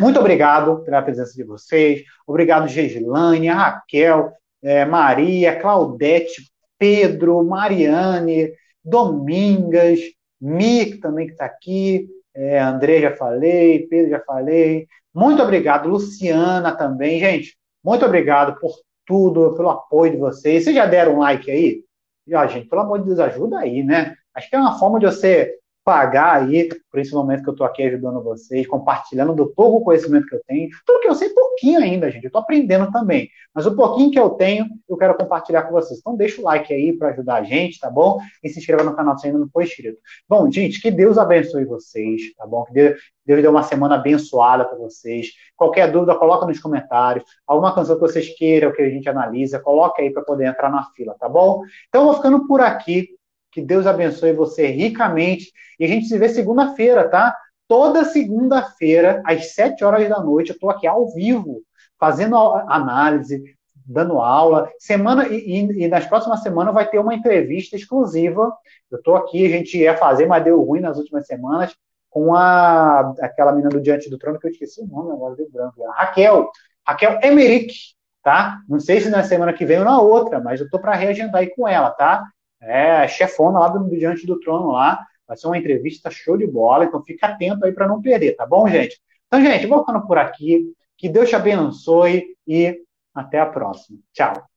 Muito 0.00 0.18
obrigado 0.18 0.82
pela 0.82 1.02
presença 1.02 1.34
de 1.34 1.44
vocês. 1.44 2.02
Obrigado, 2.26 2.66
Geslane, 2.66 3.46
Raquel, 3.48 4.32
é, 4.60 4.84
Maria, 4.84 5.60
Claudete, 5.60 6.50
Pedro, 6.78 7.44
Mariane, 7.44 8.52
Domingas, 8.84 10.00
Mick 10.40 10.98
também 10.98 11.26
que 11.26 11.32
está 11.32 11.46
aqui, 11.46 12.06
é, 12.34 12.58
André 12.58 13.00
já 13.00 13.16
falei, 13.16 13.86
Pedro 13.88 14.10
já 14.10 14.20
falei. 14.20 14.86
Muito 15.14 15.42
obrigado, 15.42 15.88
Luciana 15.88 16.76
também. 16.76 17.20
Gente, 17.20 17.56
muito 17.82 18.04
obrigado 18.04 18.58
por 18.58 18.74
tudo, 19.06 19.54
pelo 19.54 19.70
apoio 19.70 20.12
de 20.12 20.18
vocês. 20.18 20.64
Vocês 20.64 20.76
já 20.76 20.86
deram 20.86 21.14
um 21.14 21.18
like 21.20 21.50
aí? 21.50 21.84
E, 22.26 22.34
ó, 22.34 22.46
gente, 22.46 22.68
pelo 22.68 22.82
amor 22.82 23.00
de 23.00 23.06
Deus, 23.06 23.18
ajuda 23.20 23.58
aí, 23.60 23.82
né? 23.82 24.14
Acho 24.34 24.50
que 24.50 24.56
é 24.56 24.58
uma 24.58 24.78
forma 24.78 24.98
de 24.98 25.06
você 25.06 25.54
pagar 25.84 26.42
aí 26.42 26.68
por 26.90 26.98
esse 26.98 27.12
momento 27.12 27.42
que 27.42 27.48
eu 27.50 27.52
estou 27.52 27.66
aqui 27.66 27.82
ajudando 27.82 28.22
vocês, 28.22 28.66
compartilhando 28.66 29.34
do 29.34 29.52
pouco 29.52 29.84
conhecimento 29.84 30.26
que 30.26 30.34
eu 30.34 30.42
tenho, 30.46 30.70
tudo 30.86 31.00
que 31.00 31.08
eu 31.08 31.14
sei 31.14 31.28
pouquinho 31.30 31.80
ainda, 31.80 32.10
gente, 32.10 32.24
eu 32.24 32.28
estou 32.28 32.40
aprendendo 32.40 32.90
também, 32.90 33.28
mas 33.54 33.66
o 33.66 33.76
pouquinho 33.76 34.10
que 34.10 34.18
eu 34.18 34.30
tenho, 34.30 34.66
eu 34.88 34.96
quero 34.96 35.16
compartilhar 35.16 35.62
com 35.62 35.72
vocês. 35.72 36.00
Então 36.00 36.16
deixa 36.16 36.40
o 36.40 36.44
like 36.44 36.72
aí 36.72 36.96
para 36.96 37.10
ajudar 37.10 37.36
a 37.36 37.44
gente, 37.44 37.78
tá 37.78 37.90
bom? 37.90 38.18
E 38.42 38.48
se 38.48 38.58
inscreva 38.58 38.82
no 38.82 38.96
canal 38.96 39.16
se 39.18 39.26
ainda 39.26 39.38
não 39.38 39.48
for 39.48 39.62
inscrito. 39.62 39.98
Bom, 40.28 40.50
gente, 40.50 40.80
que 40.80 40.90
Deus 40.90 41.18
abençoe 41.18 41.64
vocês, 41.64 42.34
tá 42.36 42.46
bom? 42.46 42.64
Que 42.64 42.72
Deus, 42.72 43.00
Deus 43.24 43.42
dê 43.42 43.48
uma 43.48 43.62
semana 43.62 43.96
abençoada 43.96 44.64
para 44.64 44.76
vocês. 44.76 45.28
Qualquer 45.56 45.90
dúvida, 45.90 46.14
coloca 46.14 46.46
nos 46.46 46.58
comentários. 46.58 47.24
Alguma 47.46 47.74
canção 47.74 47.94
que 47.96 48.00
vocês 48.00 48.36
queiram 48.36 48.72
que 48.72 48.82
a 48.82 48.90
gente 48.90 49.08
analisa, 49.08 49.60
coloca 49.60 50.02
aí 50.02 50.10
para 50.12 50.22
poder 50.22 50.46
entrar 50.46 50.70
na 50.70 50.84
fila, 50.92 51.14
tá 51.18 51.28
bom? 51.28 51.62
Então 51.88 52.02
eu 52.02 52.06
vou 52.06 52.16
ficando 52.16 52.46
por 52.46 52.60
aqui. 52.60 53.08
Que 53.54 53.62
Deus 53.62 53.86
abençoe 53.86 54.32
você 54.32 54.66
ricamente. 54.66 55.52
E 55.78 55.84
a 55.84 55.88
gente 55.88 56.06
se 56.06 56.18
vê 56.18 56.28
segunda-feira, 56.28 57.08
tá? 57.08 57.36
Toda 57.68 58.04
segunda-feira, 58.04 59.22
às 59.24 59.54
sete 59.54 59.84
horas 59.84 60.08
da 60.08 60.20
noite, 60.20 60.50
eu 60.50 60.54
estou 60.54 60.70
aqui 60.70 60.88
ao 60.88 61.08
vivo, 61.14 61.62
fazendo 61.98 62.36
análise, 62.36 63.42
dando 63.86 64.18
aula. 64.18 64.68
Semana 64.78 65.28
e, 65.28 65.36
e, 65.36 65.84
e, 65.84 65.88
nas 65.88 66.04
próximas 66.04 66.42
semanas 66.42 66.74
vai 66.74 66.88
ter 66.88 66.98
uma 66.98 67.14
entrevista 67.14 67.76
exclusiva. 67.76 68.52
Eu 68.90 68.98
estou 68.98 69.14
aqui, 69.14 69.46
a 69.46 69.48
gente 69.48 69.78
ia 69.78 69.96
fazer, 69.96 70.26
mas 70.26 70.42
deu 70.42 70.60
ruim 70.60 70.80
nas 70.80 70.98
últimas 70.98 71.24
semanas, 71.24 71.74
com 72.10 72.34
a, 72.34 73.14
aquela 73.20 73.52
menina 73.52 73.70
do 73.70 73.80
Diante 73.80 74.10
do 74.10 74.18
Trono, 74.18 74.40
que 74.40 74.48
eu 74.48 74.50
esqueci 74.50 74.80
o 74.80 74.86
nome 74.86 75.12
agora, 75.12 75.36
deu 75.36 75.48
branco. 75.48 75.80
Raquel, 75.92 76.50
Raquel 76.84 77.20
Emerick, 77.22 77.72
tá? 78.20 78.58
Não 78.68 78.80
sei 78.80 79.00
se 79.00 79.10
na 79.10 79.22
semana 79.22 79.52
que 79.52 79.64
vem 79.64 79.78
ou 79.78 79.84
na 79.84 80.00
outra, 80.00 80.40
mas 80.40 80.58
eu 80.58 80.66
estou 80.66 80.80
para 80.80 80.94
reagendar 80.96 81.40
aí 81.42 81.54
com 81.54 81.68
ela, 81.68 81.90
tá? 81.90 82.24
É, 82.64 83.06
chefona 83.08 83.58
lá 83.60 83.68
do, 83.68 83.84
do 83.84 83.96
Diante 83.96 84.26
do 84.26 84.40
Trono 84.40 84.72
lá. 84.72 85.04
Vai 85.26 85.36
ser 85.36 85.46
uma 85.46 85.58
entrevista 85.58 86.10
show 86.10 86.36
de 86.36 86.46
bola, 86.46 86.84
então 86.84 87.02
fica 87.02 87.28
atento 87.28 87.64
aí 87.64 87.72
para 87.72 87.88
não 87.88 88.02
perder, 88.02 88.36
tá 88.36 88.46
bom, 88.46 88.68
gente? 88.68 89.00
Então, 89.26 89.42
gente, 89.42 89.66
vou 89.66 89.80
ficando 89.80 90.06
por 90.06 90.18
aqui. 90.18 90.72
Que 90.96 91.08
Deus 91.08 91.28
te 91.28 91.34
abençoe 91.36 92.36
e 92.46 92.78
até 93.14 93.40
a 93.40 93.46
próxima. 93.46 93.98
Tchau. 94.12 94.53